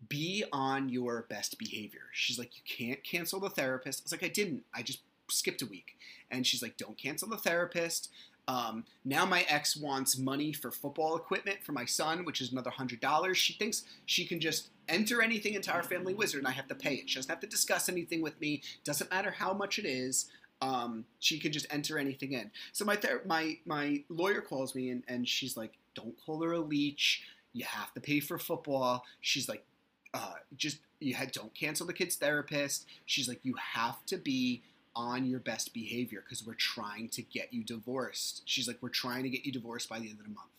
be 0.08 0.44
on 0.52 0.88
your 0.88 1.26
best 1.28 1.58
behavior. 1.58 2.02
She's 2.12 2.38
like, 2.38 2.52
you 2.56 2.62
can't 2.64 3.02
cancel 3.02 3.40
the 3.40 3.50
therapist. 3.50 4.02
I 4.02 4.04
was 4.04 4.12
like, 4.12 4.24
I 4.24 4.28
didn't. 4.28 4.64
I 4.74 4.82
just 4.82 5.00
skipped 5.30 5.62
a 5.62 5.66
week. 5.66 5.96
And 6.30 6.46
she's 6.46 6.62
like, 6.62 6.76
don't 6.76 6.98
cancel 6.98 7.28
the 7.28 7.36
therapist. 7.36 8.10
Um, 8.50 8.84
now 9.04 9.24
my 9.24 9.42
ex 9.48 9.76
wants 9.76 10.18
money 10.18 10.52
for 10.52 10.72
football 10.72 11.16
equipment 11.16 11.62
for 11.62 11.70
my 11.70 11.84
son, 11.84 12.24
which 12.24 12.40
is 12.40 12.50
another 12.50 12.70
hundred 12.70 12.98
dollars. 13.00 13.38
She 13.38 13.52
thinks 13.52 13.84
she 14.06 14.24
can 14.24 14.40
just 14.40 14.70
enter 14.88 15.22
anything 15.22 15.54
into 15.54 15.70
our 15.70 15.84
family 15.84 16.14
wizard 16.14 16.40
and 16.40 16.48
I 16.48 16.50
have 16.50 16.66
to 16.66 16.74
pay 16.74 16.94
it. 16.94 17.08
She 17.08 17.14
doesn't 17.14 17.30
have 17.30 17.38
to 17.40 17.46
discuss 17.46 17.88
anything 17.88 18.22
with 18.22 18.40
me. 18.40 18.62
Doesn't 18.82 19.08
matter 19.08 19.30
how 19.30 19.52
much 19.52 19.78
it 19.78 19.84
is. 19.84 20.26
Um, 20.60 21.04
she 21.20 21.38
can 21.38 21.52
just 21.52 21.66
enter 21.70 21.96
anything 21.96 22.32
in. 22.32 22.50
So 22.72 22.84
my 22.84 22.96
ther- 22.96 23.22
my 23.24 23.58
my 23.66 24.02
lawyer 24.08 24.40
calls 24.40 24.74
me 24.74 24.90
and, 24.90 25.04
and 25.06 25.28
she's 25.28 25.56
like, 25.56 25.74
"Don't 25.94 26.16
call 26.26 26.42
her 26.42 26.52
a 26.52 26.60
leech. 26.60 27.22
You 27.52 27.64
have 27.66 27.94
to 27.94 28.00
pay 28.00 28.18
for 28.18 28.36
football." 28.36 29.04
She's 29.20 29.48
like, 29.48 29.64
uh, 30.12 30.34
"Just 30.56 30.80
you 30.98 31.14
had 31.14 31.30
don't 31.30 31.54
cancel 31.54 31.86
the 31.86 31.92
kid's 31.92 32.16
therapist." 32.16 32.86
She's 33.06 33.28
like, 33.28 33.44
"You 33.44 33.54
have 33.74 34.04
to 34.06 34.18
be 34.18 34.62
on 34.94 35.26
your 35.26 35.40
best 35.40 35.72
behavior 35.72 36.22
because 36.24 36.46
we're 36.46 36.54
trying 36.54 37.08
to 37.10 37.22
get 37.22 37.52
you 37.52 37.62
divorced. 37.64 38.42
She's 38.44 38.66
like, 38.66 38.78
We're 38.80 38.88
trying 38.88 39.22
to 39.24 39.28
get 39.28 39.44
you 39.44 39.52
divorced 39.52 39.88
by 39.88 39.98
the 39.98 40.08
end 40.08 40.18
of 40.18 40.24
the 40.24 40.32
month. 40.32 40.50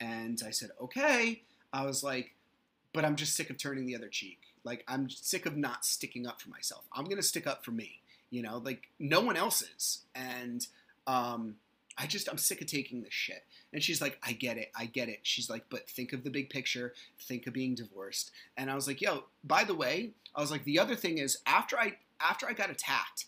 And 0.00 0.40
I 0.46 0.50
said, 0.50 0.70
Okay. 0.80 1.42
I 1.72 1.86
was 1.86 2.02
like, 2.02 2.34
But 2.92 3.04
I'm 3.04 3.16
just 3.16 3.36
sick 3.36 3.50
of 3.50 3.58
turning 3.58 3.86
the 3.86 3.96
other 3.96 4.08
cheek. 4.08 4.40
Like, 4.64 4.84
I'm 4.86 5.08
sick 5.08 5.46
of 5.46 5.56
not 5.56 5.84
sticking 5.84 6.26
up 6.26 6.40
for 6.40 6.50
myself. 6.50 6.84
I'm 6.92 7.04
going 7.04 7.16
to 7.16 7.22
stick 7.22 7.46
up 7.46 7.64
for 7.64 7.70
me. 7.70 8.00
You 8.30 8.42
know, 8.42 8.58
like 8.58 8.88
no 8.98 9.20
one 9.20 9.36
else 9.36 9.62
is. 9.62 10.00
And 10.14 10.66
um, 11.06 11.56
I 11.98 12.06
just, 12.06 12.28
I'm 12.30 12.38
sick 12.38 12.60
of 12.60 12.66
taking 12.68 13.02
this 13.02 13.12
shit. 13.12 13.44
And 13.72 13.82
she's 13.82 14.00
like, 14.00 14.18
I 14.22 14.32
get 14.32 14.56
it. 14.56 14.70
I 14.76 14.86
get 14.86 15.08
it. 15.08 15.20
She's 15.22 15.50
like, 15.50 15.64
but 15.68 15.88
think 15.88 16.12
of 16.12 16.22
the 16.22 16.30
big 16.30 16.48
picture. 16.48 16.94
Think 17.18 17.46
of 17.46 17.52
being 17.52 17.74
divorced. 17.74 18.30
And 18.56 18.70
I 18.70 18.74
was 18.74 18.86
like, 18.86 19.00
yo, 19.00 19.24
by 19.42 19.64
the 19.64 19.74
way, 19.74 20.10
I 20.34 20.40
was 20.40 20.50
like, 20.50 20.64
the 20.64 20.78
other 20.78 20.94
thing 20.94 21.18
is 21.18 21.38
after 21.46 21.78
I, 21.78 21.96
after 22.20 22.48
I 22.48 22.52
got 22.52 22.70
attacked, 22.70 23.26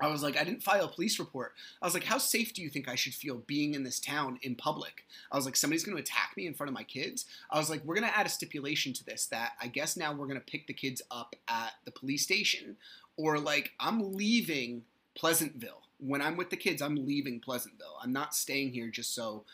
I 0.00 0.08
was 0.08 0.22
like, 0.22 0.38
I 0.38 0.44
didn't 0.44 0.62
file 0.62 0.86
a 0.86 0.88
police 0.88 1.18
report. 1.18 1.52
I 1.82 1.86
was 1.86 1.92
like, 1.92 2.04
how 2.04 2.18
safe 2.18 2.54
do 2.54 2.62
you 2.62 2.70
think 2.70 2.88
I 2.88 2.94
should 2.94 3.12
feel 3.12 3.42
being 3.46 3.74
in 3.74 3.84
this 3.84 4.00
town 4.00 4.38
in 4.42 4.54
public? 4.54 5.04
I 5.30 5.36
was 5.36 5.44
like, 5.44 5.56
somebody's 5.56 5.84
going 5.84 5.96
to 5.96 6.02
attack 6.02 6.32
me 6.36 6.46
in 6.46 6.54
front 6.54 6.68
of 6.68 6.74
my 6.74 6.84
kids. 6.84 7.26
I 7.50 7.58
was 7.58 7.68
like, 7.68 7.84
we're 7.84 7.96
going 7.96 8.08
to 8.08 8.16
add 8.16 8.26
a 8.26 8.30
stipulation 8.30 8.92
to 8.94 9.04
this 9.04 9.26
that 9.26 9.52
I 9.60 9.66
guess 9.66 9.96
now 9.96 10.12
we're 10.12 10.26
going 10.26 10.40
to 10.40 10.44
pick 10.52 10.66
the 10.66 10.72
kids 10.72 11.02
up 11.10 11.36
at 11.48 11.72
the 11.84 11.90
police 11.90 12.22
station, 12.22 12.76
or 13.16 13.38
like 13.38 13.72
I'm 13.78 14.14
leaving 14.14 14.84
Pleasantville. 15.14 15.82
When 15.98 16.22
I'm 16.22 16.36
with 16.36 16.48
the 16.48 16.56
kids, 16.56 16.80
I'm 16.80 17.06
leaving 17.06 17.40
Pleasantville. 17.40 17.98
I'm 18.02 18.12
not 18.12 18.34
staying 18.34 18.72
here 18.72 18.88
just 18.88 19.14
so, 19.14 19.44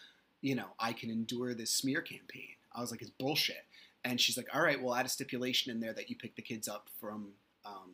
you 0.43 0.55
know, 0.55 0.69
I 0.79 0.93
can 0.93 1.11
endure 1.11 1.55
this 1.55 1.73
smear 1.73 2.01
campaign. 2.01 2.55
I 2.73 2.81
was 2.81 2.93
like, 2.93 3.03
it's 3.03 3.11
bullshit. 3.11 3.65
And 4.05 4.21
she's 4.21 4.37
like, 4.37 4.47
all 4.55 4.63
right, 4.63 4.81
we'll 4.81 4.95
add 4.95 5.07
a 5.07 5.09
stipulation 5.09 5.73
in 5.73 5.81
there 5.81 5.93
that 5.93 6.09
you 6.09 6.15
pick 6.15 6.37
the 6.37 6.43
kids 6.43 6.69
up 6.69 6.87
from 7.01 7.31
um, 7.65 7.91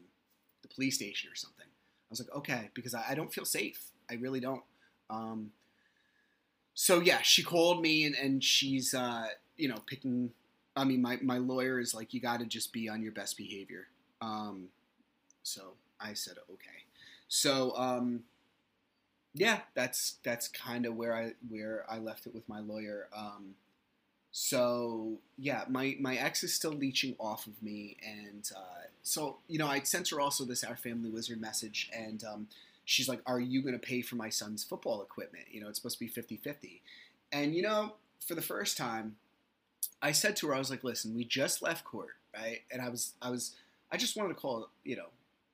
the 0.60 0.68
police 0.68 0.96
station 0.96 1.30
or 1.30 1.34
something. 1.34 1.66
I 2.12 2.14
was 2.14 2.20
like, 2.20 2.36
okay, 2.36 2.70
because 2.74 2.94
I, 2.94 3.04
I 3.10 3.14
don't 3.14 3.32
feel 3.32 3.46
safe. 3.46 3.80
I 4.10 4.14
really 4.14 4.38
don't. 4.38 4.62
Um, 5.08 5.52
so 6.74 7.00
yeah, 7.00 7.22
she 7.22 7.42
called 7.42 7.80
me 7.80 8.04
and, 8.04 8.14
and 8.14 8.44
she's, 8.44 8.92
uh, 8.92 9.28
you 9.56 9.68
know, 9.68 9.78
picking. 9.86 10.32
I 10.76 10.84
mean, 10.84 11.00
my, 11.00 11.18
my 11.22 11.38
lawyer 11.38 11.80
is 11.80 11.94
like, 11.94 12.12
you 12.12 12.20
got 12.20 12.40
to 12.40 12.46
just 12.46 12.70
be 12.70 12.86
on 12.88 13.02
your 13.02 13.12
best 13.12 13.38
behavior. 13.38 13.86
Um, 14.20 14.68
so 15.42 15.72
I 15.98 16.12
said, 16.12 16.34
okay. 16.52 16.84
So 17.28 17.74
um, 17.76 18.24
yeah, 19.32 19.60
that's 19.74 20.16
that's 20.22 20.48
kind 20.48 20.84
of 20.84 20.94
where 20.94 21.16
I 21.16 21.32
where 21.48 21.86
I 21.88 21.96
left 21.96 22.26
it 22.26 22.34
with 22.34 22.46
my 22.46 22.60
lawyer. 22.60 23.08
Um, 23.16 23.54
so 24.32 25.18
yeah, 25.36 25.64
my 25.68 25.94
my 26.00 26.16
ex 26.16 26.42
is 26.42 26.54
still 26.54 26.72
leeching 26.72 27.14
off 27.20 27.46
of 27.46 27.62
me, 27.62 27.98
and 28.02 28.50
uh, 28.56 28.86
so 29.02 29.36
you 29.46 29.58
know 29.58 29.66
I 29.66 29.80
sent 29.80 30.08
her 30.08 30.20
also 30.20 30.44
this 30.44 30.64
our 30.64 30.74
family 30.74 31.10
wizard 31.10 31.38
message, 31.38 31.90
and 31.94 32.24
um, 32.24 32.46
she's 32.86 33.10
like, 33.10 33.20
"Are 33.26 33.38
you 33.38 33.60
going 33.60 33.74
to 33.74 33.78
pay 33.78 34.00
for 34.00 34.16
my 34.16 34.30
son's 34.30 34.64
football 34.64 35.02
equipment? 35.02 35.44
You 35.50 35.60
know, 35.60 35.68
it's 35.68 35.78
supposed 35.78 35.98
to 35.98 36.04
be 36.04 36.10
50-50. 36.10 36.80
And 37.30 37.54
you 37.54 37.60
know, 37.60 37.96
for 38.26 38.34
the 38.34 38.40
first 38.40 38.78
time, 38.78 39.16
I 40.00 40.12
said 40.12 40.34
to 40.36 40.46
her, 40.48 40.54
I 40.54 40.58
was 40.58 40.70
like, 40.70 40.82
"Listen, 40.82 41.14
we 41.14 41.26
just 41.26 41.60
left 41.60 41.84
court, 41.84 42.16
right?" 42.34 42.62
And 42.70 42.80
I 42.80 42.88
was 42.88 43.12
I 43.20 43.28
was 43.28 43.54
I 43.90 43.98
just 43.98 44.16
wanted 44.16 44.30
to 44.30 44.40
call 44.40 44.70
you 44.82 44.96
know 44.96 45.08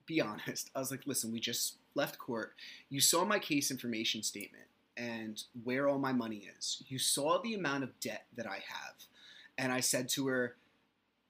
be 0.07 0.21
honest. 0.21 0.71
I 0.77 0.79
was 0.79 0.93
like, 0.93 1.05
"Listen, 1.05 1.33
we 1.33 1.41
just 1.41 1.75
left 1.97 2.17
court. 2.17 2.55
You 2.91 3.01
saw 3.01 3.25
my 3.25 3.41
case 3.41 3.73
information 3.73 4.23
statement." 4.23 4.67
And 4.99 5.45
where 5.65 5.89
all 5.89 5.99
my 5.99 6.13
money 6.13 6.49
is. 6.59 6.83
You 6.89 6.99
saw 6.99 7.41
the 7.41 7.55
amount 7.55 7.85
of 7.85 7.99
debt 8.01 8.27
that 8.37 8.47
I 8.47 8.57
have. 8.67 8.95
And 9.57 9.73
I 9.73 9.81
said 9.81 10.09
to 10.11 10.27
her, 10.27 10.57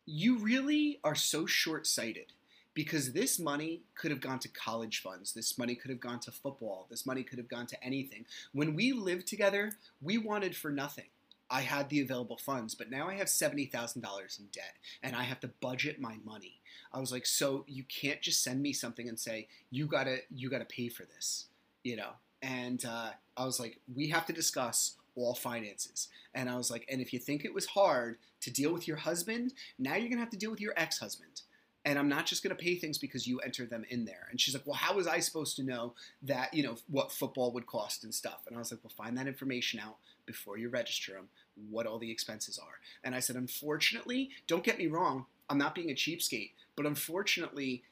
You 0.06 0.38
really 0.38 0.98
are 1.04 1.14
so 1.14 1.46
short 1.46 1.86
sighted 1.86 2.32
because 2.74 3.12
this 3.12 3.38
money 3.38 3.82
could 3.94 4.10
have 4.10 4.20
gone 4.20 4.38
to 4.38 4.48
college 4.48 5.00
funds. 5.02 5.32
This 5.32 5.58
money 5.58 5.74
could 5.74 5.90
have 5.90 6.00
gone 6.00 6.20
to 6.20 6.30
football. 6.30 6.86
This 6.88 7.04
money 7.04 7.22
could 7.22 7.38
have 7.38 7.48
gone 7.48 7.66
to 7.66 7.84
anything. 7.84 8.24
When 8.52 8.74
we 8.74 8.92
lived 8.92 9.26
together, 9.26 9.72
we 10.00 10.16
wanted 10.16 10.56
for 10.56 10.70
nothing. 10.70 11.06
I 11.50 11.62
had 11.62 11.88
the 11.88 12.00
available 12.00 12.36
funds, 12.36 12.74
but 12.74 12.90
now 12.90 13.08
I 13.08 13.14
have 13.14 13.26
$70,000 13.26 14.38
in 14.38 14.46
debt 14.52 14.74
and 15.02 15.16
I 15.16 15.22
have 15.22 15.40
to 15.40 15.50
budget 15.60 16.00
my 16.00 16.16
money. 16.24 16.60
I 16.92 17.00
was 17.00 17.10
like, 17.10 17.26
so 17.26 17.64
you 17.66 17.84
can't 17.84 18.20
just 18.20 18.42
send 18.42 18.62
me 18.62 18.72
something 18.72 19.08
and 19.08 19.18
say, 19.18 19.48
you 19.70 19.86
gotta, 19.86 20.18
you 20.34 20.50
gotta 20.50 20.66
pay 20.66 20.88
for 20.88 21.04
this, 21.04 21.46
you 21.82 21.96
know? 21.96 22.12
And 22.42 22.84
uh, 22.84 23.10
I 23.36 23.44
was 23.44 23.58
like, 23.58 23.80
we 23.94 24.08
have 24.08 24.26
to 24.26 24.32
discuss 24.32 24.96
all 25.16 25.34
finances. 25.34 26.08
And 26.34 26.48
I 26.48 26.56
was 26.56 26.70
like, 26.70 26.86
and 26.88 27.00
if 27.00 27.12
you 27.12 27.18
think 27.18 27.44
it 27.44 27.52
was 27.52 27.66
hard 27.66 28.18
to 28.40 28.50
deal 28.50 28.72
with 28.72 28.86
your 28.86 28.98
husband, 28.98 29.52
now 29.78 29.96
you're 29.96 30.08
gonna 30.08 30.20
have 30.20 30.30
to 30.30 30.36
deal 30.36 30.50
with 30.50 30.60
your 30.60 30.74
ex-husband. 30.76 31.42
and 31.84 31.98
I'm 31.98 32.08
not 32.08 32.26
just 32.26 32.42
to 32.42 32.54
pay 32.54 32.74
things 32.74 32.98
because 32.98 33.26
you 33.26 33.38
entered 33.40 33.70
them 33.70 33.84
in 33.88 34.04
there. 34.04 34.28
And 34.30 34.38
she's 34.38 34.52
like, 34.52 34.66
well, 34.66 34.74
how 34.74 34.94
was 34.94 35.06
I 35.06 35.20
supposed 35.20 35.56
to 35.56 35.62
know 35.62 35.94
that, 36.22 36.52
you 36.52 36.62
know, 36.62 36.76
what 36.90 37.10
football 37.10 37.50
would 37.52 37.66
cost 37.66 38.04
and 38.04 38.14
stuff? 38.14 38.42
And 38.46 38.54
I 38.54 38.58
was 38.58 38.70
like, 38.70 38.80
well, 38.82 38.92
find 38.94 39.16
that 39.16 39.26
information 39.26 39.80
out 39.80 39.96
before 40.26 40.58
you 40.58 40.68
register 40.68 41.12
them, 41.12 41.28
what 41.70 41.86
all 41.86 41.98
the 41.98 42.10
expenses 42.10 42.58
are. 42.58 42.74
And 43.04 43.14
I 43.14 43.20
said, 43.20 43.36
unfortunately, 43.36 44.28
don't 44.46 44.64
get 44.64 44.78
me 44.78 44.86
wrong, 44.86 45.24
I'm 45.48 45.56
not 45.56 45.74
being 45.74 45.90
a 45.90 45.94
cheapskate, 45.94 46.50
but 46.76 46.84
unfortunately, 46.84 47.82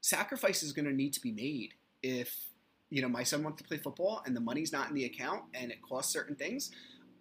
sacrifice 0.00 0.64
is 0.64 0.72
to 0.72 0.92
need 0.92 1.12
to 1.12 1.20
be 1.20 1.30
made 1.30 1.74
if, 2.02 2.46
you 2.92 3.00
know, 3.00 3.08
my 3.08 3.22
son 3.22 3.42
wants 3.42 3.60
to 3.62 3.66
play 3.66 3.78
football 3.78 4.22
and 4.26 4.36
the 4.36 4.40
money's 4.40 4.70
not 4.70 4.90
in 4.90 4.94
the 4.94 5.06
account 5.06 5.44
and 5.54 5.72
it 5.72 5.80
costs 5.80 6.12
certain 6.12 6.36
things. 6.36 6.70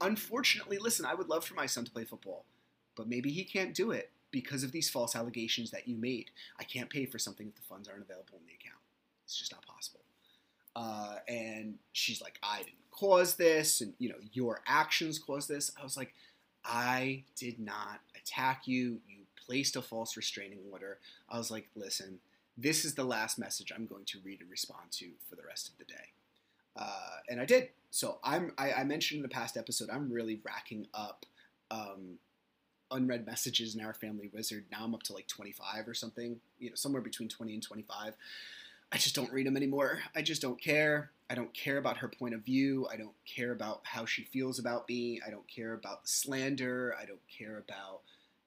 Unfortunately, 0.01 0.77
listen, 0.77 1.05
I 1.05 1.15
would 1.15 1.29
love 1.29 1.45
for 1.45 1.53
my 1.53 1.65
son 1.65 1.85
to 1.85 1.91
play 1.91 2.03
football, 2.03 2.43
but 2.97 3.07
maybe 3.07 3.31
he 3.31 3.45
can't 3.45 3.73
do 3.73 3.91
it 3.91 4.11
because 4.31 4.65
of 4.65 4.73
these 4.73 4.89
false 4.89 5.15
allegations 5.15 5.71
that 5.71 5.87
you 5.87 5.95
made. 5.95 6.29
I 6.59 6.65
can't 6.65 6.89
pay 6.89 7.05
for 7.05 7.17
something 7.17 7.47
if 7.47 7.55
the 7.55 7.61
funds 7.61 7.87
aren't 7.87 8.03
available 8.03 8.37
in 8.37 8.47
the 8.47 8.53
account. 8.53 8.81
It's 9.23 9.39
just 9.39 9.53
not 9.53 9.65
possible. 9.65 10.01
Uh, 10.75 11.19
and 11.29 11.75
she's 11.93 12.21
like, 12.21 12.37
I 12.43 12.59
didn't 12.59 12.91
cause 12.91 13.35
this, 13.35 13.79
and 13.79 13.93
you 13.97 14.09
know, 14.09 14.15
your 14.33 14.61
actions 14.67 15.19
caused 15.19 15.47
this. 15.47 15.71
I 15.79 15.83
was 15.83 15.95
like, 15.95 16.13
I 16.65 17.23
did 17.37 17.59
not 17.59 18.01
attack 18.21 18.63
you. 18.67 18.99
You 19.07 19.23
placed 19.45 19.77
a 19.77 19.81
false 19.81 20.17
restraining 20.17 20.59
order. 20.69 20.97
I 21.29 21.37
was 21.37 21.49
like, 21.49 21.69
listen, 21.75 22.19
this 22.57 22.85
is 22.85 22.95
the 22.95 23.03
last 23.03 23.39
message 23.39 23.71
I'm 23.75 23.85
going 23.85 24.05
to 24.05 24.19
read 24.23 24.41
and 24.41 24.49
respond 24.49 24.91
to 24.91 25.11
for 25.29 25.35
the 25.35 25.43
rest 25.47 25.69
of 25.69 25.77
the 25.77 25.85
day. 25.85 26.13
Uh, 26.75 27.17
and 27.29 27.39
I 27.39 27.45
did. 27.45 27.69
So 27.89 28.19
I'm. 28.23 28.53
I, 28.57 28.73
I, 28.73 28.83
mentioned 28.85 29.17
in 29.17 29.23
the 29.23 29.29
past 29.29 29.57
episode, 29.57 29.89
I'm 29.89 30.11
really 30.11 30.39
racking 30.45 30.87
up 30.93 31.25
um, 31.69 32.17
unread 32.91 33.25
messages 33.25 33.75
in 33.75 33.81
OurFamilyWizard. 33.81 34.63
Now 34.71 34.83
I'm 34.83 34.93
up 34.93 35.03
to 35.03 35.13
like 35.13 35.27
25 35.27 35.87
or 35.87 35.93
something, 35.93 36.39
you 36.59 36.69
know, 36.69 36.75
somewhere 36.75 37.01
between 37.01 37.29
20 37.29 37.53
and 37.53 37.63
25. 37.63 38.13
I 38.91 38.97
just 38.97 39.15
don't 39.15 39.31
read 39.31 39.47
them 39.47 39.55
anymore. 39.55 39.99
I 40.15 40.21
just 40.21 40.41
don't 40.41 40.61
care. 40.61 41.11
I 41.29 41.35
don't 41.35 41.53
care 41.53 41.77
about 41.77 41.97
her 41.97 42.09
point 42.09 42.33
of 42.33 42.41
view. 42.41 42.87
I 42.91 42.97
don't 42.97 43.15
care 43.25 43.53
about 43.53 43.81
how 43.83 44.05
she 44.05 44.25
feels 44.25 44.59
about 44.59 44.87
me. 44.89 45.21
I 45.25 45.29
don't 45.29 45.47
care 45.47 45.73
about 45.73 46.03
the 46.03 46.09
slander. 46.09 46.93
I 47.01 47.05
don't 47.05 47.21
care 47.37 47.57
about, 47.57 48.01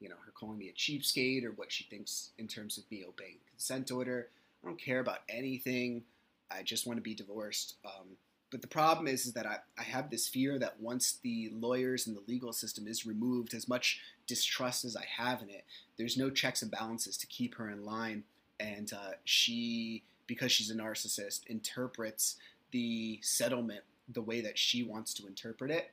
you 0.04 0.10
know, 0.10 0.16
her 0.26 0.32
calling 0.32 0.58
me 0.58 0.68
a 0.68 0.72
cheapskate 0.74 1.44
or 1.44 1.52
what 1.52 1.72
she 1.72 1.84
thinks 1.84 2.32
in 2.36 2.46
terms 2.46 2.76
of 2.76 2.84
me 2.90 3.02
obeying 3.08 3.38
the 3.42 3.50
consent 3.50 3.90
order. 3.90 4.28
I 4.62 4.66
don't 4.66 4.78
care 4.78 5.00
about 5.00 5.20
anything. 5.30 6.02
I 6.50 6.62
just 6.62 6.86
want 6.86 6.98
to 6.98 7.02
be 7.02 7.14
divorced. 7.14 7.76
Um, 7.86 8.18
but 8.50 8.60
the 8.60 8.68
problem 8.68 9.08
is, 9.08 9.24
is 9.24 9.32
that 9.32 9.46
I, 9.46 9.56
I 9.78 9.82
have 9.82 10.10
this 10.10 10.28
fear 10.28 10.58
that 10.58 10.78
once 10.78 11.18
the 11.22 11.50
lawyers 11.54 12.06
and 12.06 12.14
the 12.14 12.22
legal 12.28 12.52
system 12.52 12.86
is 12.86 13.06
removed, 13.06 13.54
as 13.54 13.66
much 13.66 14.00
distrust 14.26 14.84
as 14.84 14.94
I 14.94 15.06
have 15.16 15.40
in 15.40 15.48
it, 15.48 15.64
there's 15.96 16.18
no 16.18 16.28
checks 16.28 16.60
and 16.60 16.70
balances 16.70 17.16
to 17.16 17.26
keep 17.26 17.54
her 17.54 17.70
in 17.70 17.86
line. 17.86 18.24
And 18.60 18.92
uh, 18.92 19.12
she, 19.24 20.02
because 20.26 20.52
she's 20.52 20.70
a 20.70 20.74
narcissist, 20.74 21.46
interprets 21.46 22.36
the 22.72 23.20
settlement 23.22 23.84
the 24.06 24.20
way 24.20 24.42
that 24.42 24.58
she 24.58 24.82
wants 24.82 25.14
to 25.14 25.26
interpret 25.26 25.70
it. 25.70 25.90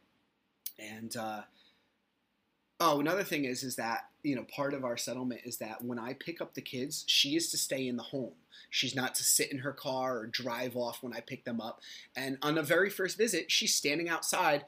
And 0.77 1.15
uh, 1.15 1.43
oh, 2.81 2.99
another 2.99 3.23
thing 3.23 3.45
is, 3.45 3.63
is 3.63 3.75
that 3.77 4.07
you 4.23 4.35
know 4.35 4.43
part 4.43 4.73
of 4.73 4.83
our 4.83 4.97
settlement 4.97 5.41
is 5.45 5.57
that 5.57 5.83
when 5.83 5.99
I 5.99 6.13
pick 6.13 6.41
up 6.41 6.53
the 6.53 6.61
kids, 6.61 7.05
she 7.07 7.35
is 7.35 7.49
to 7.51 7.57
stay 7.57 7.87
in 7.87 7.95
the 7.95 8.03
home. 8.03 8.33
She's 8.69 8.95
not 8.95 9.15
to 9.15 9.23
sit 9.23 9.51
in 9.51 9.59
her 9.59 9.71
car 9.71 10.17
or 10.17 10.27
drive 10.27 10.75
off 10.75 11.03
when 11.03 11.13
I 11.13 11.19
pick 11.19 11.45
them 11.45 11.61
up. 11.61 11.81
And 12.15 12.37
on 12.41 12.55
the 12.55 12.63
very 12.63 12.89
first 12.89 13.17
visit, 13.17 13.51
she's 13.51 13.75
standing 13.75 14.09
outside 14.09 14.65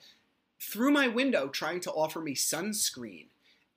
through 0.59 0.91
my 0.91 1.07
window 1.07 1.47
trying 1.47 1.79
to 1.81 1.91
offer 1.91 2.19
me 2.19 2.35
sunscreen. 2.35 3.27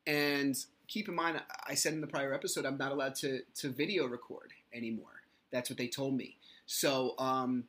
And 0.06 0.56
keep 0.88 1.08
in 1.08 1.14
mind, 1.14 1.42
I 1.66 1.74
said 1.74 1.92
in 1.92 2.00
the 2.00 2.06
prior 2.06 2.34
episode, 2.34 2.66
I'm 2.66 2.78
not 2.78 2.92
allowed 2.92 3.14
to, 3.16 3.42
to 3.56 3.68
video 3.70 4.06
record 4.06 4.52
anymore. 4.72 5.22
That's 5.50 5.70
what 5.70 5.78
they 5.78 5.88
told 5.88 6.14
me. 6.16 6.36
So 6.66 7.14
um, 7.18 7.64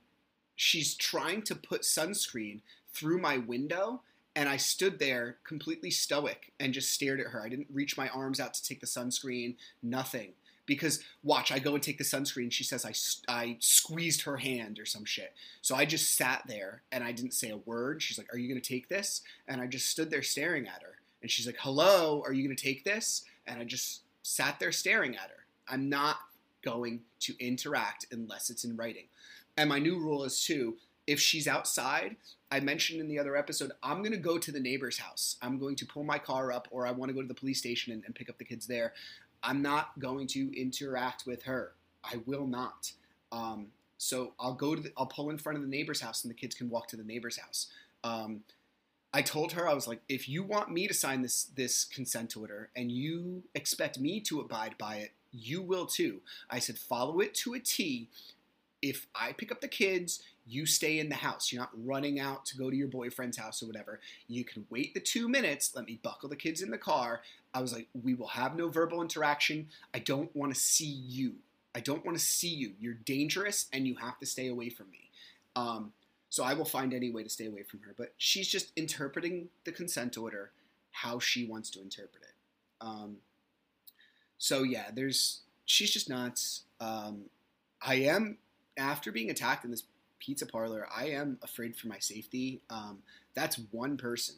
she's 0.56 0.96
trying 0.96 1.44
to 1.44 1.56
put 1.56 1.82
sunscreen 1.82 2.62
through 2.92 3.20
my 3.20 3.38
window. 3.38 4.02
And 4.38 4.48
I 4.48 4.58
stood 4.58 5.00
there 5.00 5.38
completely 5.44 5.90
stoic 5.90 6.54
and 6.60 6.72
just 6.72 6.92
stared 6.92 7.20
at 7.20 7.26
her. 7.28 7.44
I 7.44 7.50
didn't 7.50 7.70
reach 7.74 7.98
my 7.98 8.08
arms 8.10 8.40
out 8.40 8.54
to 8.54 8.64
take 8.64 8.80
the 8.80 8.86
sunscreen, 8.86 9.56
nothing 9.82 10.34
because 10.68 11.00
watch, 11.24 11.52
I 11.52 11.58
go 11.58 11.74
and 11.74 11.82
take 11.82 11.98
the 11.98 12.04
sunscreen. 12.04 12.52
She 12.52 12.64
says 12.64 12.86
I, 12.86 12.94
I 13.34 13.58
squeezed 13.60 14.22
her 14.24 14.38
hand 14.38 14.78
or 14.78 14.86
some 14.86 15.06
shit. 15.06 15.34
So 15.64 15.76
I 15.76 15.86
just 15.86 16.16
sat 16.16 16.44
there 16.46 16.84
and 16.92 17.04
I 17.04 17.14
didn't 17.14 17.34
say 17.34 17.50
a 17.50 17.58
word. 17.58 18.04
She's 18.04 18.20
like, 18.20 18.32
Are 18.32 18.38
you 18.38 18.48
going 18.48 18.62
to 18.62 18.74
take 18.74 18.90
this? 18.90 19.24
And 19.48 19.60
I 19.60 19.66
just 19.66 19.90
stood 19.90 20.12
there 20.12 20.22
staring 20.22 20.68
at 20.68 20.84
her. 20.84 21.00
And 21.24 21.32
she's 21.32 21.48
like, 21.48 21.58
Hello, 21.60 22.22
are 22.24 22.32
you 22.32 22.44
going 22.46 22.56
to 22.56 22.64
take 22.64 22.84
this? 22.84 23.24
And 23.48 23.60
I 23.60 23.64
just 23.64 24.02
sat 24.22 24.60
there 24.60 24.72
staring 24.72 25.16
at 25.16 25.32
her. 25.32 25.46
I'm 25.68 25.90
not 25.90 26.18
going 26.64 27.02
to 27.22 27.34
interact 27.40 28.06
unless 28.12 28.52
it's 28.52 28.66
in 28.66 28.76
writing. 28.76 29.06
And 29.58 29.68
my 29.68 29.80
new 29.80 29.98
rule 29.98 30.24
is 30.26 30.46
too 30.46 30.76
if 31.08 31.22
she's 31.22 31.48
outside, 31.48 32.18
I 32.50 32.60
mentioned 32.60 33.02
in 33.02 33.08
the 33.08 33.20
other 33.20 33.36
episode, 33.36 33.72
I'm 33.84 34.00
going 34.00 34.14
to 34.14 34.18
go 34.18 34.38
to 34.38 34.52
the 34.52 34.60
neighbor's 34.60 34.98
house. 34.98 35.36
I'm 35.42 35.60
going 35.60 35.76
to 35.78 35.86
pull 35.86 36.04
my 36.04 36.18
car 36.18 36.52
up, 36.52 36.68
or 36.72 36.88
I 36.88 36.92
want 36.92 37.10
to 37.10 37.14
go 37.14 37.22
to 37.22 37.28
the 37.28 37.34
police 37.34 37.60
station 37.60 37.92
and, 37.92 38.04
and 38.06 38.16
pick 38.16 38.30
up 38.30 38.38
the 38.38 38.46
kids 38.46 38.68
there. 38.68 38.94
I'm 39.44 39.62
not 39.62 40.00
going 40.00 40.28
to 40.28 40.60
interact 40.60 41.26
with 41.26 41.44
her. 41.44 41.74
I 42.04 42.18
will 42.26 42.48
not. 42.48 42.92
Um, 43.32 43.68
so 43.98 44.34
I'll 44.40 44.54
go 44.54 44.76
to 44.76 44.82
the, 44.82 44.92
I'll 44.98 45.08
pull 45.08 45.30
in 45.30 45.38
front 45.38 45.58
of 45.58 45.64
the 45.64 45.70
neighbor's 45.70 46.02
house 46.02 46.24
and 46.24 46.32
the 46.32 46.36
kids 46.36 46.56
can 46.56 46.70
walk 46.70 46.88
to 46.90 46.96
the 46.96 47.04
neighbor's 47.04 47.38
house. 47.38 47.68
Um, 48.04 48.42
I 49.14 49.22
told 49.22 49.54
her 49.54 49.68
I 49.68 49.74
was 49.74 49.88
like, 49.88 50.02
if 50.08 50.30
you 50.30 50.44
want 50.44 50.72
me 50.72 50.88
to 50.88 50.94
sign 50.94 51.22
this 51.22 51.46
this 51.56 51.86
consent 51.86 52.38
order 52.38 52.70
and 52.76 52.92
you 52.92 53.44
expect 53.56 54.00
me 54.00 54.20
to 54.22 54.40
abide 54.40 54.78
by 54.78 54.98
it, 54.98 55.12
you 55.32 55.62
will 55.62 55.86
too. 55.86 56.22
I 56.50 56.60
said 56.60 56.78
follow 56.78 57.20
it 57.20 57.34
to 57.36 57.54
a 57.54 57.60
T. 57.60 58.10
If 58.82 59.08
I 59.16 59.32
pick 59.32 59.52
up 59.52 59.62
the 59.62 59.68
kids, 59.68 60.22
you 60.48 60.66
stay 60.66 61.00
in 61.00 61.10
the 61.10 61.16
house. 61.16 61.52
You're 61.52 61.62
not 61.62 61.72
running 61.84 62.20
out 62.20 62.46
to 62.48 62.58
go 62.58 62.70
to 62.70 62.76
your 62.76 62.88
boyfriend's 62.88 63.38
house 63.38 63.62
or 63.62 63.68
whatever. 63.68 64.00
You 64.28 64.44
can 64.44 64.66
wait 64.70 64.94
the 64.94 65.00
two 65.00 65.28
minutes. 65.28 65.74
Let 65.76 65.86
me 65.86 66.00
buckle 66.02 66.30
the 66.30 66.36
kids 66.36 66.62
in 66.62 66.72
the 66.72 66.78
car. 66.78 67.22
I 67.54 67.62
was 67.62 67.74
like, 67.74 67.88
we 68.02 68.14
will 68.14 68.28
have 68.28 68.56
no 68.56 68.70
verbal 68.70 69.02
interaction. 69.02 69.68
I 69.94 70.00
don't 70.00 70.34
want 70.36 70.54
to 70.54 70.60
see 70.60 70.86
you. 70.86 71.36
I 71.76 71.80
don't 71.80 72.06
want 72.06 72.18
to 72.18 72.24
see 72.24 72.50
you. 72.50 72.74
You're 72.80 72.94
dangerous 72.94 73.68
and 73.74 73.88
you 73.88 73.96
have 73.96 74.18
to 74.20 74.26
stay 74.26 74.48
away 74.48 74.70
from 74.70 74.90
me. 74.90 75.10
Um, 75.56 75.92
so 76.30 76.44
I 76.44 76.54
will 76.54 76.66
find 76.66 76.94
any 76.94 77.12
way 77.12 77.24
to 77.24 77.30
stay 77.30 77.46
away 77.46 77.64
from 77.64 77.82
her. 77.82 77.94
But 77.98 78.14
she's 78.18 78.48
just 78.48 78.72
interpreting 78.76 79.50
the 79.66 79.72
consent 79.72 80.18
order 80.18 80.52
how 80.92 81.20
she 81.20 81.46
wants 81.46 81.70
to 81.72 81.82
interpret 81.82 82.24
it. 82.24 82.34
Um, 82.82 83.18
so 84.38 84.64
yeah, 84.64 84.86
there's 84.94 85.42
she's 85.66 85.92
just 85.92 86.10
nuts. 86.10 86.64
Um, 86.80 87.26
I 87.82 87.96
am 87.96 88.38
after 88.78 89.12
being 89.12 89.30
attacked 89.30 89.66
in 89.66 89.72
this 89.72 89.84
pizza 90.20 90.46
parlor, 90.46 90.88
I 90.96 91.10
am 91.10 91.38
afraid 91.44 91.76
for 91.76 91.88
my 91.88 92.00
safety. 92.00 92.62
Um, 92.70 93.00
that's 93.34 93.60
one 93.72 93.98
person 93.98 94.36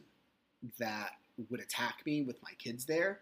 that 0.77 1.11
would 1.49 1.59
attack 1.59 2.01
me 2.05 2.23
with 2.23 2.41
my 2.43 2.51
kids 2.57 2.85
there. 2.85 3.19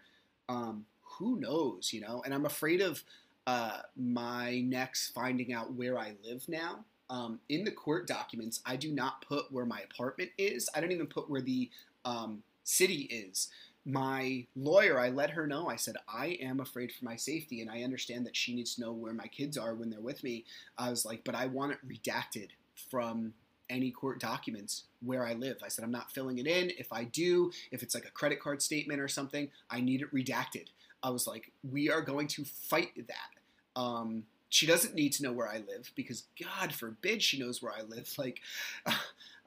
Um, 0.48 0.86
who 1.02 1.38
knows, 1.38 1.92
you 1.92 2.00
know? 2.00 2.22
And 2.24 2.34
I'm 2.34 2.46
afraid 2.46 2.80
of 2.80 3.02
uh, 3.46 3.78
my 3.96 4.60
NEx 4.64 5.10
finding 5.14 5.52
out 5.52 5.72
where 5.72 5.98
I 5.98 6.14
live 6.24 6.48
now. 6.48 6.84
Um, 7.10 7.40
in 7.48 7.64
the 7.64 7.70
court 7.70 8.06
documents, 8.06 8.60
I 8.66 8.76
do 8.76 8.92
not 8.92 9.24
put 9.26 9.50
where 9.50 9.64
my 9.64 9.80
apartment 9.80 10.30
is. 10.36 10.68
I 10.74 10.80
don't 10.80 10.92
even 10.92 11.06
put 11.06 11.30
where 11.30 11.40
the 11.40 11.70
um, 12.04 12.42
city 12.64 13.08
is. 13.10 13.48
My 13.88 14.46
lawyer, 14.54 15.00
I 15.00 15.08
let 15.08 15.30
her 15.30 15.46
know. 15.46 15.66
I 15.66 15.76
said, 15.76 15.96
I 16.06 16.38
am 16.42 16.60
afraid 16.60 16.92
for 16.92 17.06
my 17.06 17.16
safety, 17.16 17.62
and 17.62 17.70
I 17.70 17.84
understand 17.84 18.26
that 18.26 18.36
she 18.36 18.54
needs 18.54 18.74
to 18.74 18.82
know 18.82 18.92
where 18.92 19.14
my 19.14 19.26
kids 19.28 19.56
are 19.56 19.74
when 19.74 19.88
they're 19.88 19.98
with 19.98 20.22
me. 20.22 20.44
I 20.76 20.90
was 20.90 21.06
like, 21.06 21.24
but 21.24 21.34
I 21.34 21.46
want 21.46 21.72
it 21.72 21.78
redacted 21.88 22.48
from 22.90 23.32
any 23.70 23.90
court 23.90 24.20
documents 24.20 24.84
where 25.00 25.26
I 25.26 25.32
live. 25.32 25.56
I 25.64 25.68
said, 25.68 25.84
I'm 25.84 25.90
not 25.90 26.12
filling 26.12 26.38
it 26.38 26.46
in. 26.46 26.70
If 26.76 26.92
I 26.92 27.04
do, 27.04 27.50
if 27.70 27.82
it's 27.82 27.94
like 27.94 28.04
a 28.04 28.10
credit 28.10 28.40
card 28.40 28.60
statement 28.60 29.00
or 29.00 29.08
something, 29.08 29.48
I 29.70 29.80
need 29.80 30.02
it 30.02 30.14
redacted. 30.14 30.66
I 31.02 31.08
was 31.08 31.26
like, 31.26 31.50
we 31.70 31.90
are 31.90 32.02
going 32.02 32.28
to 32.28 32.44
fight 32.44 32.90
that. 32.96 33.80
Um, 33.80 34.24
she 34.50 34.66
doesn't 34.66 34.94
need 34.94 35.12
to 35.14 35.22
know 35.22 35.32
where 35.32 35.48
I 35.48 35.58
live 35.58 35.92
because 35.94 36.24
God 36.42 36.74
forbid 36.74 37.22
she 37.22 37.38
knows 37.38 37.62
where 37.62 37.72
I 37.72 37.82
live. 37.82 38.12
Like, 38.18 38.40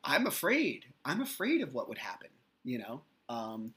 I'm 0.03 0.25
afraid. 0.25 0.85
I'm 1.05 1.21
afraid 1.21 1.61
of 1.61 1.75
what 1.75 1.87
would 1.89 1.99
happen, 1.99 2.29
you 2.63 2.79
know? 2.79 3.01
Um, 3.29 3.73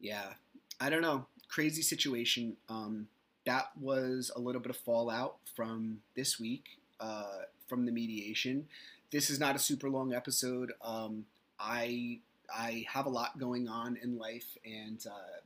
yeah, 0.00 0.34
I 0.80 0.90
don't 0.90 1.02
know. 1.02 1.26
Crazy 1.48 1.82
situation. 1.82 2.56
Um, 2.68 3.08
that 3.46 3.70
was 3.80 4.30
a 4.34 4.40
little 4.40 4.60
bit 4.60 4.70
of 4.70 4.76
fallout 4.76 5.36
from 5.56 5.98
this 6.14 6.38
week, 6.38 6.64
uh, 7.00 7.42
from 7.68 7.86
the 7.86 7.92
mediation 7.92 8.66
this 9.10 9.30
is 9.30 9.40
not 9.40 9.56
a 9.56 9.58
super 9.58 9.88
long 9.88 10.12
episode. 10.12 10.72
Um, 10.82 11.24
I 11.58 12.20
I 12.54 12.84
have 12.92 13.06
a 13.06 13.10
lot 13.10 13.38
going 13.38 13.68
on 13.68 13.98
in 14.02 14.18
life, 14.18 14.56
and 14.64 15.04
uh, 15.06 15.40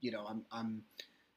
you 0.00 0.10
know 0.10 0.26
I'm 0.28 0.44
I'm 0.50 0.82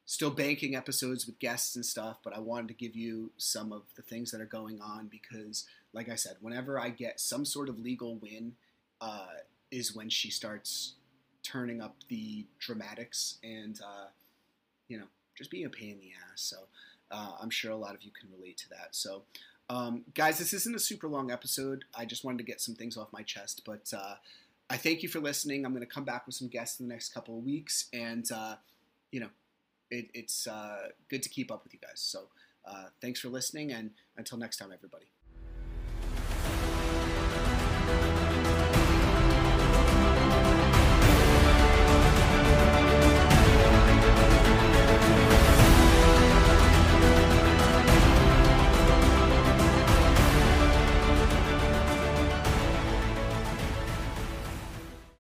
still 0.06 0.30
banking 0.30 0.74
episodes 0.74 1.26
with 1.26 1.38
guests 1.38 1.76
and 1.76 1.84
stuff. 1.84 2.18
But 2.22 2.34
I 2.34 2.40
wanted 2.40 2.68
to 2.68 2.74
give 2.74 2.96
you 2.96 3.30
some 3.36 3.72
of 3.72 3.82
the 3.96 4.02
things 4.02 4.30
that 4.30 4.40
are 4.40 4.46
going 4.46 4.80
on 4.80 5.08
because, 5.08 5.66
like 5.92 6.08
I 6.08 6.16
said, 6.16 6.36
whenever 6.40 6.80
I 6.80 6.90
get 6.90 7.20
some 7.20 7.44
sort 7.44 7.68
of 7.68 7.78
legal 7.78 8.16
win, 8.16 8.54
uh, 9.00 9.26
is 9.70 9.94
when 9.94 10.08
she 10.08 10.30
starts 10.30 10.94
turning 11.48 11.80
up 11.80 11.96
the 12.08 12.44
dramatics 12.58 13.38
and 13.42 13.80
uh, 13.80 14.06
you 14.88 14.98
know 14.98 15.06
just 15.36 15.50
being 15.50 15.66
a 15.66 15.70
pain 15.70 15.92
in 15.92 16.00
the 16.00 16.12
ass. 16.30 16.42
So 16.42 16.56
uh, 17.10 17.32
I'm 17.40 17.50
sure 17.50 17.70
a 17.70 17.76
lot 17.76 17.94
of 17.94 18.02
you 18.02 18.10
can 18.10 18.28
relate 18.36 18.58
to 18.58 18.68
that. 18.70 18.88
So. 18.92 19.22
Um, 19.70 20.04
guys, 20.14 20.38
this 20.38 20.54
isn't 20.54 20.74
a 20.74 20.78
super 20.78 21.08
long 21.08 21.30
episode. 21.30 21.84
I 21.94 22.06
just 22.06 22.24
wanted 22.24 22.38
to 22.38 22.44
get 22.44 22.58
some 22.58 22.74
things 22.74 22.96
off 22.96 23.12
my 23.12 23.20
chest, 23.20 23.64
but 23.66 23.92
uh, 23.94 24.14
I 24.70 24.78
thank 24.78 25.02
you 25.02 25.10
for 25.10 25.20
listening. 25.20 25.66
I'm 25.66 25.72
going 25.72 25.84
to 25.84 25.86
come 25.86 26.04
back 26.04 26.24
with 26.24 26.34
some 26.34 26.48
guests 26.48 26.80
in 26.80 26.88
the 26.88 26.94
next 26.94 27.12
couple 27.12 27.36
of 27.36 27.44
weeks, 27.44 27.88
and 27.92 28.26
uh, 28.32 28.56
you 29.10 29.20
know, 29.20 29.28
it, 29.90 30.08
it's 30.14 30.46
uh, 30.46 30.88
good 31.08 31.22
to 31.22 31.28
keep 31.28 31.50
up 31.50 31.64
with 31.64 31.72
you 31.72 31.80
guys. 31.80 32.00
So, 32.00 32.28
uh, 32.64 32.86
thanks 33.00 33.20
for 33.20 33.28
listening, 33.28 33.72
and 33.72 33.90
until 34.16 34.38
next 34.38 34.56
time, 34.56 34.72
everybody. 34.72 35.06